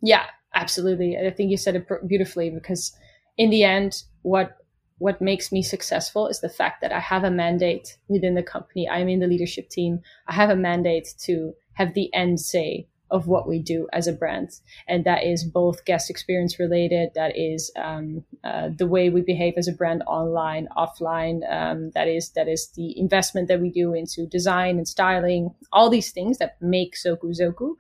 Yeah 0.03 0.25
absolutely. 0.55 1.17
I 1.17 1.31
think 1.31 1.51
you 1.51 1.57
said 1.57 1.77
it 1.77 1.89
beautifully 2.07 2.51
because 2.51 2.93
in 3.37 3.51
the 3.51 3.65
end 3.65 4.03
what 4.23 4.57
what 5.03 5.21
makes 5.21 5.51
me 5.51 5.63
successful 5.63 6.29
is 6.29 6.41
the 6.41 6.49
fact 6.49 6.81
that 6.81 6.93
I 6.93 7.01
have 7.01 7.25
a 7.25 7.31
mandate 7.31 7.99
within 8.07 8.37
the 8.37 8.43
company. 8.43 8.89
I'm 8.89 9.09
in 9.09 9.19
the 9.19 9.27
leadership 9.27 9.69
team. 9.69 10.01
I 10.29 10.33
have 10.35 10.49
a 10.49 10.55
mandate 10.55 11.09
to 11.25 11.55
have 11.73 11.95
the 11.95 12.09
end 12.15 12.39
say 12.39 12.87
of 13.11 13.27
what 13.27 13.49
we 13.49 13.59
do 13.59 13.89
as 13.93 14.07
a 14.07 14.13
brand. 14.13 14.51
And 14.87 15.05
that 15.05 15.25
is 15.25 15.43
both 15.43 15.85
guest 15.85 16.09
experience 16.09 16.61
related. 16.61 17.11
That 17.17 17.37
is 17.37 17.73
um, 17.77 18.25
uh, 18.45 18.69
the 18.77 18.87
way 18.87 19.11
we 19.11 19.23
behave 19.23 19.55
as 19.57 19.67
a 19.67 19.73
brand 19.73 20.05
online, 20.07 20.69
offline. 20.77 21.41
Um, 21.53 21.91
that 21.97 22.07
is 22.07 22.31
that 22.37 22.47
is 22.47 22.69
the 22.69 22.97
investment 22.97 23.49
that 23.49 23.61
we 23.61 23.71
do 23.71 23.93
into 23.95 24.27
design 24.27 24.79
and 24.79 24.87
styling. 24.87 25.53
All 25.73 25.91
these 25.91 26.13
things 26.13 26.39
that 26.39 26.63
make 26.63 26.95
Soku 26.95 27.37
Zoku. 27.39 27.75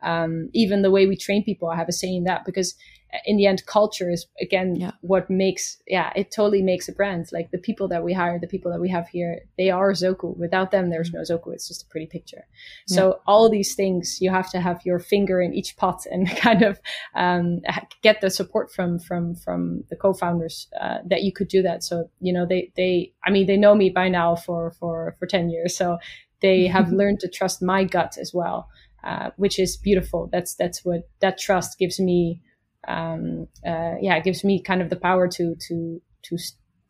Um, 0.00 0.48
even 0.52 0.82
the 0.82 0.92
way 0.92 1.06
we 1.06 1.16
train 1.16 1.42
people, 1.42 1.68
I 1.68 1.76
have 1.76 1.88
a 1.88 1.92
saying 1.92 2.22
that 2.24 2.44
because 2.44 2.76
in 3.24 3.36
the 3.36 3.46
end, 3.46 3.64
culture 3.66 4.10
is 4.10 4.26
again 4.40 4.76
yeah. 4.76 4.90
what 5.00 5.30
makes 5.30 5.78
yeah 5.86 6.12
it 6.14 6.30
totally 6.30 6.62
makes 6.62 6.88
a 6.88 6.92
brand. 6.92 7.28
Like 7.32 7.50
the 7.50 7.58
people 7.58 7.88
that 7.88 8.04
we 8.04 8.12
hire, 8.12 8.38
the 8.38 8.46
people 8.46 8.70
that 8.70 8.80
we 8.80 8.88
have 8.90 9.08
here, 9.08 9.40
they 9.56 9.70
are 9.70 9.92
Zoku. 9.92 10.36
Without 10.36 10.70
them, 10.70 10.90
there's 10.90 11.12
no 11.12 11.20
Zoku. 11.20 11.54
It's 11.54 11.68
just 11.68 11.84
a 11.84 11.86
pretty 11.86 12.06
picture. 12.06 12.44
Yeah. 12.86 12.96
So 12.96 13.20
all 13.26 13.48
these 13.48 13.74
things, 13.74 14.18
you 14.20 14.30
have 14.30 14.50
to 14.50 14.60
have 14.60 14.80
your 14.84 14.98
finger 14.98 15.40
in 15.40 15.54
each 15.54 15.76
pot 15.76 16.04
and 16.10 16.28
kind 16.36 16.62
of 16.62 16.80
um, 17.14 17.60
get 18.02 18.20
the 18.20 18.30
support 18.30 18.72
from 18.72 18.98
from 18.98 19.34
from 19.34 19.84
the 19.88 19.96
co-founders 19.96 20.68
uh, 20.80 20.98
that 21.06 21.22
you 21.22 21.32
could 21.32 21.48
do 21.48 21.62
that. 21.62 21.82
So 21.82 22.10
you 22.20 22.32
know 22.32 22.46
they 22.46 22.72
they 22.76 23.12
I 23.24 23.30
mean 23.30 23.46
they 23.46 23.56
know 23.56 23.74
me 23.74 23.88
by 23.90 24.08
now 24.08 24.36
for 24.36 24.72
for 24.72 25.16
for 25.18 25.26
ten 25.26 25.48
years, 25.48 25.74
so 25.74 25.98
they 26.40 26.66
have 26.76 26.92
learned 26.92 27.20
to 27.20 27.28
trust 27.28 27.62
my 27.62 27.84
gut 27.84 28.18
as 28.20 28.34
well. 28.34 28.68
Uh, 29.04 29.30
which 29.36 29.60
is 29.60 29.76
beautiful. 29.76 30.28
That's 30.30 30.54
that's 30.54 30.84
what 30.84 31.08
that 31.20 31.38
trust 31.38 31.78
gives 31.78 32.00
me 32.00 32.42
um, 32.86 33.48
uh, 33.66 33.94
yeah, 34.00 34.16
it 34.16 34.24
gives 34.24 34.44
me 34.44 34.62
kind 34.62 34.82
of 34.82 34.90
the 34.90 34.96
power 34.96 35.28
to 35.28 35.54
to 35.68 36.00
to 36.24 36.38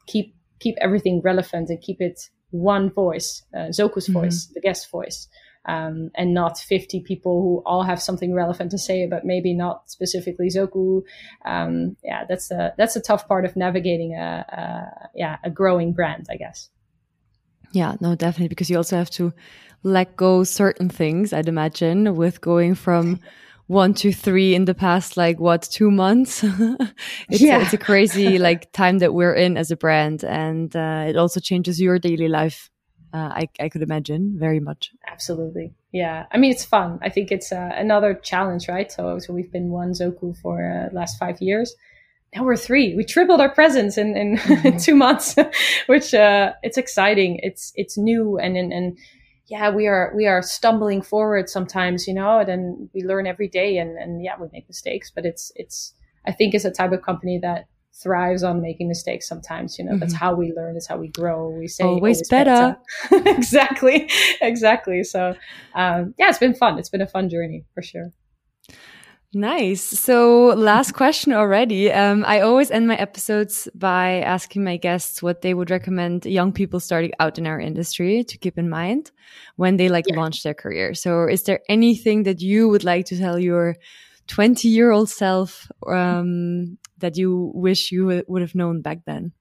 keep 0.07 0.35
keep 0.61 0.77
everything 0.81 1.20
relevant 1.24 1.70
and 1.70 1.81
keep 1.81 2.01
it 2.01 2.20
one 2.51 2.90
voice, 2.90 3.42
uh, 3.55 3.68
Zoku's 3.68 4.09
mm-hmm. 4.09 4.14
voice, 4.14 4.46
the 4.55 4.61
guest 4.61 4.90
voice, 4.90 5.29
um, 5.66 6.11
and 6.14 6.33
not 6.33 6.59
50 6.59 7.01
people 7.01 7.42
who 7.42 7.62
all 7.66 7.83
have 7.83 8.01
something 8.01 8.35
relevant 8.35 8.70
to 8.70 8.79
say, 8.79 9.07
but 9.07 9.24
maybe 9.24 9.55
not 9.55 9.90
specifically 9.90 10.48
Zoku. 10.48 11.03
Um, 11.44 11.96
yeah, 12.03 12.24
that's 12.29 12.51
a 12.51 12.74
that's 12.79 12.96
a 12.96 13.01
tough 13.01 13.29
part 13.29 13.44
of 13.44 13.57
navigating 13.57 14.14
a, 14.14 14.44
a 14.48 15.09
yeah 15.14 15.37
a 15.44 15.51
growing 15.51 15.92
brand, 15.92 16.27
I 16.31 16.37
guess. 16.37 16.70
Yeah, 17.72 17.96
no, 18.01 18.14
definitely 18.14 18.48
because 18.48 18.70
you 18.70 18.79
also 18.79 18.96
have 18.96 19.11
to 19.11 19.33
let 19.83 20.16
go 20.16 20.42
certain 20.42 20.88
things. 20.88 21.33
I'd 21.33 21.48
imagine 21.48 22.16
with 22.16 22.40
going 22.40 22.74
from 22.74 23.20
one 23.68 23.94
to 23.94 24.12
three 24.12 24.54
in 24.54 24.64
the 24.64 24.74
past 24.74 25.16
like 25.16 25.38
what 25.38 25.62
two 25.62 25.90
months? 25.90 26.44
It's, 27.31 27.42
yeah. 27.42 27.61
it's 27.62 27.74
a 27.74 27.78
crazy 27.78 28.38
like 28.48 28.72
time 28.72 28.98
that 28.98 29.14
we're 29.14 29.35
in 29.35 29.57
as 29.57 29.70
a 29.70 29.76
brand 29.76 30.24
and 30.24 30.74
uh, 30.74 31.04
it 31.07 31.16
also 31.16 31.38
changes 31.40 31.81
your 31.81 31.98
daily 31.98 32.28
life 32.28 32.70
uh, 33.12 33.16
I, 33.16 33.48
I 33.61 33.68
could 33.68 33.83
imagine 33.83 34.37
very 34.38 34.61
much. 34.61 34.92
Absolutely. 35.07 35.74
Yeah. 35.92 36.26
I 36.31 36.38
mean 36.38 36.50
it's 36.50 36.64
fun. 36.64 36.98
I 37.02 37.09
think 37.09 37.31
it's 37.31 37.52
uh, 37.52 37.70
another 37.74 38.14
challenge 38.14 38.68
right? 38.68 38.90
So 38.90 39.18
so 39.18 39.33
we've 39.33 39.52
been 39.52 39.70
one 39.70 39.92
Zoku 39.92 40.37
for 40.42 40.62
uh, 40.62 40.94
last 40.94 41.18
five 41.18 41.40
years. 41.40 41.74
Now 42.35 42.44
we're 42.44 42.57
three. 42.57 42.94
We 42.94 43.04
tripled 43.04 43.40
our 43.40 43.48
presence 43.50 43.96
in 43.96 44.16
in 44.16 44.37
mm-hmm. 44.38 44.78
two 44.78 44.94
months 44.94 45.37
which 45.87 46.14
uh 46.14 46.52
it's 46.62 46.78
exciting. 46.78 47.40
It's 47.42 47.72
it's 47.74 47.96
new 47.96 48.38
and 48.38 48.57
and, 48.57 48.72
and 48.72 48.98
yeah, 49.48 49.70
we 49.70 49.87
are 49.87 50.12
we 50.14 50.26
are 50.26 50.42
stumbling 50.42 51.00
forward 51.00 51.48
sometimes, 51.48 52.06
you 52.06 52.12
know, 52.12 52.38
and 52.38 52.88
we 52.94 53.02
learn 53.02 53.26
every 53.26 53.48
day 53.48 53.78
and, 53.78 53.96
and 53.96 54.22
yeah, 54.22 54.34
we 54.38 54.46
make 54.52 54.68
mistakes, 54.68 55.11
but 55.14 55.24
it's 55.24 55.50
it's 55.56 55.94
I 56.26 56.32
think 56.32 56.54
it's 56.54 56.66
a 56.66 56.70
type 56.70 56.92
of 56.92 57.02
company 57.02 57.38
that 57.38 57.66
thrives 57.94 58.42
on 58.44 58.61
making 58.61 58.88
mistakes 58.88 59.26
sometimes, 59.26 59.78
you 59.78 59.84
know, 59.84 59.92
mm-hmm. 59.92 60.00
that's 60.00 60.14
how 60.14 60.34
we 60.34 60.52
learn, 60.52 60.74
that's 60.74 60.87
how 60.87 60.98
we 60.98 61.08
grow. 61.08 61.48
We 61.48 61.66
say 61.66 61.84
always, 61.84 62.00
always 62.00 62.28
better. 62.28 62.76
better. 63.11 63.28
exactly. 63.37 64.11
Exactly. 64.40 65.02
So 65.02 65.34
um 65.74 66.14
yeah, 66.18 66.28
it's 66.28 66.38
been 66.38 66.54
fun. 66.54 66.78
It's 66.78 66.90
been 66.90 67.02
a 67.02 67.08
fun 67.08 67.30
journey 67.30 67.64
for 67.74 67.82
sure. 67.82 68.12
Nice. 69.35 69.83
So 69.83 70.55
last 70.57 70.93
question 70.93 71.35
already. 71.35 71.93
Um, 71.93 72.25
I 72.27 72.41
always 72.41 72.71
end 72.71 72.88
my 72.88 72.97
episodes 72.97 73.69
by 73.75 74.21
asking 74.21 74.64
my 74.64 74.79
guests 74.79 75.23
what 75.23 75.43
they 75.43 75.53
would 75.53 75.71
recommend 75.71 76.25
young 76.25 76.51
people 76.51 76.81
starting 76.81 77.12
out 77.21 77.38
in 77.38 77.47
our 77.47 77.61
industry 77.61 78.25
to 78.25 78.38
keep 78.38 78.57
in 78.57 78.71
mind 78.71 79.11
when 79.57 79.77
they 79.77 79.91
like 79.91 80.07
yeah. 80.09 80.17
launch 80.17 80.43
their 80.43 80.55
career. 80.55 80.95
So 80.95 81.29
is 81.29 81.43
there 81.43 81.61
anything 81.69 82.23
that 82.23 82.41
you 82.41 82.71
would 82.71 82.85
like 82.85 83.05
to 83.07 83.19
tell 83.19 83.38
your 83.38 83.77
20 84.29 84.67
year 84.67 84.93
old 84.93 85.11
self, 85.11 85.71
um, 85.87 86.79
that 86.97 87.19
you 87.19 87.53
wish 87.55 87.93
you 87.93 88.23
would 88.27 88.43
have 88.43 88.55
known 88.55 88.81
back 88.81 89.05
then? 89.05 89.33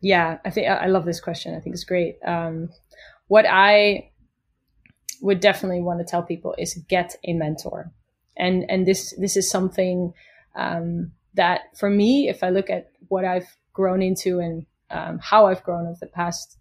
Yeah, 0.00 0.38
I 0.44 0.50
think 0.50 0.68
I 0.68 0.86
love 0.86 1.04
this 1.04 1.20
question. 1.20 1.56
I 1.56 1.60
think 1.60 1.74
it's 1.74 1.84
great. 1.84 2.16
Um, 2.24 2.70
what 3.26 3.44
I 3.44 4.12
would 5.20 5.40
definitely 5.40 5.80
want 5.80 5.98
to 5.98 6.04
tell 6.04 6.22
people 6.22 6.54
is 6.58 6.74
get 6.88 7.16
a 7.24 7.32
mentor 7.32 7.92
and 8.36 8.64
and 8.68 8.86
this 8.86 9.14
this 9.18 9.36
is 9.36 9.50
something 9.50 10.12
um, 10.56 11.12
that 11.34 11.76
for 11.76 11.90
me, 11.90 12.28
if 12.28 12.42
I 12.42 12.50
look 12.50 12.70
at 12.70 12.90
what 13.08 13.24
I've 13.24 13.56
grown 13.72 14.02
into 14.02 14.40
and 14.40 14.66
um, 14.90 15.18
how 15.18 15.46
I've 15.46 15.62
grown 15.62 15.86
over 15.86 15.98
the 16.00 16.06
past 16.06 16.58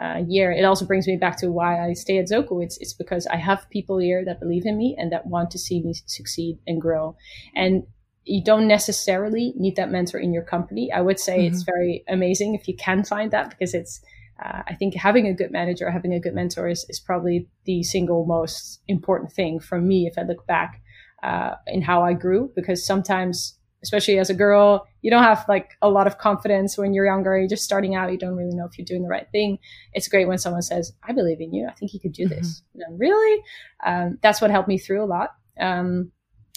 uh, 0.00 0.22
year, 0.26 0.52
it 0.52 0.64
also 0.64 0.86
brings 0.86 1.06
me 1.06 1.16
back 1.16 1.38
to 1.38 1.50
why 1.50 1.84
I 1.84 1.94
stay 1.94 2.18
at 2.18 2.28
Zoku. 2.28 2.62
It's 2.62 2.78
it's 2.78 2.92
because 2.92 3.26
I 3.26 3.36
have 3.36 3.68
people 3.70 3.98
here 3.98 4.24
that 4.24 4.40
believe 4.40 4.66
in 4.66 4.76
me 4.76 4.94
and 4.98 5.10
that 5.12 5.26
want 5.26 5.50
to 5.52 5.58
see 5.58 5.82
me 5.82 5.94
succeed 6.06 6.58
and 6.66 6.80
grow. 6.80 7.16
And 7.54 7.84
you 8.24 8.42
don't 8.42 8.66
necessarily 8.66 9.52
need 9.56 9.76
that 9.76 9.90
mentor 9.90 10.18
in 10.18 10.32
your 10.32 10.42
company. 10.42 10.90
I 10.92 11.00
would 11.00 11.20
say 11.20 11.38
mm-hmm. 11.38 11.54
it's 11.54 11.62
very 11.62 12.04
amazing 12.08 12.54
if 12.54 12.66
you 12.66 12.76
can 12.76 13.04
find 13.04 13.30
that 13.30 13.50
because 13.50 13.72
it's 13.72 14.00
uh, 14.44 14.62
I 14.66 14.74
think 14.74 14.94
having 14.94 15.26
a 15.26 15.32
good 15.32 15.50
manager, 15.50 15.90
having 15.90 16.12
a 16.12 16.20
good 16.20 16.34
mentor 16.34 16.68
is, 16.68 16.84
is 16.88 17.00
probably 17.00 17.48
the 17.64 17.82
single 17.82 18.26
most 18.26 18.80
important 18.86 19.32
thing 19.32 19.60
for 19.60 19.80
me 19.80 20.06
if 20.06 20.18
I 20.18 20.22
look 20.22 20.46
back 20.46 20.82
uh, 21.22 21.54
in 21.66 21.82
how 21.82 22.02
I 22.02 22.12
grew 22.12 22.50
because 22.54 22.84
sometimes, 22.84 23.58
especially 23.82 24.18
as 24.18 24.30
a 24.30 24.34
girl, 24.34 24.86
you 25.02 25.10
don't 25.10 25.22
have 25.22 25.44
like 25.48 25.76
a 25.82 25.88
lot 25.88 26.06
of 26.06 26.18
confidence 26.18 26.76
when 26.76 26.94
you're 26.94 27.06
younger. 27.06 27.36
You're 27.38 27.48
just 27.48 27.64
starting 27.64 27.94
out. 27.94 28.12
You 28.12 28.18
don't 28.18 28.36
really 28.36 28.54
know 28.54 28.66
if 28.66 28.78
you're 28.78 28.84
doing 28.84 29.02
the 29.02 29.08
right 29.08 29.26
thing. 29.32 29.58
It's 29.92 30.08
great 30.08 30.28
when 30.28 30.38
someone 30.38 30.62
says, 30.62 30.92
"I 31.02 31.12
believe 31.12 31.40
in 31.40 31.52
you. 31.52 31.66
I 31.68 31.72
think 31.72 31.94
you 31.94 32.00
could 32.00 32.12
do 32.12 32.24
mm-hmm. 32.24 32.36
this." 32.36 32.62
really, 32.98 33.42
um, 33.84 34.18
that's 34.22 34.40
what 34.40 34.50
helped 34.50 34.68
me 34.68 34.78
through 34.78 35.02
a 35.02 35.06
lot. 35.06 35.30
Um, 35.58 36.12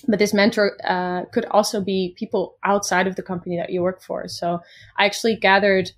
but 0.07 0.19
this 0.19 0.33
mentor 0.33 0.77
uh, 0.87 1.25
could 1.33 1.45
also 1.45 1.81
be 1.81 2.15
people 2.17 2.57
outside 2.63 3.07
of 3.07 3.15
the 3.15 3.23
company 3.23 3.57
that 3.57 3.69
you 3.69 3.81
work 3.81 4.01
for. 4.01 4.27
So 4.27 4.59
I 4.97 5.05
actually 5.05 5.35
gathered 5.35 5.91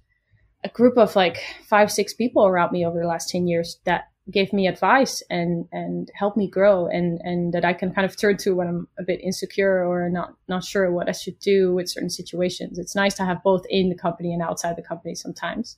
a 0.63 0.69
group 0.69 0.97
of 0.97 1.15
like 1.15 1.38
five, 1.67 1.91
six 1.91 2.13
people 2.13 2.45
around 2.45 2.71
me 2.71 2.86
over 2.86 3.00
the 3.00 3.08
last 3.08 3.30
10 3.30 3.47
years 3.47 3.80
that 3.86 4.06
gave 4.29 4.53
me 4.53 4.67
advice 4.67 5.23
and 5.29 5.65
and 5.71 6.12
helped 6.13 6.38
me 6.38 6.47
grow 6.47 6.86
and 6.88 7.19
and 7.23 7.53
that 7.53 7.65
I 7.65 7.73
can 7.73 7.91
kind 7.91 8.05
of 8.05 8.15
turn 8.15 8.38
to 8.38 8.53
when 8.55 8.67
I'm 8.67 8.88
a 8.99 9.03
bit 9.03 9.19
insecure 9.21 9.84
or 9.84 10.10
not 10.10 10.36
not 10.47 10.63
sure 10.63 10.91
what 10.91 11.10
I 11.10 11.12
should 11.12 11.39
do 11.39 11.73
with 11.73 11.89
certain 11.89 12.10
situations. 12.10 12.77
It's 12.77 12.95
nice 12.95 13.15
to 13.15 13.25
have 13.25 13.41
both 13.43 13.65
in 13.69 13.89
the 13.89 13.95
company 13.95 14.31
and 14.34 14.41
outside 14.41 14.75
the 14.75 14.84
company 14.84 15.15
sometimes. 15.15 15.77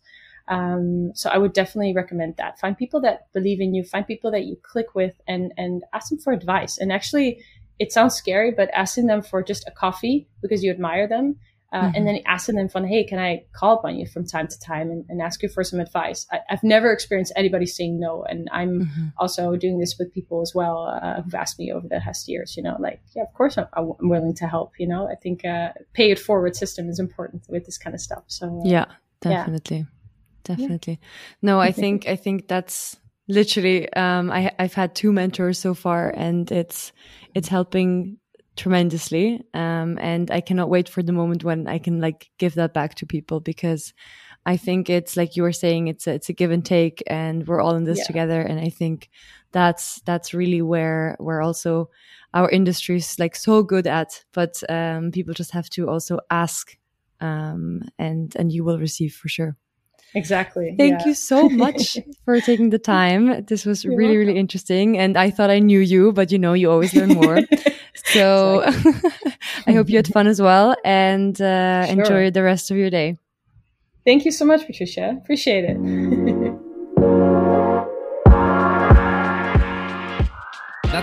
Um, 0.50 1.12
so 1.16 1.30
I 1.30 1.38
would 1.38 1.54
definitely 1.54 1.94
recommend 1.94 2.36
that. 2.36 2.60
Find 2.60 2.78
people 2.78 3.00
that 3.02 3.32
believe 3.32 3.62
in 3.62 3.74
you. 3.74 3.84
Find 3.84 4.06
people 4.06 4.32
that 4.32 4.44
you 4.44 4.58
click 4.62 4.94
with, 4.94 5.22
and 5.26 5.54
and 5.58 5.84
ask 5.94 6.10
them 6.10 6.20
for 6.20 6.34
advice. 6.34 6.78
And 6.78 6.92
actually, 6.92 7.42
it 7.80 7.94
sounds 7.94 8.16
scary, 8.16 8.52
but 8.52 8.70
asking 8.74 9.08
them 9.08 9.22
for 9.22 9.42
just 9.42 9.66
a 9.68 9.72
coffee 9.72 10.28
because 10.42 10.64
you 10.64 10.72
admire 10.72 11.08
them 11.08 11.38
uh, 11.74 11.82
mm-hmm. 11.82 11.96
and 11.96 12.08
then 12.08 12.20
asking 12.28 12.56
them 12.56 12.70
from, 12.70 12.86
hey, 12.86 13.04
can 13.04 13.18
I 13.18 13.46
call 13.52 13.80
upon 13.80 13.98
you 13.98 14.06
from 14.06 14.28
time 14.28 14.48
to 14.48 14.60
time 14.60 14.92
and, 14.92 15.06
and 15.10 15.22
ask 15.22 15.42
you 15.42 15.50
for 15.50 15.64
some 15.64 15.80
advice? 15.80 16.28
I, 16.32 16.40
have 16.48 16.64
never 16.64 16.92
experienced 16.92 17.34
anybody 17.36 17.66
saying 17.66 18.00
no. 18.00 18.24
And 18.24 18.48
I'm 18.52 18.82
mm-hmm. 18.82 19.08
also 19.18 19.56
doing 19.56 19.80
this 19.80 19.96
with 19.98 20.14
people 20.14 20.42
as 20.42 20.54
well 20.54 20.86
uh, 20.86 21.24
who've 21.24 21.34
asked 21.34 21.58
me 21.58 21.72
over 21.72 21.88
the 21.88 22.00
past 22.00 22.30
years, 22.30 22.56
you 22.56 22.62
know, 22.62 22.78
like, 22.80 23.02
yeah, 23.16 23.24
of 23.24 23.34
course 23.34 23.58
I'm, 23.58 23.66
I'm 23.74 23.96
willing 24.02 24.36
to 24.36 24.48
help, 24.48 24.74
you 24.78 24.88
know, 24.88 25.10
I 25.10 25.16
think 25.16 25.44
uh, 25.46 25.70
pay 25.94 26.12
it 26.12 26.20
forward 26.20 26.56
system 26.56 26.90
is 26.90 27.00
important 27.00 27.44
with 27.50 27.66
this 27.66 27.80
kind 27.80 27.96
of 27.96 28.02
stuff. 28.02 28.24
So 28.28 28.62
uh, 28.64 28.70
yeah, 28.70 28.86
definitely. 29.20 29.78
Yeah. 29.78 29.84
Definitely. 30.44 31.00
Yeah. 31.02 31.08
No, 31.42 31.60
I 31.60 31.72
think, 31.72 32.08
I 32.08 32.18
think 32.18 32.48
that's 32.48 32.98
literally, 33.28 33.92
um, 33.94 34.30
I, 34.30 34.52
I've 34.60 34.74
had 34.74 34.94
two 34.94 35.12
mentors 35.12 35.58
so 35.58 35.74
far 35.74 36.10
and 36.10 36.52
it's, 36.52 36.92
it's 37.34 37.48
helping 37.48 38.18
tremendously. 38.56 39.44
Um, 39.54 39.98
and 40.00 40.30
I 40.32 40.42
cannot 40.42 40.70
wait 40.70 40.88
for 40.90 41.02
the 41.02 41.12
moment 41.12 41.44
when 41.44 41.68
I 41.68 41.80
can 41.80 42.00
like 42.00 42.30
give 42.38 42.56
that 42.56 42.74
back 42.74 42.96
to 42.96 43.06
people 43.06 43.40
because 43.40 43.94
I 44.46 44.58
think 44.58 44.90
it's 44.90 45.16
like 45.16 45.36
you 45.36 45.44
were 45.44 45.54
saying, 45.54 45.88
it's 45.88 46.08
a, 46.08 46.14
it's 46.14 46.30
a 46.30 46.34
give 46.34 46.52
and 46.52 46.66
take 46.66 47.02
and 47.08 47.48
we're 47.48 47.62
all 47.62 47.76
in 47.76 47.86
this 47.86 48.00
yeah. 48.00 48.08
together. 48.08 48.42
And 48.42 48.60
I 48.60 48.70
think 48.70 49.10
that's, 49.52 50.02
that's 50.02 50.34
really 50.34 50.62
where, 50.62 51.16
where 51.20 51.42
also 51.42 51.90
our 52.34 52.50
industry 52.50 52.98
is 52.98 53.18
like 53.20 53.36
so 53.36 53.64
good 53.64 53.88
at, 53.88 54.24
but, 54.34 54.62
um, 54.70 55.12
people 55.12 55.34
just 55.34 55.52
have 55.52 55.70
to 55.72 55.88
also 55.88 56.20
ask, 56.30 56.78
um, 57.22 57.84
and, 57.98 58.36
and 58.36 58.52
you 58.52 58.64
will 58.64 58.80
receive 58.80 59.14
for 59.14 59.30
sure. 59.30 59.56
Exactly. 60.16 60.76
Thank 60.78 61.00
yeah. 61.00 61.08
you 61.08 61.14
so 61.14 61.50
much 61.50 61.98
for 62.26 62.40
taking 62.40 62.70
the 62.70 62.80
time. 62.80 63.46
This 63.46 63.66
was 63.66 63.84
You're 63.84 63.96
really, 63.96 64.18
welcome. 64.18 64.28
really 64.28 64.40
interesting. 64.40 64.98
And 64.98 65.18
I 65.18 65.32
thought 65.32 65.50
I 65.50 65.60
knew 65.60 65.80
you, 65.80 66.12
but 66.12 66.32
you 66.32 66.38
know, 66.38 66.54
you 66.54 66.70
always 66.70 66.94
learn 66.94 67.10
more. 67.10 67.40
so 68.06 68.64
I 69.68 69.72
hope 69.72 69.90
you 69.90 69.98
had 69.98 70.08
fun 70.08 70.28
as 70.28 70.42
well 70.42 70.76
and 70.84 71.40
uh, 71.40 71.86
sure. 71.86 72.00
enjoy 72.00 72.32
the 72.32 72.44
rest 72.44 72.72
of 72.72 72.78
your 72.78 72.90
day. 72.90 73.18
Thank 74.06 74.26
you 74.26 74.32
so 74.32 74.46
much, 74.46 74.66
Patricia. 74.66 75.18
Appreciate 75.22 75.64
it. 75.64 75.78